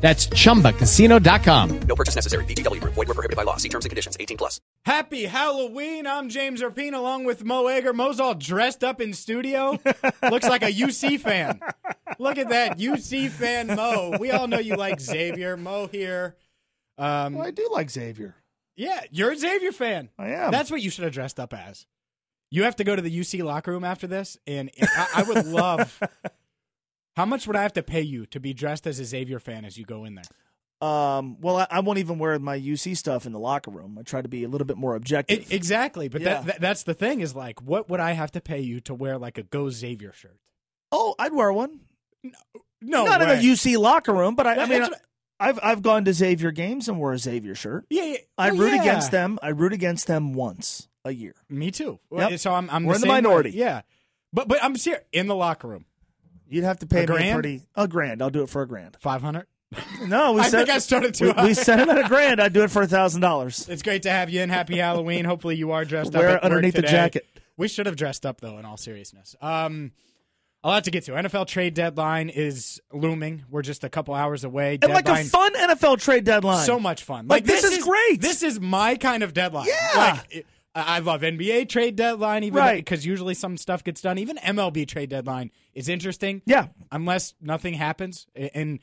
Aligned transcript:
That's 0.00 0.26
chumbacasino.com. 0.28 1.80
No 1.80 1.94
purchase 1.96 2.14
necessary. 2.14 2.44
VGW 2.44 2.80
Group. 2.80 2.94
Void 2.94 3.08
were 3.08 3.14
prohibited 3.14 3.36
by 3.36 3.44
law. 3.44 3.56
See 3.56 3.68
terms 3.70 3.84
and 3.86 3.90
conditions. 3.90 4.16
18 4.20 4.36
plus. 4.36 4.60
Happy 4.84 5.24
Halloween. 5.24 6.06
I'm 6.06 6.28
James 6.28 6.60
Rapien 6.62 6.92
along 6.94 7.24
with 7.24 7.44
Mo 7.44 7.66
Egger. 7.66 7.92
Mo's 7.94 8.20
all 8.20 8.34
dressed 8.34 8.84
up 8.84 9.00
in 9.00 9.14
studio. 9.14 9.78
Looks 10.30 10.48
like 10.48 10.62
a 10.62 10.70
UC 10.72 11.20
fan. 11.20 11.60
Look 12.18 12.36
at 12.38 12.50
that. 12.50 12.78
UC 12.78 13.30
fan 13.30 13.68
Mo. 13.68 14.16
We 14.20 14.30
all 14.30 14.46
know 14.46 14.58
you 14.58 14.76
like 14.76 15.00
Xavier. 15.00 15.56
Mo 15.56 15.86
here. 15.86 16.36
Um, 16.98 17.34
Well, 17.34 17.46
I 17.46 17.50
do 17.50 17.68
like 17.72 17.90
Xavier. 17.90 18.34
yeah, 18.76 19.00
you're 19.10 19.32
a 19.32 19.36
Xavier 19.36 19.72
fan. 19.72 20.10
I 20.18 20.28
am. 20.30 20.50
That's 20.50 20.70
what 20.70 20.82
you 20.82 20.90
should 20.90 21.04
have 21.04 21.12
dressed 21.14 21.40
up 21.40 21.52
as. 21.54 21.86
You 22.50 22.62
have 22.64 22.76
to 22.76 22.84
go 22.84 22.94
to 22.94 23.02
the 23.02 23.10
UC 23.20 23.42
locker 23.42 23.72
room 23.72 23.82
after 23.84 24.06
this, 24.06 24.38
and 24.46 24.70
I, 24.80 25.06
I 25.16 25.22
would 25.24 25.46
love. 25.46 25.98
How 27.16 27.24
much 27.24 27.46
would 27.46 27.56
I 27.56 27.62
have 27.62 27.72
to 27.74 27.82
pay 27.82 28.02
you 28.02 28.26
to 28.26 28.40
be 28.40 28.52
dressed 28.52 28.86
as 28.86 29.00
a 29.00 29.04
Xavier 29.04 29.38
fan 29.38 29.64
as 29.64 29.76
you 29.78 29.84
go 29.84 30.04
in 30.04 30.14
there? 30.16 30.24
Um, 30.86 31.40
well, 31.40 31.56
I, 31.56 31.66
I 31.70 31.80
won't 31.80 31.98
even 31.98 32.18
wear 32.18 32.38
my 32.38 32.58
UC 32.60 32.96
stuff 32.98 33.24
in 33.24 33.32
the 33.32 33.38
locker 33.38 33.70
room. 33.70 33.96
I 33.98 34.02
try 34.02 34.20
to 34.20 34.28
be 34.28 34.44
a 34.44 34.48
little 34.48 34.66
bit 34.66 34.76
more 34.76 34.94
objective. 34.94 35.50
E- 35.50 35.54
exactly, 35.54 36.08
but 36.08 36.20
Yeah. 36.20 36.34
that, 36.34 36.46
that 36.46 36.60
that's 36.60 36.82
the 36.82 36.92
thing 36.92 37.20
is 37.20 37.34
like, 37.34 37.62
what 37.62 37.88
would 37.88 38.00
I 38.00 38.12
have 38.12 38.30
to 38.32 38.40
pay 38.42 38.60
you 38.60 38.80
to 38.80 38.94
wear 38.94 39.16
like 39.16 39.38
a 39.38 39.42
Go 39.42 39.70
Xavier 39.70 40.12
shirt? 40.12 40.38
oh, 40.92 41.14
I'd 41.18 41.32
wear 41.32 41.52
one. 41.52 41.80
No, 42.82 43.04
Not 43.06 43.20
way. 43.20 43.32
in 43.32 43.38
a 43.38 43.42
UC 43.42 43.78
locker 43.78 44.12
room, 44.12 44.34
but 44.34 44.46
I, 44.46 44.62
I 44.62 44.66
mean, 44.66 44.86
I've 45.40 45.58
I've 45.62 45.82
gone 45.82 46.04
to 46.04 46.12
Xavier 46.12 46.50
games 46.50 46.88
and 46.88 46.98
wore 46.98 47.12
a 47.14 47.18
Xavier 47.18 47.54
shirt. 47.54 47.86
Yeah, 47.90 48.04
yeah. 48.04 48.16
I 48.36 48.50
Well, 48.50 48.60
root 48.60 48.74
yeah. 48.74 48.80
against 48.82 49.10
them. 49.10 49.38
I 49.42 49.48
root 49.48 49.72
against 49.72 50.06
them 50.06 50.34
once 50.34 50.88
a 51.04 51.12
year. 51.12 51.34
Me 51.48 51.70
too. 51.70 51.98
Yep. 52.12 52.38
So 52.38 52.52
I'm, 52.52 52.68
I'm 52.70 52.84
We're 52.84 52.94
in 52.96 53.00
the 53.00 53.06
same 53.06 53.10
way. 53.10 53.16
minority. 53.22 53.50
Yeah, 53.50 53.82
but 54.32 54.46
but 54.48 54.62
I'm 54.62 54.76
serious. 54.76 55.02
In 55.12 55.26
the 55.26 55.34
locker 55.34 55.68
room, 55.68 55.86
You'd 56.48 56.64
have 56.64 56.78
to 56.80 56.86
pay 56.86 56.98
A 56.98 57.00
me 57.02 57.06
grand? 57.06 57.34
pretty 57.34 57.62
a 57.74 57.88
grand. 57.88 58.22
I'll 58.22 58.30
do 58.30 58.42
it 58.42 58.48
for 58.48 58.62
a 58.62 58.66
grand. 58.68 58.96
five 59.00 59.20
hundred. 59.22 59.46
No, 60.06 60.32
we 60.32 60.40
I 60.42 60.48
said 60.48 60.58
think 60.66 60.70
I 60.70 60.78
started 60.78 61.14
too 61.14 61.26
we, 61.26 61.30
high. 61.32 61.44
we 61.46 61.54
set 61.54 61.80
it 61.80 61.88
at 61.88 61.98
a 62.04 62.08
grand. 62.08 62.40
I'd 62.40 62.52
do 62.52 62.62
it 62.62 62.70
for 62.70 62.82
a 62.82 62.86
thousand 62.86 63.20
dollars. 63.20 63.68
It's 63.68 63.82
great 63.82 64.02
to 64.04 64.10
have 64.10 64.30
you 64.30 64.40
in. 64.42 64.48
Happy 64.50 64.76
Halloween. 64.78 65.24
Hopefully 65.24 65.56
you 65.56 65.72
are 65.72 65.84
dressed 65.84 66.14
up. 66.14 66.20
Wear 66.20 66.28
at 66.30 66.34
work 66.34 66.44
underneath 66.44 66.74
the 66.74 66.82
jacket. 66.82 67.26
We 67.56 67.68
should 67.68 67.86
have 67.86 67.96
dressed 67.96 68.24
up 68.24 68.40
though. 68.40 68.58
In 68.58 68.64
all 68.64 68.76
seriousness, 68.76 69.34
um, 69.40 69.92
a 70.62 70.68
lot 70.68 70.84
to 70.84 70.90
get 70.90 71.04
to. 71.04 71.12
NFL 71.12 71.46
trade 71.46 71.74
deadline 71.74 72.28
is 72.28 72.80
looming. 72.92 73.44
We're 73.50 73.62
just 73.62 73.82
a 73.84 73.88
couple 73.88 74.14
hours 74.14 74.44
away. 74.44 74.78
And 74.82 74.92
like 74.92 75.08
a 75.08 75.24
fun 75.24 75.54
NFL 75.54 76.00
trade 76.00 76.24
deadline. 76.24 76.64
so 76.64 76.78
much 76.80 77.04
fun. 77.04 77.28
Like, 77.28 77.44
this 77.44 77.62
is 77.64 77.82
great. 77.84 78.20
This 78.20 78.42
is 78.42 78.58
my 78.60 78.96
kind 78.96 79.22
of 79.22 79.32
deadline. 79.32 79.66
Yeah. 79.68 79.90
Like 79.96 80.26
it- 80.30 80.46
I 80.82 80.98
love 80.98 81.22
NBA 81.22 81.68
trade 81.68 81.96
deadline, 81.96 82.44
even 82.44 82.58
Right. 82.58 82.76
because 82.84 83.06
usually 83.06 83.34
some 83.34 83.56
stuff 83.56 83.82
gets 83.82 84.00
done. 84.00 84.18
Even 84.18 84.36
MLB 84.38 84.86
trade 84.86 85.10
deadline 85.10 85.50
is 85.74 85.88
interesting. 85.88 86.42
Yeah. 86.46 86.68
unless 86.92 87.34
nothing 87.40 87.74
happens, 87.74 88.26
and 88.34 88.78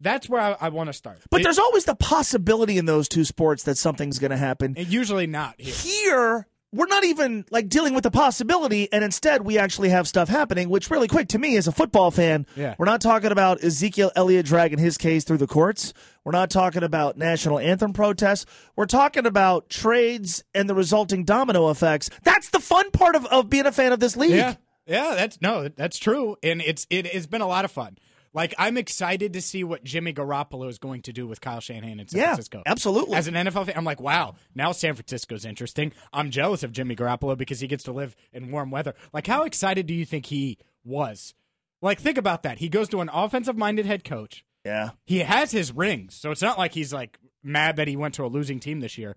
that's 0.00 0.28
where 0.28 0.40
I, 0.40 0.56
I 0.60 0.68
want 0.70 0.88
to 0.88 0.92
start. 0.92 1.18
But 1.30 1.40
It- 1.40 1.44
there's 1.44 1.58
always 1.58 1.84
the 1.84 1.94
possibility 1.94 2.78
in 2.78 2.86
those 2.86 3.08
two 3.08 3.24
sports 3.24 3.62
that 3.64 3.76
something's 3.76 4.18
going 4.18 4.30
to 4.30 4.36
happen. 4.36 4.74
and 4.76 4.86
usually 4.88 5.26
not 5.26 5.60
here. 5.60 5.74
Here, 5.74 6.46
we're 6.72 6.86
not 6.86 7.04
even 7.04 7.44
like 7.50 7.68
dealing 7.68 7.94
with 7.94 8.04
the 8.04 8.10
possibility, 8.10 8.92
and 8.92 9.02
instead 9.02 9.42
we 9.42 9.58
actually 9.58 9.88
have 9.88 10.06
stuff 10.06 10.28
happening. 10.28 10.68
Which, 10.68 10.90
really 10.90 11.08
quick, 11.08 11.28
to 11.28 11.38
me 11.38 11.56
as 11.56 11.66
a 11.66 11.72
football 11.72 12.10
fan, 12.10 12.46
Yeah. 12.56 12.74
we're 12.78 12.86
not 12.86 13.00
talking 13.00 13.32
about 13.32 13.62
Ezekiel 13.64 14.12
Elliott 14.14 14.46
dragging 14.46 14.78
his 14.78 14.96
case 14.96 15.24
through 15.24 15.38
the 15.38 15.46
courts. 15.46 15.92
We're 16.24 16.32
not 16.32 16.50
talking 16.50 16.82
about 16.82 17.16
national 17.16 17.58
anthem 17.58 17.92
protests. 17.92 18.46
We're 18.76 18.86
talking 18.86 19.26
about 19.26 19.68
trades 19.68 20.44
and 20.54 20.68
the 20.68 20.74
resulting 20.74 21.24
domino 21.24 21.70
effects. 21.70 22.08
That's 22.22 22.50
the 22.50 22.60
fun 22.60 22.90
part 22.92 23.16
of, 23.16 23.26
of 23.26 23.50
being 23.50 23.66
a 23.66 23.72
fan 23.72 23.92
of 23.92 23.98
this 24.00 24.16
league. 24.16 24.30
Yeah, 24.32 24.54
yeah, 24.86 25.14
that's 25.16 25.40
no, 25.40 25.68
that's 25.68 25.98
true, 25.98 26.36
and 26.42 26.60
it's 26.60 26.86
it 26.90 27.06
has 27.08 27.26
been 27.26 27.40
a 27.40 27.46
lot 27.48 27.64
of 27.64 27.70
fun. 27.72 27.96
Like 28.32 28.54
I'm 28.58 28.76
excited 28.76 29.32
to 29.32 29.40
see 29.42 29.64
what 29.64 29.82
Jimmy 29.82 30.12
Garoppolo 30.12 30.68
is 30.68 30.78
going 30.78 31.02
to 31.02 31.12
do 31.12 31.26
with 31.26 31.40
Kyle 31.40 31.60
Shanahan 31.60 31.98
in 32.00 32.06
San 32.08 32.20
Yeah, 32.20 32.26
Francisco. 32.28 32.62
absolutely. 32.66 33.16
As 33.16 33.26
an 33.26 33.34
NFL 33.34 33.66
fan, 33.66 33.74
I'm 33.76 33.84
like, 33.84 34.00
wow, 34.00 34.34
now 34.54 34.72
San 34.72 34.94
Francisco's 34.94 35.44
interesting. 35.44 35.92
I'm 36.12 36.30
jealous 36.30 36.62
of 36.62 36.72
Jimmy 36.72 36.94
Garoppolo 36.94 37.36
because 37.36 37.60
he 37.60 37.66
gets 37.66 37.84
to 37.84 37.92
live 37.92 38.14
in 38.32 38.50
warm 38.52 38.70
weather. 38.70 38.94
Like, 39.12 39.26
how 39.26 39.42
excited 39.44 39.86
do 39.86 39.94
you 39.94 40.04
think 40.04 40.26
he 40.26 40.58
was? 40.84 41.34
Like, 41.82 41.98
think 41.98 42.18
about 42.18 42.42
that. 42.44 42.58
He 42.58 42.68
goes 42.68 42.88
to 42.90 43.00
an 43.00 43.08
offensive 43.12 43.56
minded 43.56 43.86
head 43.86 44.04
coach. 44.04 44.44
Yeah. 44.64 44.90
He 45.06 45.20
has 45.20 45.50
his 45.50 45.72
rings, 45.72 46.14
so 46.14 46.30
it's 46.30 46.42
not 46.42 46.58
like 46.58 46.74
he's 46.74 46.92
like 46.92 47.18
mad 47.42 47.76
that 47.76 47.88
he 47.88 47.96
went 47.96 48.14
to 48.14 48.24
a 48.24 48.28
losing 48.28 48.60
team 48.60 48.80
this 48.80 48.98
year, 48.98 49.16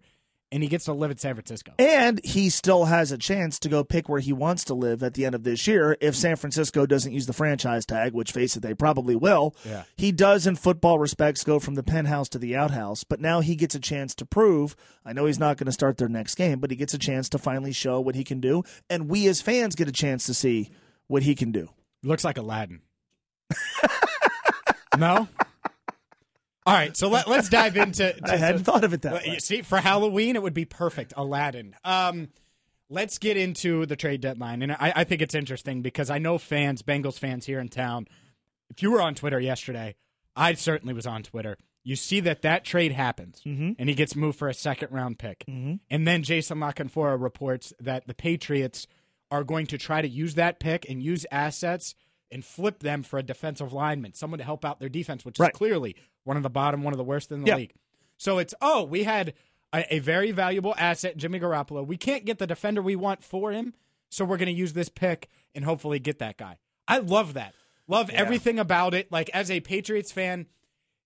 and 0.53 0.61
he 0.61 0.69
gets 0.69 0.85
to 0.85 0.93
live 0.93 1.09
in 1.09 1.17
San 1.17 1.33
Francisco. 1.33 1.73
And 1.79 2.23
he 2.23 2.51
still 2.51 2.85
has 2.85 3.11
a 3.11 3.17
chance 3.17 3.57
to 3.57 3.69
go 3.69 3.83
pick 3.83 4.07
where 4.07 4.19
he 4.19 4.31
wants 4.31 4.63
to 4.65 4.75
live 4.75 5.01
at 5.01 5.15
the 5.15 5.25
end 5.25 5.33
of 5.33 5.43
this 5.43 5.65
year 5.65 5.97
if 5.99 6.15
San 6.15 6.35
Francisco 6.35 6.85
doesn't 6.85 7.11
use 7.11 7.25
the 7.25 7.33
franchise 7.33 7.87
tag, 7.87 8.13
which 8.13 8.31
face 8.31 8.55
it, 8.55 8.59
they 8.59 8.75
probably 8.75 9.15
will. 9.15 9.55
Yeah. 9.65 9.83
He 9.97 10.11
does, 10.11 10.45
in 10.45 10.55
football 10.55 10.99
respects, 10.99 11.43
go 11.43 11.59
from 11.59 11.73
the 11.73 11.81
penthouse 11.81 12.29
to 12.29 12.37
the 12.37 12.55
outhouse, 12.55 13.03
but 13.03 13.19
now 13.19 13.39
he 13.41 13.55
gets 13.55 13.73
a 13.73 13.79
chance 13.79 14.13
to 14.13 14.27
prove. 14.27 14.75
I 15.03 15.11
know 15.11 15.25
he's 15.25 15.39
not 15.39 15.57
going 15.57 15.65
to 15.65 15.71
start 15.71 15.97
their 15.97 16.07
next 16.07 16.35
game, 16.35 16.59
but 16.59 16.69
he 16.69 16.77
gets 16.77 16.93
a 16.93 16.99
chance 16.99 17.29
to 17.29 17.39
finally 17.39 17.71
show 17.71 17.99
what 17.99 18.13
he 18.13 18.23
can 18.23 18.39
do. 18.39 18.61
And 18.91 19.09
we 19.09 19.27
as 19.27 19.41
fans 19.41 19.73
get 19.73 19.87
a 19.87 19.91
chance 19.91 20.27
to 20.27 20.35
see 20.35 20.69
what 21.07 21.23
he 21.23 21.33
can 21.33 21.51
do. 21.51 21.69
Looks 22.03 22.23
like 22.23 22.37
Aladdin. 22.37 22.81
no? 24.99 25.27
All 26.65 26.73
right, 26.73 26.95
so 26.95 27.09
let, 27.09 27.27
let's 27.27 27.49
dive 27.49 27.75
into. 27.75 28.15
I 28.31 28.37
hadn't 28.37 28.63
thought 28.63 28.83
of 28.83 28.93
it 28.93 29.01
that 29.01 29.13
way. 29.13 29.33
You 29.33 29.39
see, 29.39 29.61
for 29.61 29.79
Halloween, 29.79 30.35
it 30.35 30.41
would 30.41 30.53
be 30.53 30.65
perfect. 30.65 31.13
Aladdin. 31.17 31.75
Um, 31.83 32.29
let's 32.89 33.17
get 33.17 33.35
into 33.37 33.85
the 33.85 33.95
trade 33.95 34.21
deadline, 34.21 34.61
and 34.61 34.71
I, 34.71 34.93
I 34.97 35.03
think 35.03 35.21
it's 35.21 35.35
interesting 35.35 35.81
because 35.81 36.09
I 36.09 36.19
know 36.19 36.37
fans, 36.37 36.81
Bengals 36.81 37.19
fans 37.19 37.45
here 37.45 37.59
in 37.59 37.69
town. 37.69 38.07
If 38.69 38.81
you 38.81 38.91
were 38.91 39.01
on 39.01 39.13
Twitter 39.15 39.39
yesterday, 39.39 39.95
I 40.35 40.53
certainly 40.53 40.93
was 40.93 41.05
on 41.05 41.23
Twitter. 41.23 41.57
You 41.83 41.97
see 41.97 42.21
that 42.21 42.43
that 42.43 42.63
trade 42.63 42.93
happens, 42.93 43.41
and 43.77 43.89
he 43.89 43.93
gets 43.95 44.15
moved 44.15 44.39
for 44.39 44.47
a 44.47 44.53
second 44.53 44.89
round 44.91 45.19
pick, 45.19 45.43
and 45.89 46.07
then 46.07 46.23
Jason 46.23 46.61
La 46.61 46.71
Canfora 46.71 47.21
reports 47.21 47.73
that 47.81 48.07
the 48.07 48.13
Patriots 48.13 48.87
are 49.29 49.43
going 49.43 49.67
to 49.67 49.77
try 49.77 50.01
to 50.01 50.07
use 50.07 50.35
that 50.35 50.59
pick 50.61 50.89
and 50.89 51.03
use 51.03 51.25
assets 51.29 51.93
and 52.33 52.43
flip 52.43 52.79
them 52.79 53.03
for 53.03 53.17
a 53.19 53.23
defensive 53.23 53.71
lineman, 53.71 54.13
someone 54.13 54.39
to 54.39 54.43
help 54.43 54.65
out 54.65 54.79
their 54.79 54.89
defense, 54.89 55.23
which 55.23 55.39
Right. 55.39 55.51
is 55.53 55.57
clearly 55.57 55.95
one 56.23 56.35
of 56.37 56.43
the 56.43 56.49
bottom, 56.49 56.83
one 56.83 56.93
of 56.93 56.97
the 56.97 57.03
worst 57.03 57.31
in 57.31 57.41
the 57.41 57.47
Yeah. 57.47 57.55
league. 57.57 57.73
So 58.17 58.39
it's 58.39 58.53
oh, 58.61 58.83
we 58.83 59.03
had 59.03 59.33
a, 59.73 59.95
a 59.95 59.99
very 59.99 60.31
valuable 60.31 60.73
asset, 60.77 61.17
Jimmy 61.17 61.39
Garoppolo. 61.39 61.85
We 61.85 61.97
can't 61.97 62.25
get 62.25 62.39
the 62.39 62.47
defender 62.47 62.81
we 62.81 62.95
want 62.95 63.23
for 63.23 63.51
him, 63.51 63.73
so 64.09 64.25
we're 64.25 64.37
going 64.37 64.47
to 64.47 64.51
use 64.53 64.73
this 64.73 64.89
pick 64.89 65.29
and 65.55 65.65
hopefully 65.65 65.99
get 65.99 66.19
that 66.19 66.37
guy. 66.37 66.57
I 66.87 66.99
love 66.99 67.33
that. 67.33 67.53
Love 67.87 68.09
everything 68.11 68.59
about 68.59 68.93
it. 68.93 69.11
Like 69.11 69.29
as 69.31 69.51
a 69.51 69.59
Patriots 69.59 70.11
fan, 70.11 70.47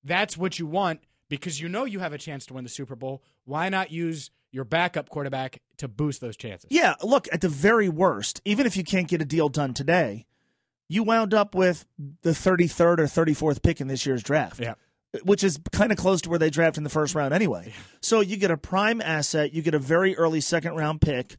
that's 0.04 0.38
what 0.38 0.60
you 0.60 0.68
want 0.68 1.02
because 1.28 1.60
you 1.60 1.68
know 1.68 1.86
you 1.86 2.00
have 2.00 2.14
a 2.14 2.18
chance 2.18 2.46
to 2.46 2.54
win 2.54 2.64
the 2.64 2.70
Super 2.70 2.96
Bowl. 2.96 3.24
Why 3.46 3.70
not 3.70 3.92
use 3.92 4.30
your 4.52 4.64
backup 4.64 5.10
quarterback 5.10 5.62
to 5.78 5.88
boost 5.88 6.22
those 6.22 6.38
chances? 6.38 6.68
Yeah, 6.72 6.94
look, 7.04 7.28
at 7.34 7.42
the 7.42 7.50
very 7.50 7.90
worst, 7.90 8.42
even 8.46 8.66
if 8.68 8.78
you 8.78 8.84
can't 8.84 9.08
get 9.08 9.22
a 9.22 9.26
deal 9.26 9.50
done 9.50 9.74
today, 9.74 10.27
you 10.90 11.04
wound 11.04 11.34
up 11.34 11.56
with 11.56 11.86
the 12.22 12.32
33rd 12.32 13.00
or 13.00 13.04
34th 13.04 13.62
pick 13.62 13.82
in 13.82 13.88
this 13.88 14.06
year's 14.06 14.24
draft. 14.24 14.60
Yeah. 14.60 14.76
Which 15.24 15.44
is 15.44 15.60
kind 15.72 15.92
of 15.92 15.98
close 15.98 16.22
to 16.22 16.30
where 16.30 16.40
they 16.40 16.50
draft 16.50 16.78
in 16.78 16.84
the 16.84 16.90
first 16.90 17.16
round 17.16 17.34
anyway. 17.34 17.74
So 18.02 18.20
you 18.20 18.38
get 18.38 18.52
a 18.52 18.58
prime 18.58 19.02
asset, 19.02 19.54
you 19.54 19.62
get 19.62 19.74
a 19.74 19.80
very 19.80 20.16
early 20.16 20.42
second 20.42 20.76
round 20.76 21.02
pick. 21.02 21.38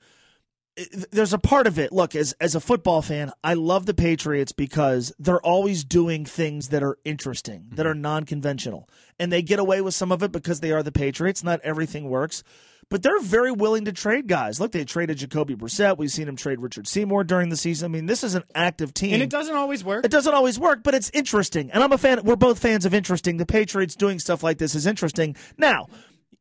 There's 1.11 1.33
a 1.33 1.39
part 1.39 1.67
of 1.67 1.79
it. 1.79 1.93
Look, 1.93 2.15
as 2.15 2.35
as 2.41 2.55
a 2.55 2.61
football 2.61 3.03
fan, 3.03 3.33
I 3.43 3.55
love 3.55 3.87
the 3.87 3.95
Patriots 3.95 4.53
because 4.53 5.13
they're 5.19 5.41
always 5.41 5.85
doing 5.85 6.25
things 6.25 6.69
that 6.69 6.83
are 6.83 6.99
interesting, 7.05 7.69
that 7.73 7.87
are 7.87 7.93
mm-hmm. 7.93 8.03
non-conventional. 8.03 8.89
And 9.19 9.33
they 9.33 9.43
get 9.43 9.59
away 9.59 9.81
with 9.81 9.95
some 9.95 10.13
of 10.13 10.23
it 10.23 10.31
because 10.31 10.61
they 10.61 10.73
are 10.73 10.83
the 10.83 10.93
Patriots. 10.93 11.43
Not 11.43 11.61
everything 11.63 12.09
works. 12.09 12.45
But 12.91 13.03
they're 13.03 13.21
very 13.21 13.53
willing 13.53 13.85
to 13.85 13.93
trade 13.93 14.29
guys. 14.29 14.61
Look, 14.61 14.73
they 14.73 14.83
traded 14.85 15.19
Jacoby 15.19 15.55
Brissett. 15.55 15.99
We've 15.99 16.11
seen 16.11 16.25
them 16.25 16.37
trade 16.37 16.63
Richard 16.63 16.89
Seymour 16.89 17.25
during 17.25 17.51
the 17.51 17.57
season. 17.57 17.85
I 17.85 17.89
mean, 17.93 18.07
this 18.07 18.25
is 18.25 18.35
an 18.35 18.45
active 18.55 18.95
team. 18.95 19.13
And 19.13 19.23
it 19.23 19.29
doesn't 19.29 19.55
always 19.55 19.85
work. 19.85 20.07
It 20.07 20.11
doesn't 20.11 20.33
always 20.33 20.59
work, 20.59 20.83
but 20.83 20.95
it's 20.95 21.11
interesting. 21.13 21.71
And 21.71 21.83
I'm 21.83 21.93
a 21.93 21.99
fan. 21.99 22.25
We're 22.25 22.37
both 22.37 22.59
fans 22.59 22.87
of 22.87 22.95
interesting. 22.95 23.37
The 23.37 23.45
Patriots 23.45 23.95
doing 23.95 24.19
stuff 24.19 24.43
like 24.43 24.57
this 24.57 24.75
is 24.75 24.87
interesting. 24.87 25.37
Now, 25.59 25.89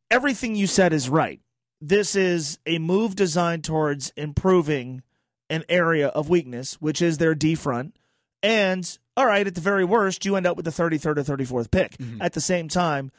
everything 0.09 0.55
you 0.55 0.67
said 0.67 0.93
is 0.93 1.09
right. 1.09 1.41
This 1.79 2.15
is 2.15 2.57
a 2.65 2.79
move 2.79 3.15
designed 3.15 3.63
towards 3.63 4.11
improving 4.17 5.03
an 5.49 5.63
area 5.69 6.07
of 6.07 6.29
weakness, 6.29 6.75
which 6.81 7.01
is 7.01 7.17
their 7.17 7.35
D 7.35 7.55
front. 7.55 7.95
And 8.43 8.97
all 9.15 9.25
right, 9.25 9.45
at 9.45 9.55
the 9.55 9.61
very 9.61 9.85
worst, 9.85 10.25
you 10.25 10.35
end 10.35 10.45
up 10.45 10.57
with 10.57 10.65
the 10.65 10.71
33rd 10.71 11.17
or 11.17 11.23
34th 11.37 11.71
pick. 11.71 11.97
At 12.19 12.33
the 12.33 12.41
same 12.41 12.67
time, 12.67 13.11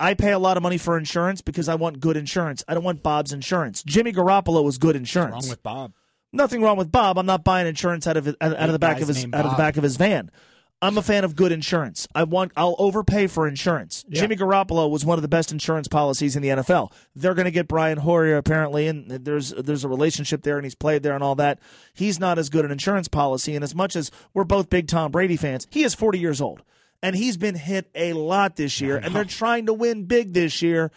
I 0.00 0.14
pay 0.14 0.32
a 0.32 0.38
lot 0.38 0.56
of 0.56 0.62
money 0.62 0.78
for 0.78 0.96
insurance 0.96 1.40
because 1.40 1.68
I 1.68 1.74
want 1.74 2.00
good 2.00 2.16
insurance. 2.16 2.64
I 2.68 2.74
don't 2.74 2.84
want 2.84 3.02
Bob's 3.02 3.32
insurance. 3.32 3.82
Jimmy 3.82 4.12
Garoppolo 4.12 4.62
was 4.62 4.78
good 4.78 4.96
insurance. 4.96 5.46
Wrong 5.46 5.50
with 5.50 5.62
Bob. 5.62 5.92
Nothing 6.32 6.62
wrong 6.62 6.76
with 6.76 6.92
Bob. 6.92 7.18
I'm 7.18 7.26
not 7.26 7.42
buying 7.42 7.66
insurance 7.66 8.06
out 8.06 8.16
of 8.16 8.28
out, 8.28 8.36
out 8.40 8.68
of 8.68 8.72
the 8.72 8.78
back 8.78 9.00
of 9.00 9.08
his 9.08 9.24
out 9.32 9.44
of 9.46 9.50
the 9.50 9.56
back 9.56 9.76
of 9.76 9.82
his 9.82 9.96
van. 9.96 10.30
I'm 10.80 10.96
a 10.96 11.02
fan 11.02 11.24
of 11.24 11.34
good 11.34 11.50
insurance. 11.50 12.06
I 12.14 12.22
want 12.22 12.52
I'll 12.56 12.76
overpay 12.78 13.26
for 13.26 13.48
insurance. 13.48 14.04
Jimmy 14.10 14.36
Garoppolo 14.36 14.88
was 14.88 15.04
one 15.04 15.18
of 15.18 15.22
the 15.22 15.28
best 15.28 15.50
insurance 15.50 15.88
policies 15.88 16.36
in 16.36 16.42
the 16.42 16.48
NFL. 16.50 16.92
They're 17.16 17.34
going 17.34 17.46
to 17.46 17.50
get 17.50 17.66
Brian 17.66 17.98
Hoyer 17.98 18.36
apparently, 18.36 18.86
and 18.86 19.10
there's 19.10 19.50
there's 19.50 19.82
a 19.84 19.88
relationship 19.88 20.42
there, 20.42 20.56
and 20.56 20.64
he's 20.64 20.76
played 20.76 21.02
there 21.02 21.14
and 21.14 21.24
all 21.24 21.34
that. 21.34 21.58
He's 21.94 22.20
not 22.20 22.38
as 22.38 22.48
good 22.48 22.64
an 22.64 22.70
insurance 22.70 23.08
policy, 23.08 23.54
and 23.56 23.64
as 23.64 23.74
much 23.74 23.96
as 23.96 24.10
we're 24.34 24.44
both 24.44 24.70
big 24.70 24.86
Tom 24.86 25.10
Brady 25.10 25.36
fans, 25.36 25.66
he 25.70 25.82
is 25.82 25.94
40 25.94 26.18
years 26.20 26.40
old, 26.40 26.62
and 27.02 27.16
he's 27.16 27.36
been 27.36 27.56
hit 27.56 27.90
a 27.96 28.12
lot 28.12 28.54
this 28.54 28.80
year, 28.80 28.96
and 28.98 29.14
they're 29.14 29.24
trying 29.24 29.66
to 29.66 29.72
win 29.74 30.04
big 30.04 30.32
this 30.32 30.62
year 30.62 30.92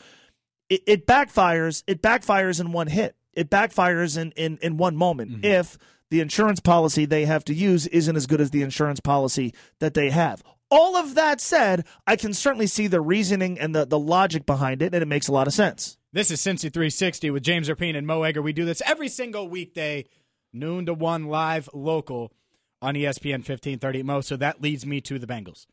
it, 0.69 0.83
it 0.87 1.07
backfires. 1.07 1.83
It 1.85 2.01
backfires 2.01 2.61
in 2.61 2.71
one 2.71 2.87
hit. 2.87 3.15
It 3.33 3.49
backfires 3.49 4.17
in 4.17 4.31
in, 4.33 4.57
in 4.61 4.77
one 4.77 4.95
moment 4.95 5.31
Mm-hmm. 5.31 5.45
if 5.45 5.77
the 6.11 6.19
insurance 6.19 6.59
policy 6.59 7.05
they 7.05 7.25
have 7.25 7.43
to 7.45 7.53
use 7.53 7.87
isn't 7.87 8.15
as 8.15 8.27
good 8.27 8.41
as 8.41 8.51
the 8.51 8.61
insurance 8.61 8.99
policy 8.99 9.53
that 9.79 9.95
they 9.95 10.11
have. 10.11 10.43
All 10.69 10.95
of 10.95 11.15
that 11.15 11.41
said, 11.41 11.85
I 12.05 12.17
can 12.17 12.33
certainly 12.33 12.67
see 12.67 12.87
the 12.87 13.01
reasoning 13.01 13.57
and 13.57 13.73
the, 13.73 13.85
the 13.85 13.97
logic 13.97 14.45
behind 14.45 14.81
it, 14.81 14.93
and 14.93 15.01
it 15.01 15.07
makes 15.07 15.29
a 15.29 15.31
lot 15.31 15.47
of 15.47 15.53
sense. 15.53 15.97
This 16.13 16.29
is 16.29 16.41
Cincy 16.41 16.71
360 16.71 17.31
with 17.31 17.43
James 17.43 17.69
Rapien 17.69 17.97
and 17.97 18.05
Mo 18.05 18.23
Egger. 18.23 18.41
We 18.41 18.51
do 18.51 18.65
this 18.65 18.81
every 18.85 19.07
single 19.07 19.47
weekday, 19.47 20.05
noon 20.51 20.85
to 20.85 20.93
one, 20.93 21.27
live 21.27 21.69
local 21.73 22.33
on 22.81 22.95
ESPN 22.95 23.39
1530 23.39 24.03
Mo. 24.03 24.19
So 24.19 24.35
that 24.35 24.61
leads 24.61 24.85
me 24.85 24.99
to 25.01 25.17
the 25.17 25.27
Bengals. 25.27 25.65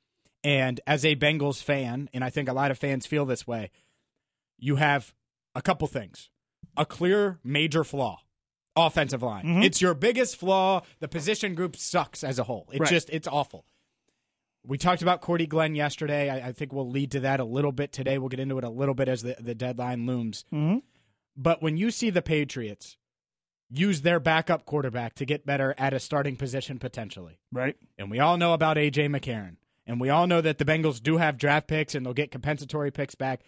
And 0.44 0.80
as 0.86 1.04
a 1.04 1.16
Bengals 1.16 1.60
fan, 1.62 2.08
and 2.12 2.22
I 2.22 2.30
think 2.30 2.48
a 2.48 2.52
lot 2.52 2.70
of 2.70 2.78
fans 2.78 3.06
feel 3.06 3.26
this 3.26 3.46
way, 3.46 3.72
you 4.56 4.76
have 4.76 5.12
a 5.56 5.62
couple 5.62 5.88
things. 5.88 6.30
A 6.76 6.86
clear 6.86 7.40
major 7.42 7.82
flaw. 7.82 8.20
Offensive 8.86 9.22
line. 9.22 9.44
Mm-hmm. 9.44 9.62
It's 9.62 9.80
your 9.82 9.94
biggest 9.94 10.36
flaw. 10.36 10.82
The 11.00 11.08
position 11.08 11.54
group 11.54 11.76
sucks 11.76 12.22
as 12.24 12.38
a 12.38 12.44
whole. 12.44 12.68
It 12.72 12.80
Right. 12.80 12.88
just 12.90 13.10
it's 13.10 13.26
awful. 13.28 13.64
We 14.66 14.76
talked 14.78 15.02
about 15.02 15.20
Cordy 15.20 15.46
Glenn 15.46 15.74
yesterday. 15.74 16.28
I, 16.28 16.48
I 16.48 16.52
think 16.52 16.72
we'll 16.72 16.88
lead 16.90 17.12
to 17.12 17.20
that 17.20 17.40
a 17.40 17.44
little 17.44 17.72
bit 17.72 17.92
today. 17.92 18.18
We'll 18.18 18.28
get 18.28 18.40
into 18.40 18.58
it 18.58 18.64
a 18.64 18.68
little 18.70 18.94
bit 18.94 19.08
as 19.08 19.22
the, 19.22 19.36
the 19.40 19.54
deadline 19.54 20.06
looms. 20.06 20.44
Mm-hmm. 20.52 20.78
But 21.36 21.62
when 21.62 21.76
you 21.76 21.90
see 21.90 22.10
the 22.10 22.22
Patriots 22.22 22.96
use 23.70 24.00
their 24.02 24.18
backup 24.20 24.64
quarterback 24.66 25.14
to 25.14 25.24
get 25.24 25.46
better 25.46 25.74
at 25.78 25.92
a 25.94 26.00
starting 26.00 26.36
position 26.36 26.78
potentially, 26.78 27.38
Right. 27.52 27.76
and 27.98 28.10
we 28.10 28.18
all 28.18 28.36
know 28.36 28.52
about 28.52 28.76
AJ 28.76 29.08
McCarron, 29.08 29.56
and 29.86 30.00
we 30.00 30.10
all 30.10 30.26
know 30.26 30.40
that 30.40 30.58
the 30.58 30.64
Bengals 30.64 31.02
do 31.02 31.16
have 31.18 31.38
draft 31.38 31.66
picks 31.68 31.94
and 31.94 32.04
they'll 32.04 32.12
get 32.14 32.30
compensatory 32.30 32.90
picks 32.90 33.14
back. 33.14 33.40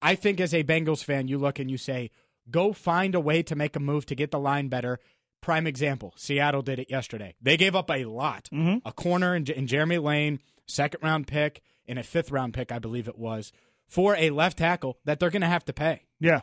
I 0.00 0.14
think 0.14 0.40
as 0.40 0.54
a 0.54 0.62
Bengals 0.64 1.02
fan, 1.04 1.28
you 1.28 1.38
look 1.38 1.58
and 1.58 1.70
you 1.70 1.78
say, 1.78 2.10
go 2.50 2.72
find 2.72 3.14
a 3.14 3.20
way 3.20 3.42
to 3.42 3.54
make 3.54 3.76
a 3.76 3.80
move 3.80 4.06
to 4.06 4.14
get 4.14 4.30
the 4.30 4.38
line 4.38 4.68
better. 4.68 4.98
Prime 5.40 5.66
example, 5.66 6.14
Seattle 6.16 6.62
did 6.62 6.78
it 6.78 6.90
yesterday. 6.90 7.34
They 7.40 7.56
gave 7.56 7.74
up 7.76 7.90
a 7.90 8.04
lot, 8.06 8.48
mm-hmm. 8.52 8.78
a 8.86 8.92
corner 8.92 9.34
in, 9.36 9.46
in 9.50 9.66
Jeremy 9.66 9.98
Lane, 9.98 10.40
second 10.66 11.02
round 11.02 11.26
pick, 11.26 11.62
and 11.86 11.98
a 11.98 12.02
fifth 12.02 12.30
round 12.30 12.54
pick, 12.54 12.72
I 12.72 12.78
believe 12.78 13.08
it 13.08 13.18
was, 13.18 13.52
for 13.86 14.16
a 14.16 14.30
left 14.30 14.58
tackle 14.58 14.98
that 15.04 15.20
they're 15.20 15.30
going 15.30 15.42
to 15.42 15.48
have 15.48 15.64
to 15.66 15.74
pay 15.74 16.02
Yeah. 16.18 16.40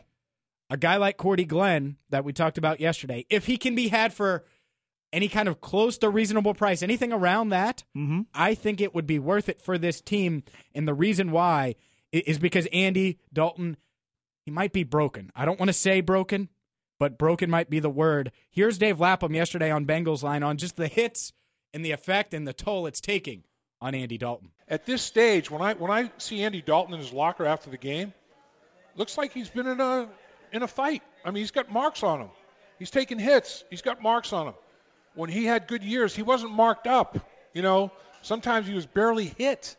a 0.70 0.76
guy 0.76 0.96
like 0.96 1.16
Cordy 1.16 1.44
Glenn 1.44 1.96
that 2.10 2.24
we 2.24 2.32
talked 2.32 2.58
about 2.58 2.78
yesterday, 2.80 3.26
if 3.28 3.46
he 3.46 3.56
can 3.56 3.74
be 3.74 3.88
had 3.88 4.12
for 4.14 4.44
any 5.12 5.28
kind 5.28 5.48
of 5.48 5.60
close 5.60 5.98
to 5.98 6.08
reasonable 6.08 6.54
price, 6.54 6.82
anything 6.82 7.12
around 7.12 7.48
that, 7.50 7.82
mm-hmm. 7.96 8.20
I 8.32 8.54
think 8.54 8.80
it 8.80 8.94
would 8.94 9.06
be 9.06 9.18
worth 9.18 9.48
it 9.48 9.60
for 9.60 9.76
this 9.76 10.00
team. 10.00 10.44
And 10.74 10.86
the 10.86 10.94
reason 10.94 11.32
why 11.32 11.74
is 12.12 12.38
because 12.38 12.66
Andy 12.72 13.18
Dalton, 13.32 13.76
he 14.44 14.50
might 14.50 14.72
be 14.72 14.84
broken. 14.84 15.30
I 15.34 15.44
don't 15.44 15.58
want 15.58 15.68
to 15.68 15.74
say 15.74 16.00
broken, 16.00 16.48
but 16.98 17.18
broken 17.18 17.50
might 17.50 17.70
be 17.70 17.80
the 17.80 17.90
word. 17.90 18.32
Here's 18.50 18.78
Dave 18.78 19.00
Lapham 19.00 19.34
yesterday 19.34 19.70
on 19.70 19.86
Bengals 19.86 20.22
line 20.22 20.42
on 20.42 20.56
just 20.56 20.76
the 20.76 20.88
hits 20.88 21.32
and 21.72 21.84
the 21.84 21.92
effect 21.92 22.34
and 22.34 22.46
the 22.46 22.52
toll 22.52 22.86
it's 22.86 23.00
taking 23.00 23.44
on 23.80 23.94
Andy 23.94 24.18
Dalton. 24.18 24.50
At 24.68 24.86
this 24.86 25.02
stage, 25.02 25.50
when 25.50 25.62
I 25.62 25.74
when 25.74 25.90
I 25.90 26.10
see 26.18 26.42
Andy 26.42 26.62
Dalton 26.62 26.94
in 26.94 27.00
his 27.00 27.12
locker 27.12 27.44
after 27.44 27.70
the 27.70 27.76
game, 27.76 28.12
looks 28.96 29.18
like 29.18 29.32
he's 29.32 29.50
been 29.50 29.66
in 29.66 29.80
a 29.80 30.08
in 30.52 30.62
a 30.62 30.68
fight. 30.68 31.02
I 31.24 31.30
mean, 31.30 31.42
he's 31.42 31.50
got 31.50 31.70
marks 31.70 32.02
on 32.02 32.20
him. 32.20 32.30
He's 32.78 32.90
taking 32.90 33.18
hits. 33.18 33.64
He's 33.70 33.82
got 33.82 34.02
marks 34.02 34.32
on 34.32 34.48
him. 34.48 34.54
When 35.14 35.28
he 35.30 35.44
had 35.44 35.66
good 35.66 35.82
years, 35.82 36.14
he 36.14 36.22
wasn't 36.22 36.52
marked 36.52 36.86
up. 36.86 37.18
You 37.52 37.62
know, 37.62 37.92
sometimes 38.22 38.66
he 38.66 38.74
was 38.74 38.86
barely 38.86 39.26
hit, 39.26 39.76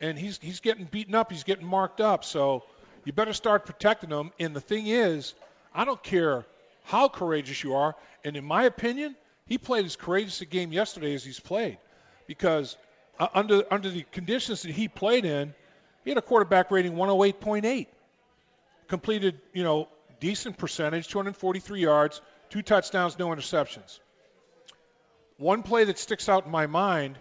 and 0.00 0.18
he's 0.18 0.38
he's 0.40 0.60
getting 0.60 0.84
beaten 0.84 1.14
up. 1.14 1.32
He's 1.32 1.44
getting 1.44 1.66
marked 1.66 2.00
up. 2.00 2.24
So 2.24 2.64
you 3.04 3.12
better 3.12 3.32
start 3.32 3.66
protecting 3.66 4.10
them. 4.10 4.32
And 4.38 4.54
the 4.54 4.60
thing 4.60 4.86
is, 4.86 5.34
I 5.74 5.84
don't 5.84 6.02
care 6.02 6.44
how 6.84 7.08
courageous 7.08 7.62
you 7.62 7.74
are. 7.74 7.94
And 8.24 8.36
in 8.36 8.44
my 8.44 8.64
opinion, 8.64 9.16
he 9.46 9.58
played 9.58 9.84
as 9.84 9.96
courageous 9.96 10.40
a 10.40 10.46
game 10.46 10.72
yesterday 10.72 11.14
as 11.14 11.24
he's 11.24 11.40
played, 11.40 11.78
because 12.26 12.76
uh, 13.18 13.28
under 13.34 13.64
under 13.70 13.90
the 13.90 14.04
conditions 14.12 14.62
that 14.62 14.72
he 14.72 14.88
played 14.88 15.24
in, 15.24 15.54
he 16.04 16.10
had 16.10 16.18
a 16.18 16.22
quarterback 16.22 16.70
rating 16.70 16.94
108.8 16.94 17.86
completed, 18.90 19.40
you 19.54 19.62
know, 19.62 19.88
decent 20.18 20.58
percentage, 20.58 21.08
243 21.08 21.80
yards, 21.80 22.20
two 22.50 22.60
touchdowns, 22.60 23.18
no 23.18 23.28
interceptions. 23.28 24.00
One 25.38 25.62
play 25.62 25.84
that 25.84 25.98
sticks 25.98 26.28
out 26.28 26.44
in 26.44 26.50
my 26.50 26.66
mind, 26.66 27.16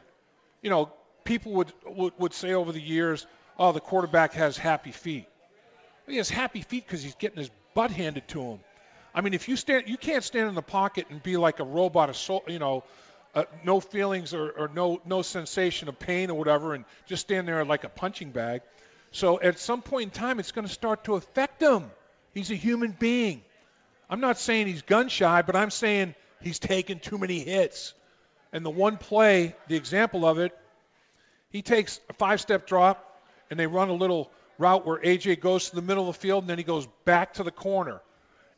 you 0.61 0.69
know, 0.69 0.91
people 1.23 1.53
would, 1.53 1.71
would, 1.85 2.13
would 2.17 2.33
say 2.33 2.53
over 2.53 2.73
the 2.73 2.81
years, 2.81 3.25
oh, 3.57 3.71
the 3.71 3.79
quarterback 3.79 4.33
has 4.33 4.57
happy 4.57 4.91
feet. 4.91 5.28
He 6.09 6.17
has 6.17 6.29
happy 6.29 6.61
feet 6.61 6.85
because 6.85 7.03
he's 7.03 7.15
getting 7.15 7.37
his 7.37 7.51
butt 7.73 7.91
handed 7.91 8.27
to 8.29 8.41
him. 8.41 8.59
I 9.13 9.21
mean, 9.21 9.33
if 9.33 9.47
you 9.47 9.55
stand, 9.55 9.87
you 9.87 9.97
can't 9.97 10.23
stand 10.23 10.49
in 10.49 10.55
the 10.55 10.61
pocket 10.61 11.07
and 11.09 11.21
be 11.21 11.37
like 11.37 11.59
a 11.59 11.63
robot, 11.63 12.09
a 12.09 12.13
soul, 12.13 12.43
you 12.47 12.59
know, 12.59 12.83
uh, 13.35 13.43
no 13.63 13.79
feelings 13.79 14.33
or, 14.33 14.49
or 14.49 14.71
no 14.73 15.01
no 15.05 15.21
sensation 15.21 15.87
of 15.87 15.99
pain 15.99 16.29
or 16.29 16.37
whatever, 16.37 16.73
and 16.73 16.85
just 17.05 17.21
stand 17.21 17.47
there 17.47 17.63
like 17.63 17.83
a 17.83 17.89
punching 17.89 18.31
bag. 18.31 18.61
So 19.11 19.39
at 19.39 19.59
some 19.59 19.81
point 19.81 20.03
in 20.03 20.09
time, 20.11 20.39
it's 20.39 20.51
going 20.51 20.67
to 20.67 20.73
start 20.73 21.05
to 21.05 21.15
affect 21.15 21.61
him. 21.61 21.89
He's 22.33 22.51
a 22.51 22.55
human 22.55 22.91
being. 22.91 23.41
I'm 24.09 24.19
not 24.19 24.39
saying 24.39 24.67
he's 24.67 24.81
gun 24.81 25.09
shy, 25.09 25.41
but 25.41 25.55
I'm 25.55 25.71
saying 25.71 26.15
he's 26.41 26.59
taken 26.59 26.99
too 26.99 27.17
many 27.17 27.39
hits. 27.39 27.93
And 28.51 28.65
the 28.65 28.69
one 28.71 28.97
play, 28.97 29.55
the 29.67 29.75
example 29.75 30.25
of 30.25 30.39
it, 30.39 30.57
he 31.51 31.61
takes 31.61 31.99
a 32.09 32.13
five 32.13 32.41
step 32.41 32.67
drop 32.67 33.05
and 33.49 33.59
they 33.59 33.67
run 33.67 33.89
a 33.89 33.93
little 33.93 34.31
route 34.59 34.85
where 34.85 34.97
AJ 34.97 35.39
goes 35.39 35.69
to 35.69 35.75
the 35.75 35.81
middle 35.81 36.07
of 36.07 36.15
the 36.15 36.19
field 36.19 36.43
and 36.43 36.49
then 36.49 36.57
he 36.57 36.63
goes 36.63 36.87
back 37.05 37.33
to 37.35 37.43
the 37.43 37.51
corner. 37.51 38.01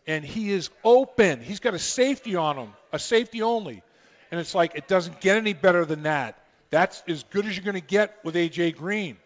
And 0.07 0.25
he 0.25 0.51
is 0.51 0.69
open. 0.83 1.42
He's 1.42 1.60
got 1.60 1.75
a 1.75 1.79
safety 1.79 2.36
on 2.36 2.58
him, 2.58 2.74
a 2.91 3.00
safety 3.00 3.43
only. 3.43 3.84
And 4.31 4.39
it's 4.39 4.55
like, 4.55 4.75
it 4.75 4.88
doesn't 4.88 5.22
get 5.22 5.38
any 5.38 5.53
better 5.53 5.86
than 5.86 6.03
that. 6.03 6.38
That's 6.72 7.03
as 7.08 7.24
good 7.24 7.46
as 7.46 7.55
you're 7.55 7.65
going 7.65 7.79
to 7.79 7.88
get 7.88 8.17
with 8.24 8.36
AJ 8.36 8.77
Green. 8.77 9.17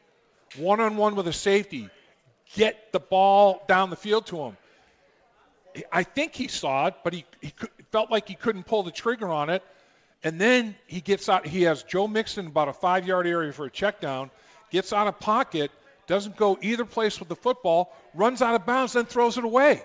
One 0.57 0.79
on 0.79 0.97
one 0.97 1.15
with 1.15 1.27
a 1.27 1.33
safety. 1.33 1.89
Get 2.55 2.91
the 2.91 2.99
ball 2.99 3.63
down 3.67 3.89
the 3.89 3.95
field 3.95 4.27
to 4.27 4.37
him. 4.37 4.57
I 5.91 6.03
think 6.03 6.33
he 6.33 6.47
saw 6.47 6.87
it, 6.87 6.95
but 7.03 7.13
he, 7.13 7.25
he 7.41 7.53
felt 7.91 8.11
like 8.11 8.27
he 8.27 8.35
couldn't 8.35 8.63
pull 8.63 8.83
the 8.83 8.91
trigger 8.91 9.29
on 9.29 9.49
it. 9.49 9.63
And 10.23 10.39
then 10.39 10.75
he 10.87 11.01
gets 11.01 11.29
out. 11.29 11.45
He 11.45 11.63
has 11.63 11.83
Joe 11.83 12.07
Mixon 12.07 12.47
about 12.47 12.67
a 12.67 12.73
five 12.73 13.07
yard 13.07 13.27
area 13.27 13.53
for 13.53 13.65
a 13.65 13.69
check 13.69 14.01
down, 14.01 14.31
gets 14.71 14.91
out 14.91 15.07
of 15.07 15.19
pocket, 15.19 15.71
doesn't 16.07 16.35
go 16.35 16.57
either 16.61 16.85
place 16.85 17.19
with 17.19 17.29
the 17.29 17.35
football, 17.35 17.93
runs 18.13 18.41
out 18.41 18.55
of 18.55 18.65
bounds, 18.65 18.93
then 18.93 19.05
throws 19.05 19.37
it 19.37 19.43
away. 19.43 19.81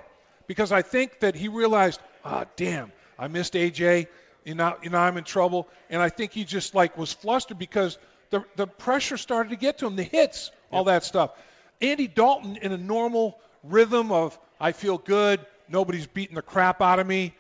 Because 0.47 0.73
I 0.73 0.83
think 0.83 1.21
that 1.21 1.35
he 1.35 1.49
realized, 1.49 2.01
ah, 2.25 2.45
damn, 2.57 2.93
I 3.19 3.29
missed 3.29 3.55
AJ. 3.55 4.09
You 4.45 4.55
know, 4.55 4.77
you 4.83 4.91
know, 4.91 4.99
I'm 4.99 5.17
in 5.17 5.25
trouble. 5.25 5.69
And 5.89 6.03
I 6.03 6.09
think 6.09 6.33
he 6.33 6.45
just 6.45 6.75
like 6.75 6.99
was 6.99 7.13
flustered 7.13 7.59
because 7.59 7.99
the 8.31 8.45
the 8.57 8.67
pressure 8.67 9.17
started 9.17 9.51
to 9.51 9.57
get 9.57 9.79
to 9.79 9.87
him, 9.87 9.97
the 9.97 10.03
hits, 10.03 10.51
all 10.73 10.85
that 10.85 11.05
stuff. 11.05 11.33
Andy 11.81 12.09
Dalton 12.09 12.57
in 12.57 12.73
a 12.73 12.79
normal 12.79 13.39
rhythm 13.63 14.13
of 14.13 14.39
I 14.61 14.73
feel 14.73 14.99
good, 14.99 15.45
nobody's 15.69 16.07
beating 16.07 16.35
the 16.35 16.43
crap 16.43 16.83
out 16.83 16.99
of 16.99 17.07
me. 17.07 17.35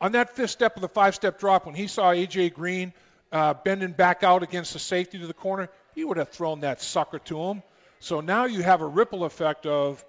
On 0.00 0.12
that 0.12 0.36
fifth 0.36 0.50
step 0.50 0.76
of 0.76 0.82
the 0.82 0.88
five 0.88 1.14
step 1.14 1.38
drop, 1.38 1.66
when 1.66 1.74
he 1.74 1.86
saw 1.86 2.12
AJ 2.12 2.54
Green 2.54 2.92
uh, 3.32 3.54
bending 3.54 3.92
back 3.92 4.22
out 4.22 4.42
against 4.42 4.72
the 4.72 4.78
safety 4.78 5.18
to 5.18 5.26
the 5.26 5.34
corner, 5.34 5.68
he 5.94 6.04
would 6.04 6.16
have 6.16 6.28
thrown 6.28 6.60
that 6.60 6.82
sucker 6.82 7.18
to 7.20 7.40
him. 7.42 7.62
So 8.04 8.20
now 8.20 8.44
you 8.44 8.62
have 8.62 8.82
a 8.82 8.86
ripple 8.86 9.24
effect 9.24 9.64
of, 9.64 10.04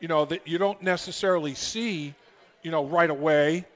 you 0.00 0.08
know, 0.08 0.24
that 0.24 0.48
you 0.48 0.56
don't 0.56 0.80
necessarily 0.80 1.54
see, 1.54 2.14
you 2.62 2.70
know, 2.70 2.86
right 2.86 3.10
away 3.10 3.66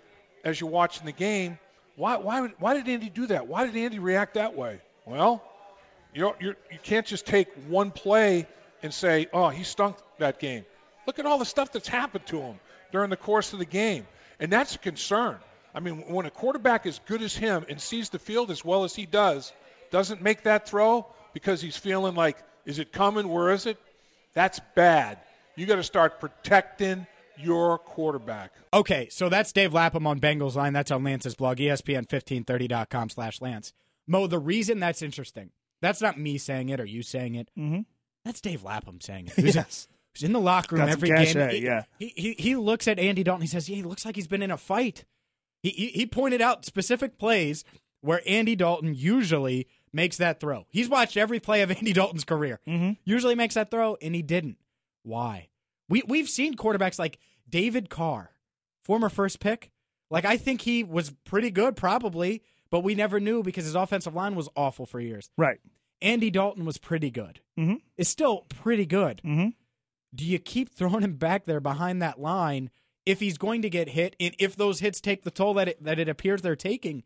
as 0.43 0.59
you're 0.59 0.71
watching 0.71 1.05
the 1.05 1.13
game. 1.13 1.59
Why, 1.95 2.17
why, 2.17 2.47
why 2.59 2.73
did 2.73 2.89
Andy 2.89 3.11
do 3.11 3.27
that? 3.27 3.47
Why 3.47 3.67
did 3.67 3.77
Andy 3.77 3.99
react 3.99 4.35
that 4.35 4.57
way? 4.57 4.81
Well, 5.05 5.45
you 6.15 6.23
know, 6.23 6.35
you're, 6.41 6.57
you 6.73 6.79
can't 6.83 7.05
just 7.05 7.27
take 7.27 7.49
one 7.69 7.91
play 7.91 8.47
and 8.83 8.95
say, 8.95 9.27
oh, 9.35 9.51
he 9.51 9.65
stunk 9.65 9.97
that 10.17 10.39
game. 10.39 10.65
Look 11.07 11.19
at 11.19 11.27
all 11.27 11.37
the 11.37 11.45
stuff 11.45 11.71
that's 11.71 11.89
happened 11.89 12.25
to 12.29 12.41
him 12.41 12.59
during 12.91 13.11
the 13.11 13.19
course 13.19 13.53
of 13.53 13.59
the 13.59 13.67
game. 13.67 14.07
And 14.41 14.51
that's 14.51 14.77
a 14.77 14.79
concern. 14.79 15.37
I 15.75 15.81
mean, 15.81 16.05
when 16.09 16.25
a 16.25 16.31
quarterback 16.31 16.87
as 16.87 17.01
good 17.05 17.21
as 17.21 17.37
him 17.37 17.67
and 17.69 17.79
sees 17.79 18.09
the 18.09 18.19
field 18.19 18.51
as 18.51 18.65
well 18.65 18.85
as 18.85 18.95
he 18.95 19.05
does, 19.05 19.53
doesn't 19.91 20.23
make 20.23 20.45
that 20.45 20.67
throw 20.67 21.07
because 21.35 21.61
he's 21.61 21.77
feeling 21.77 22.15
like, 22.15 22.39
is 22.69 22.79
it 22.79 22.93
coming? 22.93 23.29
Where 23.29 23.51
is 23.51 23.67
it? 23.67 23.79
That's 24.35 24.61
bad. 24.77 25.19
You 25.57 25.67
got 25.67 25.77
to 25.77 25.83
start 25.83 26.21
protecting 26.21 27.07
your 27.37 27.79
quarterback. 27.79 28.53
Okay, 28.73 29.09
so 29.11 29.29
that's 29.29 29.53
Dave 29.53 29.73
Lapham 29.75 30.07
on 30.07 30.21
Bengals 30.21 30.55
line. 30.55 30.73
That's 30.73 30.91
on 30.93 31.03
Lance's 31.03 31.35
blog, 31.35 31.59
E 31.61 31.67
ESPN1530.com 31.67 33.09
slash 33.11 33.41
Lance. 33.41 33.73
Mo, 34.07 34.27
the 34.27 34.39
reason 34.39 34.79
that's 34.81 35.03
interesting, 35.03 35.51
that's 35.83 36.01
not 36.01 36.19
me 36.19 36.39
saying 36.39 36.69
it 36.69 36.81
or 36.81 36.85
you 36.85 37.03
saying 37.03 37.35
it. 37.35 37.51
Mm-hmm. 37.59 37.81
That's 38.25 38.41
Dave 38.41 38.63
Lapham 38.65 39.01
saying 39.01 39.27
it. 39.29 39.33
Who's, 39.37 39.55
Yes. 39.55 39.89
who's 40.15 40.23
in 40.25 40.33
the 40.33 40.41
locker 40.41 40.77
room 40.77 40.89
every 40.89 41.09
cachet, 41.09 41.33
game. 41.35 41.51
He- 41.61 41.65
yeah. 41.67 41.83
He, 41.99 42.13
he, 42.17 42.33
he 42.39 42.57
looks 42.57 42.89
at 42.89 42.99
Andy 42.99 43.23
Dalton. 43.23 43.43
He 43.43 43.49
says, 43.49 43.69
yeah, 43.69 43.77
he 43.77 43.83
looks 43.83 44.05
like 44.05 44.17
he's 44.17 44.27
been 44.27 44.43
in 44.43 44.51
a 44.51 44.57
fight. 44.57 45.05
He, 45.63 45.71
he, 45.71 45.87
he 45.89 46.07
pointed 46.07 46.41
out 46.41 46.65
specific 46.65 47.19
plays 47.19 47.65
where 48.01 48.23
Andy 48.27 48.55
Dalton 48.57 48.95
usually 48.95 49.67
makes 49.93 50.17
that 50.19 50.41
throw. 50.41 50.67
He's 50.71 50.89
watched 50.89 51.17
every 51.17 51.41
play 51.41 51.63
of 51.63 51.71
Andy 51.77 51.93
Dalton's 51.93 52.25
career. 52.25 52.61
Mm-hmm. 52.67 52.93
Usually 53.05 53.35
makes 53.35 53.55
that 53.55 53.71
throw, 53.71 53.97
and 54.01 54.15
he 54.15 54.23
didn't. 54.23 54.59
Why? 55.03 55.49
We 55.89 56.03
we've 56.07 56.29
seen 56.29 56.55
quarterbacks 56.55 56.99
like 56.99 57.19
David 57.49 57.89
Carr, 57.89 58.31
former 58.85 59.09
first 59.09 59.41
pick. 59.41 59.71
Like 60.11 60.25
I 60.25 60.37
think 60.37 60.63
he 60.63 60.85
was 60.85 61.13
pretty 61.25 61.51
good, 61.51 61.77
probably, 61.77 62.43
but 62.71 62.81
we 62.81 62.95
never 62.95 63.21
knew 63.21 63.43
because 63.43 63.65
his 63.65 63.75
offensive 63.75 64.15
line 64.15 64.35
was 64.35 64.49
awful 64.57 64.87
for 64.87 65.01
years. 65.01 65.31
Right. 65.37 65.61
Andy 66.01 66.31
Dalton 66.31 66.65
was 66.65 66.79
pretty 66.79 67.11
good. 67.11 67.41
Mm-hmm. 67.59 67.77
Is 67.97 68.09
still 68.09 68.47
pretty 68.49 68.87
good. 68.87 69.21
Mm-hmm. 69.25 69.49
Do 70.15 70.25
you 70.25 70.39
keep 70.39 70.71
throwing 70.71 71.03
him 71.03 71.15
back 71.15 71.45
there 71.45 71.61
behind 71.61 72.01
that 72.03 72.21
line 72.21 72.71
if 73.05 73.21
he's 73.21 73.39
going 73.39 73.63
to 73.63 73.71
get 73.71 73.91
hit, 73.91 74.17
and 74.21 74.35
if 74.39 74.55
those 74.57 74.81
hits 74.81 75.01
take 75.01 75.23
the 75.25 75.31
toll 75.31 75.55
that 75.55 75.69
it, 75.69 75.85
that 75.85 75.99
it 75.99 76.09
appears 76.09 76.43
they're 76.43 76.57
taking? 76.57 77.03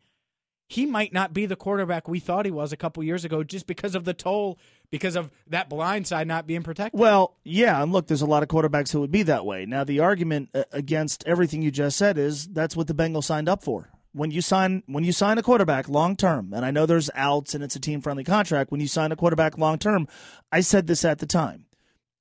He 0.73 0.87
might 0.87 1.13
not 1.13 1.33
be 1.33 1.45
the 1.45 1.55
quarterback 1.55 2.07
we 2.07 2.19
thought 2.19 2.45
he 2.45 2.51
was 2.51 2.73
a 2.73 2.77
couple 2.77 3.03
years 3.03 3.23
ago, 3.23 3.43
just 3.43 3.67
because 3.67 3.93
of 3.93 4.05
the 4.05 4.13
toll, 4.15 4.57
because 4.89 5.15
of 5.15 5.29
that 5.45 5.69
blind 5.69 6.07
side 6.07 6.27
not 6.27 6.47
being 6.47 6.63
protected. 6.63 6.99
Well, 6.99 7.35
yeah, 7.43 7.83
and 7.83 7.91
look, 7.91 8.07
there's 8.07 8.23
a 8.23 8.25
lot 8.25 8.41
of 8.41 8.49
quarterbacks 8.49 8.91
who 8.91 8.99
would 8.99 9.11
be 9.11 9.21
that 9.21 9.45
way. 9.45 9.67
Now, 9.67 9.83
the 9.83 9.99
argument 9.99 10.49
uh, 10.55 10.63
against 10.71 11.23
everything 11.27 11.61
you 11.61 11.69
just 11.69 11.95
said 11.95 12.17
is 12.17 12.47
that's 12.47 12.75
what 12.75 12.87
the 12.87 12.95
Bengals 12.95 13.25
signed 13.25 13.47
up 13.47 13.63
for. 13.63 13.91
When 14.13 14.31
you 14.31 14.41
sign 14.41 14.81
when 14.87 15.03
you 15.03 15.11
sign 15.11 15.37
a 15.37 15.43
quarterback 15.43 15.87
long 15.87 16.15
term, 16.15 16.51
and 16.53 16.65
I 16.65 16.71
know 16.71 16.87
there's 16.87 17.11
outs 17.13 17.53
and 17.53 17.63
it's 17.63 17.75
a 17.75 17.79
team 17.79 18.01
friendly 18.01 18.23
contract, 18.23 18.71
when 18.71 18.81
you 18.81 18.87
sign 18.87 19.11
a 19.11 19.15
quarterback 19.15 19.59
long 19.59 19.77
term, 19.77 20.07
I 20.51 20.61
said 20.61 20.87
this 20.87 21.05
at 21.05 21.19
the 21.19 21.27
time. 21.27 21.67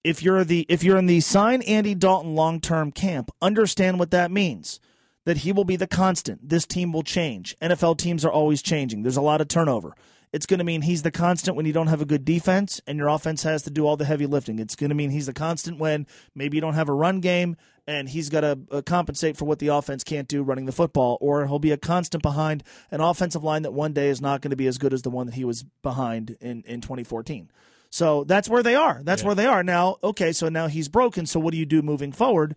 If 0.05 0.23
you're 0.23 0.45
the 0.45 0.67
if 0.69 0.85
you're 0.85 0.99
in 0.99 1.07
the 1.07 1.21
sign 1.21 1.63
Andy 1.63 1.95
Dalton 1.95 2.35
long 2.35 2.61
term 2.61 2.93
camp, 2.93 3.31
understand 3.41 3.99
what 3.99 4.11
that 4.11 4.31
means. 4.31 4.79
That 5.25 5.39
he 5.39 5.53
will 5.53 5.65
be 5.65 5.77
the 5.77 5.87
constant. 5.87 6.49
This 6.49 6.67
team 6.67 6.93
will 6.93 7.05
change. 7.05 7.57
NFL 7.63 7.99
teams 7.99 8.25
are 8.25 8.33
always 8.33 8.61
changing. 8.61 9.03
There's 9.03 9.17
a 9.17 9.23
lot 9.23 9.41
of 9.41 9.49
turnover. 9.49 9.95
It's 10.33 10.47
going 10.47 10.59
to 10.59 10.65
mean 10.65 10.83
he's 10.83 11.03
the 11.03 11.11
constant 11.11 11.57
when 11.57 11.67
you 11.67 11.75
don't 11.75 11.89
have 11.89 12.01
a 12.01 12.07
good 12.07 12.25
defense 12.25 12.81
and 12.87 12.99
your 12.99 13.09
offense 13.09 13.43
has 13.43 13.63
to 13.65 13.71
do 13.71 13.87
all 13.87 13.99
the 13.99 14.07
heavy 14.07 14.27
lifting. 14.27 14.59
It's 14.59 14.75
going 14.75 14.89
to 14.89 14.97
mean 14.97 15.11
he's 15.11 15.27
the 15.27 15.35
constant 15.35 15.79
when 15.79 16.07
maybe 16.35 16.57
you 16.57 16.61
don't 16.63 16.75
have 16.75 16.89
a 16.89 16.95
run 16.95 17.21
game 17.21 17.57
and 17.87 18.09
he's 18.09 18.31
got 18.31 18.41
to 18.41 18.59
uh, 18.71 18.83
compensate 18.83 19.37
for 19.37 19.45
what 19.45 19.59
the 19.59 19.69
offense 19.69 20.05
can't 20.05 20.29
do 20.29 20.43
running 20.43 20.67
the 20.67 20.73
football, 20.73 21.19
or 21.21 21.47
he'll 21.47 21.59
be 21.59 21.73
a 21.73 21.77
constant 21.77 22.23
behind 22.23 22.63
an 22.91 23.01
offensive 23.01 23.43
line 23.43 23.63
that 23.63 23.73
one 23.73 23.93
day 23.93 24.09
is 24.09 24.21
not 24.21 24.41
going 24.41 24.51
to 24.51 24.57
be 24.57 24.67
as 24.67 24.79
good 24.79 24.95
as 24.95 25.03
the 25.03 25.11
one 25.11 25.27
that 25.27 25.35
he 25.35 25.45
was 25.45 25.65
behind 25.83 26.37
in, 26.41 26.63
in 26.67 26.81
2014. 26.81 27.51
So 27.91 28.25
that's 28.25 28.49
where 28.49 28.63
they 28.63 28.75
are. 28.75 29.03
That's 29.03 29.23
where 29.23 29.35
they 29.35 29.47
are. 29.47 29.63
Now, 29.63 29.97
okay, 30.03 30.33
so 30.33 30.49
now 30.49 30.69
he's 30.69 30.89
broken. 30.89 31.27
So 31.27 31.39
what 31.41 31.53
do 31.53 31.59
you 31.59 31.67
do 31.67 31.83
moving 31.83 32.13
forward? 32.13 32.57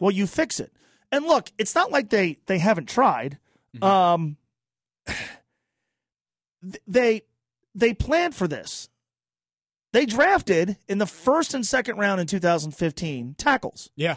Well, 0.00 0.10
you 0.10 0.26
fix 0.26 0.58
it. 0.58 0.72
And 1.12 1.26
look, 1.26 1.52
it's 1.58 1.74
not 1.74 1.92
like 1.92 2.08
they, 2.08 2.38
they 2.46 2.58
haven't 2.58 2.88
tried. 2.88 3.38
Um, 3.80 4.36
they 6.86 7.22
they 7.74 7.94
planned 7.94 8.34
for 8.34 8.46
this. 8.48 8.88
They 9.92 10.06
drafted 10.06 10.76
in 10.88 10.98
the 10.98 11.06
first 11.06 11.54
and 11.54 11.66
second 11.66 11.98
round 11.98 12.20
in 12.20 12.26
2015 12.26 13.34
tackles, 13.36 13.90
yeah, 13.94 14.16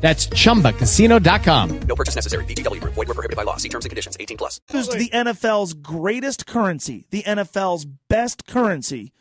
That's 0.00 0.26
chumbacasino.com. 0.28 1.80
No 1.80 1.96
purchase 1.96 2.14
necessary. 2.14 2.44
VGW 2.44 2.80
Group. 2.80 2.94
Void 2.94 3.08
were 3.08 3.14
prohibited 3.14 3.36
by 3.36 3.42
law. 3.42 3.56
See 3.56 3.68
terms 3.68 3.84
and 3.84 3.90
conditions. 3.90 4.16
18 4.20 4.36
plus. 4.36 4.60
used 4.72 4.92
the 4.92 5.08
NFL's 5.10 5.74
greatest 5.74 6.46
currency, 6.46 7.06
the 7.10 7.22
NFL's 7.22 7.84
best 7.84 8.46
currency, 8.46 9.12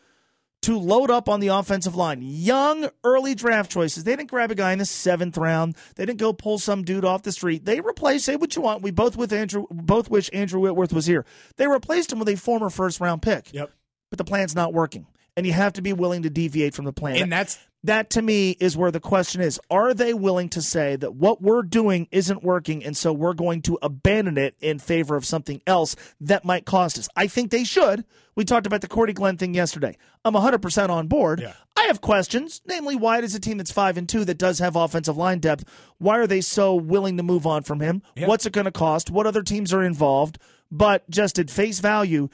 to 0.63 0.77
load 0.77 1.11
up 1.11 1.29
on 1.29 1.39
the 1.39 1.47
offensive 1.49 1.95
line. 1.95 2.19
Young, 2.21 2.89
early 3.03 3.35
draft 3.35 3.71
choices. 3.71 4.03
They 4.03 4.15
didn't 4.15 4.31
grab 4.31 4.51
a 4.51 4.55
guy 4.55 4.73
in 4.73 4.79
the 4.79 4.85
seventh 4.85 5.37
round. 5.37 5.75
They 5.95 6.05
didn't 6.05 6.19
go 6.19 6.33
pull 6.33 6.57
some 6.59 6.83
dude 6.83 7.05
off 7.05 7.21
the 7.23 7.31
street. 7.31 7.65
They 7.65 7.79
replaced. 7.81 8.25
Say 8.25 8.35
what 8.35 8.55
you 8.55 8.61
want. 8.63 8.81
We 8.81 8.91
both 8.91 9.15
with 9.15 9.31
Andrew, 9.31 9.67
both 9.71 10.09
wish 10.09 10.29
Andrew 10.33 10.59
Whitworth 10.59 10.91
was 10.91 11.05
here. 11.05 11.23
They 11.57 11.67
replaced 11.67 12.11
him 12.11 12.19
with 12.19 12.29
a 12.29 12.35
former 12.35 12.69
first 12.69 12.99
round 12.99 13.21
pick. 13.21 13.53
Yep. 13.53 13.71
But 14.09 14.17
the 14.17 14.23
plan's 14.25 14.55
not 14.55 14.73
working, 14.73 15.07
and 15.37 15.45
you 15.45 15.53
have 15.53 15.73
to 15.73 15.81
be 15.81 15.93
willing 15.93 16.23
to 16.23 16.29
deviate 16.29 16.73
from 16.73 16.85
the 16.85 16.93
plan. 16.93 17.17
and 17.17 17.31
that's 17.31 17.57
that 17.85 18.09
to 18.11 18.21
me 18.21 18.51
is 18.59 18.77
where 18.77 18.91
the 18.91 18.99
question 18.99 19.41
is. 19.41 19.59
Are 19.69 19.93
they 19.93 20.13
willing 20.13 20.49
to 20.49 20.61
say 20.61 20.95
that 20.95 21.15
what 21.15 21.41
we're 21.41 21.63
doing 21.63 22.07
isn't 22.11 22.43
working 22.43 22.83
and 22.83 22.95
so 22.95 23.13
we're 23.13 23.33
going 23.33 23.61
to 23.63 23.77
abandon 23.81 24.37
it 24.37 24.55
in 24.59 24.79
favor 24.79 25.15
of 25.15 25.25
something 25.25 25.61
else 25.67 25.95
that 26.19 26.45
might 26.45 26.65
cost 26.65 26.97
us? 26.97 27.09
I 27.15 27.27
think 27.27 27.51
they 27.51 27.63
should. 27.63 28.05
We 28.35 28.43
talked 28.43 28.67
about 28.67 28.81
the 28.81 28.87
cordy 28.87 29.13
glenn 29.13 29.37
thing 29.37 29.53
yesterday. 29.53 29.97
I'm 30.25 30.33
100% 30.33 30.89
on 30.89 31.07
board. 31.07 31.39
Yeah. 31.39 31.53
i 31.77 31.83
have 31.83 32.01
questions. 32.01 32.61
Namely 32.65 32.95
why 32.95 33.21
does 33.21 33.35
a 33.35 33.39
team 33.39 33.57
that's 33.57 33.71
5 33.71 33.97
and 33.97 34.09
2 34.09 34.25
that 34.25 34.37
does 34.37 34.59
have 34.59 34.75
offensive 34.75 35.17
line 35.17 35.39
depth 35.39 35.65
why 35.97 36.17
are 36.17 36.27
they 36.27 36.41
so 36.41 36.75
willing 36.75 37.17
to 37.17 37.23
move 37.23 37.47
on 37.47 37.63
from 37.63 37.79
him? 37.79 38.01
What's 38.17 38.45
it 38.45 38.53
going 38.53 38.65
to 38.65 38.71
cost? 38.71 39.09
What 39.09 39.27
other 39.27 39.43
teams 39.43 39.73
are 39.73 39.83
involved? 39.83 40.37
But 40.71 41.09
just 41.09 41.39
at 41.39 41.49
face 41.49 41.79
value 41.79 42.29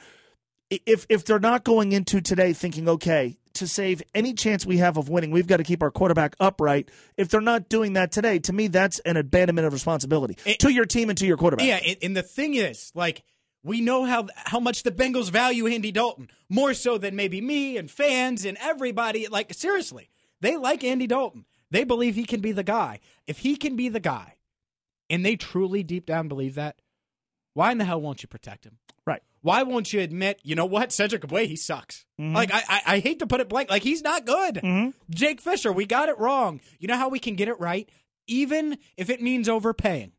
if 0.86 1.06
if 1.08 1.24
they're 1.24 1.38
not 1.38 1.64
going 1.64 1.92
into 1.92 2.20
today 2.20 2.52
thinking, 2.52 2.88
okay, 2.88 3.36
to 3.62 3.68
save 3.68 4.02
any 4.14 4.34
chance 4.34 4.66
we 4.66 4.78
have 4.78 4.96
of 4.96 5.08
winning, 5.08 5.30
we've 5.30 5.46
got 5.46 5.58
to 5.58 5.64
keep 5.64 5.82
our 5.82 5.90
quarterback 5.90 6.34
upright. 6.40 6.90
If 7.16 7.28
they're 7.28 7.40
not 7.40 7.68
doing 7.68 7.94
that 7.94 8.12
today, 8.12 8.38
to 8.40 8.52
me, 8.52 8.66
that's 8.66 8.98
an 9.00 9.16
abandonment 9.16 9.66
of 9.66 9.72
responsibility 9.72 10.36
to 10.58 10.70
your 10.70 10.84
team 10.84 11.08
and 11.08 11.18
to 11.18 11.26
your 11.26 11.36
quarterback. 11.36 11.66
Yeah, 11.66 11.76
and, 11.76 11.96
and 12.02 12.16
the 12.16 12.22
thing 12.22 12.54
is, 12.54 12.92
like, 12.94 13.22
we 13.62 13.80
know 13.80 14.04
how 14.04 14.26
how 14.34 14.58
much 14.58 14.82
the 14.82 14.90
Bengals 14.90 15.30
value 15.30 15.68
Andy 15.68 15.92
Dalton 15.92 16.28
more 16.48 16.74
so 16.74 16.98
than 16.98 17.14
maybe 17.14 17.40
me 17.40 17.76
and 17.76 17.88
fans 17.88 18.44
and 18.44 18.58
everybody. 18.60 19.28
Like, 19.28 19.54
seriously, 19.54 20.10
they 20.40 20.56
like 20.56 20.82
Andy 20.82 21.06
Dalton. 21.06 21.44
They 21.70 21.84
believe 21.84 22.16
he 22.16 22.24
can 22.24 22.40
be 22.40 22.52
the 22.52 22.64
guy. 22.64 22.98
If 23.26 23.38
he 23.38 23.56
can 23.56 23.76
be 23.76 23.88
the 23.88 24.00
guy, 24.00 24.34
and 25.08 25.24
they 25.24 25.36
truly 25.36 25.84
deep 25.84 26.06
down 26.06 26.26
believe 26.26 26.56
that, 26.56 26.81
why 27.54 27.72
in 27.72 27.78
the 27.78 27.84
hell 27.84 28.00
won't 28.00 28.22
you 28.22 28.28
protect 28.28 28.64
him? 28.66 28.78
Right. 29.06 29.22
Why 29.40 29.64
won't 29.64 29.92
you 29.92 30.00
admit, 30.00 30.38
you 30.44 30.54
know 30.54 30.64
what, 30.66 30.92
Cedric 30.92 31.22
Ogbuehi, 31.22 31.46
he 31.46 31.56
sucks. 31.56 32.06
Mm-hmm. 32.20 32.34
Like 32.36 32.52
I, 32.54 32.62
I, 32.68 32.82
I 32.86 32.98
hate 33.00 33.18
to 33.18 33.26
put 33.26 33.40
it 33.40 33.48
blank, 33.48 33.70
like 33.70 33.82
he's 33.82 34.02
not 34.02 34.24
good. 34.24 34.60
Jake 35.10 35.40
Fisher, 35.40 35.72
we 35.72 35.84
got 35.84 36.08
it 36.08 36.18
wrong. 36.18 36.60
You 36.78 36.86
know 36.88 36.96
how 36.96 37.08
we 37.08 37.18
can 37.18 37.34
get 37.34 37.48
it 37.48 37.58
right, 37.58 37.88
even 38.28 38.78
if 38.96 39.10
it 39.10 39.20
means 39.20 39.48
overpaying. 39.48 40.12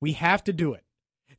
We 0.00 0.12
have 0.12 0.44
to 0.44 0.52
do 0.52 0.74
it. 0.74 0.82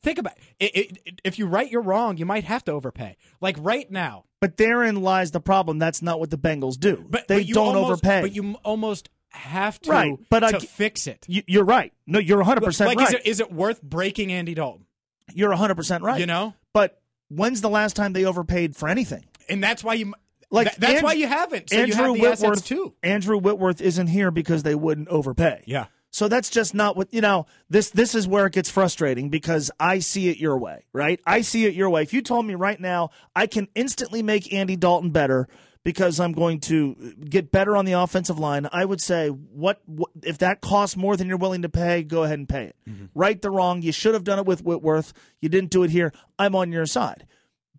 Think 0.01 0.17
about 0.19 0.33
it, 0.59 0.75
it, 0.75 0.97
it- 1.05 1.21
if 1.23 1.37
you 1.39 1.45
right, 1.47 1.69
you're 1.71 1.81
wrong. 1.81 2.17
You 2.17 2.25
might 2.25 2.43
have 2.45 2.63
to 2.65 2.71
overpay. 2.71 3.17
Like 3.41 3.57
right 3.59 3.89
now, 3.91 4.25
But 4.41 4.57
therein 4.57 5.01
lies 5.01 5.29
the 5.31 5.39
problem. 5.39 5.77
That's 5.79 6.01
not 6.01 6.19
what 6.19 6.31
the 6.31 6.37
Bengals 6.37 6.79
do. 6.79 7.05
but 7.07 7.27
they 7.27 7.43
but 7.43 7.53
don't 7.53 7.75
almost, 7.75 8.03
overpay. 8.03 8.21
But 8.21 8.33
you 8.33 8.55
almost 8.63 9.09
have 9.29 9.79
to 9.81 9.91
Right, 9.91 10.17
but 10.31 10.43
I 10.43 10.51
to 10.53 10.59
g- 10.59 10.65
fix 10.67 11.05
it. 11.05 11.23
You- 11.27 11.43
you're 11.45 11.63
right. 11.65 11.93
No, 12.07 12.17
you're 12.17 12.37
100 12.37 12.63
percent 12.63 12.87
like, 12.87 12.97
right. 12.97 13.09
is 13.09 13.13
it 13.13 13.25
is 13.27 13.39
it 13.39 13.51
worth 13.51 13.81
breaking 13.83 14.31
Andy 14.31 14.55
Dalton? 14.55 14.85
You're 15.33 15.49
100 15.49 15.75
percent 15.75 16.03
right. 16.03 16.19
You 16.19 16.25
know, 16.25 16.53
But 16.73 17.01
when's 17.29 17.61
the 17.61 17.69
last 17.69 17.95
time 17.95 18.13
they 18.13 18.25
overpaid 18.25 18.75
for 18.75 18.87
anything? 18.89 19.25
and 19.49 19.63
that's 19.63 19.83
why 19.83 19.93
you 19.93 20.13
Like 20.51 20.75
that's 20.75 20.93
Andrew- 20.95 21.03
why 21.05 21.13
you 21.13 21.27
haven't. 21.27 21.69
So 21.69 21.77
Andrew 21.77 22.13
you 22.15 22.25
have 22.25 22.39
Whitworth 22.41 22.65
too. 22.65 22.93
Andrew 23.03 23.37
Whitworth 23.37 23.81
isn't 23.81 24.07
here 24.07 24.31
because 24.31 24.63
they 24.63 24.75
wouldn't 24.75 25.07
overpay. 25.09 25.63
Yeah. 25.65 25.85
So 26.09 26.27
that's 26.29 26.49
just 26.49 26.73
not 26.73 26.95
what 26.95 27.13
you 27.13 27.21
know. 27.21 27.45
This 27.69 27.89
this 27.91 28.15
is 28.15 28.27
where 28.27 28.45
it 28.45 28.53
gets 28.53 28.69
frustrating 28.69 29.29
because 29.29 29.69
I 29.79 29.99
see 29.99 30.29
it 30.29 30.37
your 30.37 30.57
way, 30.57 30.85
right? 30.93 31.19
I 31.25 31.41
see 31.41 31.65
it 31.65 31.73
your 31.75 31.89
way. 31.89 32.01
If 32.01 32.13
you 32.13 32.21
told 32.21 32.45
me 32.45 32.55
right 32.55 32.79
now 32.79 33.09
I 33.35 33.45
can 33.47 33.67
instantly 33.75 34.23
make 34.23 34.51
Andy 34.53 34.75
Dalton 34.77 35.11
better 35.11 35.47
because 35.87 36.19
I'm 36.19 36.33
going 36.33 36.59
to 36.59 37.15
get 37.29 37.49
better 37.49 37.77
on 37.77 37.85
the 37.85 37.93
offensive 37.93 38.37
line, 38.37 38.67
I 38.73 38.83
would 38.83 38.99
say, 38.99 39.29
what, 39.29 39.81
what 39.85 40.11
if 40.21 40.37
that 40.39 40.59
costs 40.59 40.97
more 40.97 41.15
than 41.15 41.29
you're 41.29 41.37
willing 41.37 41.61
to 41.61 41.69
pay? 41.69 42.03
Go 42.03 42.23
ahead 42.23 42.39
and 42.39 42.49
pay 42.49 42.65
it. 42.65 42.75
Mm-hmm. 42.89 43.05
Right 43.15 43.41
the 43.41 43.49
wrong. 43.49 43.81
You 43.81 43.93
should 43.93 44.13
have 44.13 44.25
done 44.25 44.37
it 44.37 44.45
with 44.45 44.65
Whitworth. 44.65 45.13
You 45.39 45.47
didn't 45.47 45.69
do 45.69 45.83
it 45.83 45.91
here. 45.91 46.11
I'm 46.37 46.55
on 46.55 46.73
your 46.73 46.87
side. 46.87 47.25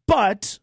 But 0.06 0.58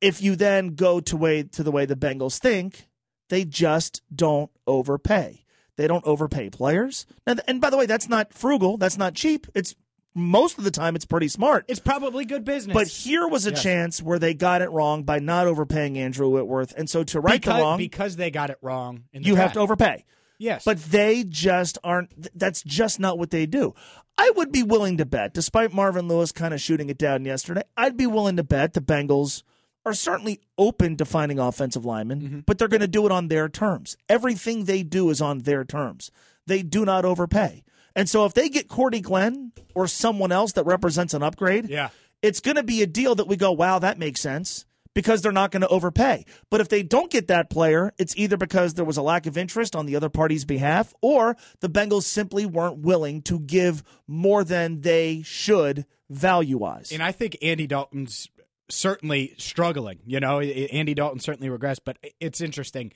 if 0.00 0.22
you 0.22 0.36
then 0.36 0.68
go 0.68 1.00
to 1.00 1.18
way 1.18 1.42
to 1.42 1.62
the 1.62 1.70
way 1.70 1.84
the 1.84 1.96
Bengals 1.96 2.38
think, 2.38 2.88
they 3.28 3.44
just 3.44 4.00
don't 4.14 4.50
overpay. 4.66 5.44
They 5.76 5.86
don't 5.86 6.06
overpay 6.06 6.48
players. 6.48 7.04
And, 7.26 7.42
and 7.46 7.60
by 7.60 7.68
the 7.68 7.76
way, 7.76 7.84
that's 7.84 8.08
not 8.08 8.32
frugal. 8.32 8.78
That's 8.78 8.96
not 8.96 9.12
cheap. 9.12 9.46
It's 9.54 9.74
most 10.14 10.58
of 10.58 10.64
the 10.64 10.70
time 10.70 10.94
it's 10.96 11.04
pretty 11.04 11.28
smart. 11.28 11.64
It's 11.68 11.80
probably 11.80 12.24
good 12.24 12.44
business. 12.44 12.72
But 12.74 12.86
here 12.88 13.26
was 13.26 13.46
a 13.46 13.50
Yes. 13.50 13.62
chance 13.62 14.02
where 14.02 14.18
they 14.18 14.32
got 14.34 14.62
it 14.62 14.70
wrong 14.70 15.02
by 15.02 15.18
not 15.18 15.46
overpaying 15.46 15.98
Andrew 15.98 16.28
Whitworth. 16.28 16.72
And 16.76 16.88
so 16.88 17.02
to 17.04 17.20
right 17.20 17.40
because, 17.40 17.56
the 17.56 17.62
wrong, 17.62 17.78
because 17.78 18.16
they 18.16 18.30
got 18.30 18.50
it 18.50 18.58
wrong. 18.62 19.04
In 19.12 19.22
the 19.22 19.28
you 19.28 19.34
have 19.36 19.52
to 19.54 19.60
overpay. 19.60 20.04
Yes, 20.38 20.64
But 20.64 20.78
they 20.84 21.22
just 21.24 21.78
aren't. 21.84 22.36
That's 22.38 22.62
just 22.62 22.98
not 23.00 23.18
what 23.18 23.30
they 23.30 23.46
do. 23.46 23.74
I 24.18 24.30
would 24.36 24.50
be 24.52 24.62
willing 24.64 24.96
to 24.98 25.06
bet, 25.06 25.32
despite 25.32 25.72
Marvin 25.72 26.06
Lewis 26.08 26.32
kind 26.32 26.52
of 26.52 26.60
shooting 26.60 26.88
it 26.90 26.98
down 26.98 27.24
yesterday, 27.24 27.62
I'd 27.76 27.96
be 27.96 28.06
willing 28.06 28.36
to 28.36 28.42
bet 28.44 28.74
the 28.74 28.80
Bengals 28.80 29.42
are 29.86 29.94
certainly 29.94 30.40
open 30.58 30.96
to 30.96 31.04
finding 31.04 31.38
offensive 31.38 31.84
linemen, 31.84 32.20
Mm-hmm. 32.20 32.38
but 32.46 32.58
they're 32.58 32.68
going 32.68 32.80
to 32.80 32.88
do 32.88 33.06
it 33.06 33.12
on 33.12 33.28
their 33.28 33.48
terms. 33.48 33.96
Everything 34.08 34.64
they 34.64 34.82
do 34.82 35.08
is 35.10 35.20
on 35.20 35.40
their 35.40 35.64
terms. 35.64 36.10
They 36.46 36.62
do 36.62 36.84
not 36.84 37.04
overpay. 37.04 37.62
And 37.96 38.08
so 38.08 38.24
if 38.26 38.34
they 38.34 38.48
get 38.48 38.68
Cordy 38.68 39.00
Glenn 39.00 39.52
or 39.74 39.86
someone 39.86 40.32
else 40.32 40.52
that 40.52 40.64
represents 40.64 41.14
an 41.14 41.22
upgrade, 41.22 41.68
Yeah. 41.68 41.90
it's 42.22 42.40
going 42.40 42.56
to 42.56 42.62
be 42.62 42.82
a 42.82 42.86
deal 42.86 43.14
that 43.14 43.28
we 43.28 43.36
go, 43.36 43.52
wow, 43.52 43.78
that 43.78 43.98
makes 43.98 44.20
sense 44.20 44.64
because 44.94 45.22
they're 45.22 45.32
not 45.32 45.50
going 45.50 45.60
to 45.62 45.68
overpay. 45.68 46.24
But 46.50 46.60
if 46.60 46.68
they 46.68 46.82
don't 46.82 47.10
get 47.10 47.26
that 47.28 47.50
player, 47.50 47.92
it's 47.98 48.16
either 48.16 48.36
because 48.36 48.74
there 48.74 48.84
was 48.84 48.96
a 48.96 49.02
lack 49.02 49.26
of 49.26 49.36
interest 49.36 49.74
on 49.76 49.86
the 49.86 49.96
other 49.96 50.08
party's 50.08 50.44
behalf 50.44 50.92
or 51.02 51.36
the 51.60 51.68
Bengals 51.68 52.02
simply 52.04 52.46
weren't 52.46 52.78
willing 52.78 53.22
to 53.22 53.38
give 53.40 53.82
more 54.06 54.44
than 54.44 54.80
they 54.82 55.22
should 55.22 55.84
value 56.10 56.58
wise. 56.58 56.92
and 56.92 57.02
I 57.02 57.12
think 57.12 57.36
Andy 57.42 57.66
Dalton's 57.66 58.28
certainly 58.70 59.34
struggling. 59.38 59.98
You 60.06 60.20
know, 60.20 60.40
Andy 60.40 60.94
Dalton 60.94 61.18
certainly 61.20 61.48
regressed, 61.48 61.80
but 61.84 61.96
it's 62.20 62.40
interesting. 62.40 62.92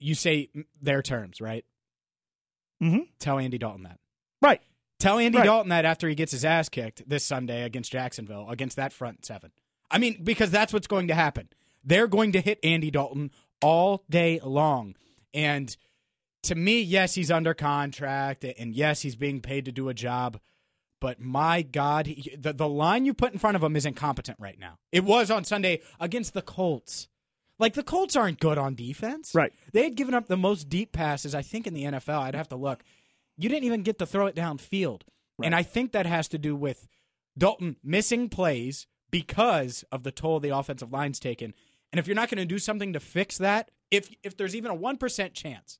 You 0.00 0.14
say 0.14 0.48
their 0.80 1.02
terms, 1.02 1.40
right? 1.40 1.64
Mhm. 2.82 3.06
Tell 3.18 3.38
Andy 3.38 3.58
Dalton 3.58 3.84
that. 3.84 3.98
Right. 4.42 4.60
Tell 4.98 5.18
Andy 5.18 5.38
Right. 5.38 5.44
Dalton 5.44 5.70
that 5.70 5.84
after 5.84 6.08
he 6.08 6.14
gets 6.14 6.32
his 6.32 6.44
ass 6.44 6.68
kicked 6.68 7.08
this 7.08 7.24
Sunday 7.24 7.62
against 7.62 7.90
Jacksonville, 7.90 8.48
against 8.50 8.76
that 8.76 8.92
front 8.92 9.24
seven. 9.24 9.52
I 9.90 9.98
mean, 9.98 10.22
because 10.22 10.50
that's 10.50 10.72
what's 10.72 10.86
going 10.86 11.08
to 11.08 11.14
happen. 11.14 11.48
They're 11.84 12.06
going 12.06 12.32
to 12.32 12.40
hit 12.40 12.58
Andy 12.62 12.90
Dalton 12.90 13.30
all 13.60 14.04
day 14.08 14.40
long. 14.42 14.94
And 15.34 15.74
to 16.44 16.54
me, 16.54 16.82
yes, 16.82 17.14
he's 17.14 17.30
under 17.30 17.54
contract, 17.54 18.44
and 18.44 18.74
yes, 18.74 19.00
he's 19.02 19.16
being 19.16 19.40
paid 19.40 19.64
to 19.64 19.72
do 19.72 19.88
a 19.88 19.94
job. 19.94 20.38
But 21.00 21.20
my 21.20 21.62
God, 21.62 22.06
he, 22.06 22.36
the, 22.38 22.52
the 22.52 22.68
line 22.68 23.04
you 23.04 23.12
put 23.14 23.32
in 23.32 23.38
front 23.38 23.56
of 23.56 23.62
him 23.62 23.74
is 23.74 23.86
incompetent 23.86 24.38
right 24.40 24.58
now. 24.58 24.78
It 24.92 25.04
was 25.04 25.30
on 25.30 25.44
Sunday 25.44 25.80
against 25.98 26.32
the 26.32 26.42
Colts. 26.42 27.08
Like, 27.58 27.74
the 27.74 27.82
Colts 27.82 28.16
aren't 28.16 28.40
good 28.40 28.56
on 28.58 28.74
defense. 28.74 29.34
Right. 29.34 29.52
They 29.72 29.84
had 29.84 29.96
given 29.96 30.14
up 30.14 30.26
the 30.26 30.36
most 30.36 30.68
deep 30.68 30.92
passes, 30.92 31.34
I 31.34 31.42
think, 31.42 31.66
in 31.66 31.74
the 31.74 31.84
NFL. 31.84 32.20
I'd 32.20 32.34
have 32.34 32.48
to 32.48 32.56
look. 32.56 32.82
You 33.36 33.48
didn't 33.48 33.64
even 33.64 33.82
get 33.82 33.98
to 33.98 34.06
throw 34.06 34.26
it 34.26 34.36
downfield. 34.36 35.02
And 35.42 35.54
I 35.54 35.62
think 35.62 35.92
that 35.92 36.06
has 36.06 36.28
to 36.28 36.38
do 36.38 36.54
with 36.54 36.86
Dalton 37.36 37.76
missing 37.82 38.28
plays 38.28 38.86
because 39.10 39.84
of 39.90 40.04
the 40.04 40.12
toll 40.12 40.38
the 40.40 40.50
offensive 40.50 40.92
line's 40.92 41.18
taken. 41.18 41.52
And 41.90 41.98
if 41.98 42.06
you're 42.06 42.14
not 42.16 42.28
going 42.30 42.38
to 42.38 42.46
do 42.46 42.58
something 42.58 42.92
to 42.92 43.00
fix 43.00 43.38
that, 43.38 43.70
if 43.90 44.14
if 44.22 44.36
there's 44.36 44.54
even 44.54 44.70
a 44.70 44.76
1% 44.76 45.34
chance 45.34 45.78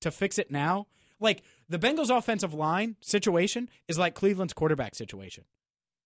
to 0.00 0.10
fix 0.10 0.38
it 0.38 0.50
now, 0.50 0.86
like 1.20 1.42
the 1.68 1.78
Bengals 1.78 2.16
offensive 2.16 2.54
line 2.54 2.96
situation 3.00 3.68
is 3.86 3.98
like 3.98 4.14
Cleveland's 4.14 4.52
quarterback 4.54 4.94
situation. 4.94 5.44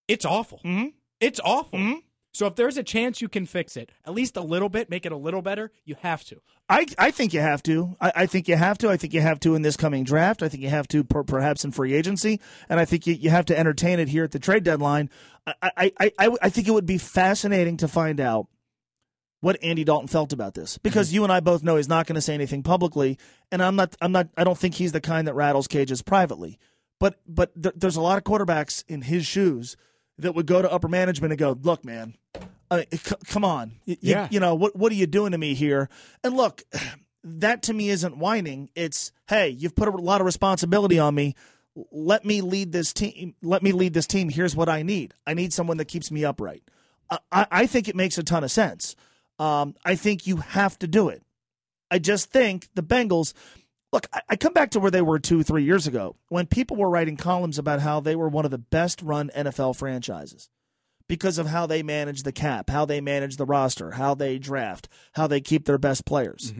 It's 0.08 0.24
awful. 0.24 0.60
Mhm. 0.64 0.92
It's 1.20 1.40
awful. 1.44 1.78
Mhm. 1.78 2.02
So 2.36 2.46
if 2.46 2.54
there's 2.54 2.76
a 2.76 2.82
chance 2.82 3.22
you 3.22 3.30
can 3.30 3.46
fix 3.46 3.78
it, 3.78 3.90
at 4.04 4.12
least 4.12 4.36
a 4.36 4.42
little 4.42 4.68
bit, 4.68 4.90
make 4.90 5.06
it 5.06 5.12
a 5.12 5.16
little 5.16 5.40
better, 5.40 5.72
you 5.86 5.96
have 6.02 6.22
to. 6.24 6.42
I, 6.68 6.84
I 6.98 7.10
think 7.10 7.32
you 7.32 7.40
have 7.40 7.62
to. 7.62 7.96
I, 7.98 8.12
I 8.14 8.26
think 8.26 8.46
you 8.46 8.56
have 8.56 8.76
to. 8.78 8.90
I 8.90 8.98
think 8.98 9.14
you 9.14 9.22
have 9.22 9.40
to 9.40 9.54
in 9.54 9.62
this 9.62 9.74
coming 9.74 10.04
draft. 10.04 10.42
I 10.42 10.50
think 10.50 10.62
you 10.62 10.68
have 10.68 10.86
to 10.88 11.02
per, 11.02 11.22
perhaps 11.22 11.64
in 11.64 11.72
free 11.72 11.94
agency, 11.94 12.38
and 12.68 12.78
I 12.78 12.84
think 12.84 13.06
you, 13.06 13.14
you 13.14 13.30
have 13.30 13.46
to 13.46 13.58
entertain 13.58 14.00
it 14.00 14.08
here 14.08 14.22
at 14.22 14.32
the 14.32 14.38
trade 14.38 14.64
deadline. 14.64 15.08
I, 15.46 15.54
I, 15.62 15.92
I, 15.98 16.12
I, 16.18 16.30
I 16.42 16.50
think 16.50 16.68
it 16.68 16.72
would 16.72 16.84
be 16.84 16.98
fascinating 16.98 17.78
to 17.78 17.88
find 17.88 18.20
out 18.20 18.48
what 19.40 19.56
Andy 19.62 19.84
Dalton 19.84 20.08
felt 20.08 20.34
about 20.34 20.52
this 20.52 20.76
because 20.76 21.08
mm-hmm. 21.08 21.14
you 21.14 21.24
and 21.24 21.32
I 21.32 21.40
both 21.40 21.62
know 21.62 21.76
he's 21.76 21.88
not 21.88 22.06
going 22.06 22.16
to 22.16 22.20
say 22.20 22.34
anything 22.34 22.62
publicly, 22.62 23.18
and 23.50 23.62
I'm 23.62 23.76
not. 23.76 23.96
I'm 24.02 24.12
not. 24.12 24.28
I 24.36 24.44
don't 24.44 24.58
think 24.58 24.74
he's 24.74 24.92
the 24.92 25.00
kind 25.00 25.26
that 25.26 25.34
rattles 25.34 25.68
cages 25.68 26.02
privately. 26.02 26.58
But 27.00 27.18
but 27.26 27.54
th- 27.62 27.76
there's 27.78 27.96
a 27.96 28.02
lot 28.02 28.18
of 28.18 28.24
quarterbacks 28.24 28.84
in 28.88 29.00
his 29.00 29.24
shoes 29.24 29.74
that 30.18 30.34
would 30.34 30.46
go 30.46 30.62
to 30.62 30.70
upper 30.70 30.88
management 30.88 31.32
and 31.32 31.38
go, 31.38 31.58
"Look, 31.62 31.84
man, 31.84 32.14
I 32.70 32.76
mean, 32.76 32.86
c- 32.92 33.14
come 33.26 33.44
on, 33.44 33.72
Y- 33.86 33.94
y- 33.94 33.96
Yeah. 34.00 34.28
you 34.30 34.40
know 34.40 34.54
what? 34.54 34.74
What 34.76 34.90
are 34.92 34.96
you 34.96 35.06
doing 35.06 35.32
to 35.32 35.38
me 35.38 35.54
here?" 35.54 35.88
And 36.24 36.36
look, 36.36 36.62
that 37.24 37.62
to 37.64 37.74
me 37.74 37.90
isn't 37.90 38.16
whining. 38.18 38.70
It's, 38.74 39.12
"Hey, 39.28 39.48
you've 39.50 39.74
put 39.74 39.88
a 39.88 39.92
lot 39.92 40.20
of 40.20 40.24
responsibility 40.24 40.98
on 40.98 41.14
me. 41.14 41.34
Let 41.92 42.24
me 42.24 42.40
lead 42.40 42.72
this 42.72 42.92
team. 42.92 43.34
Let 43.42 43.62
me 43.62 43.72
lead 43.72 43.92
this 43.94 44.06
team. 44.06 44.30
Here's 44.30 44.56
what 44.56 44.68
I 44.68 44.82
need. 44.82 45.12
I 45.26 45.34
need 45.34 45.52
someone 45.52 45.76
that 45.76 45.86
keeps 45.86 46.10
me 46.10 46.24
upright." 46.24 46.62
I, 47.10 47.18
I 47.30 47.46
I 47.50 47.66
think 47.66 47.88
it 47.88 47.94
makes 47.96 48.16
a 48.18 48.22
ton 48.22 48.42
of 48.44 48.50
sense. 48.50 48.96
Um, 49.38 49.74
I 49.84 49.94
think 49.96 50.26
you 50.26 50.36
have 50.38 50.78
to 50.78 50.86
do 50.88 51.08
it. 51.10 51.22
I 51.90 51.98
just 51.98 52.30
think 52.30 52.68
the 52.74 52.82
Bengals. 52.82 53.32
Look, 53.92 54.08
I, 54.28 54.36
come 54.36 54.52
back 54.52 54.70
to 54.72 54.80
where 54.80 54.90
they 54.90 55.02
were 55.02 55.18
two, 55.18 55.42
three 55.42 55.64
years 55.64 55.86
ago 55.86 56.16
when 56.28 56.46
people 56.46 56.76
were 56.76 56.90
writing 56.90 57.16
columns 57.16 57.58
about 57.58 57.80
how 57.80 58.00
they 58.00 58.16
were 58.16 58.28
one 58.28 58.44
of 58.44 58.50
the 58.50 58.58
best 58.58 59.00
run 59.00 59.30
NFL 59.34 59.76
franchises 59.76 60.48
because 61.08 61.38
of 61.38 61.46
how 61.46 61.66
they 61.66 61.82
manage 61.82 62.24
the 62.24 62.32
cap, 62.32 62.68
how 62.68 62.84
they 62.84 63.00
manage 63.00 63.36
the 63.36 63.46
roster, 63.46 63.92
how 63.92 64.14
they 64.14 64.38
draft, 64.38 64.88
how 65.12 65.26
they 65.26 65.40
keep 65.40 65.64
their 65.64 65.78
best 65.78 66.04
players. 66.04 66.52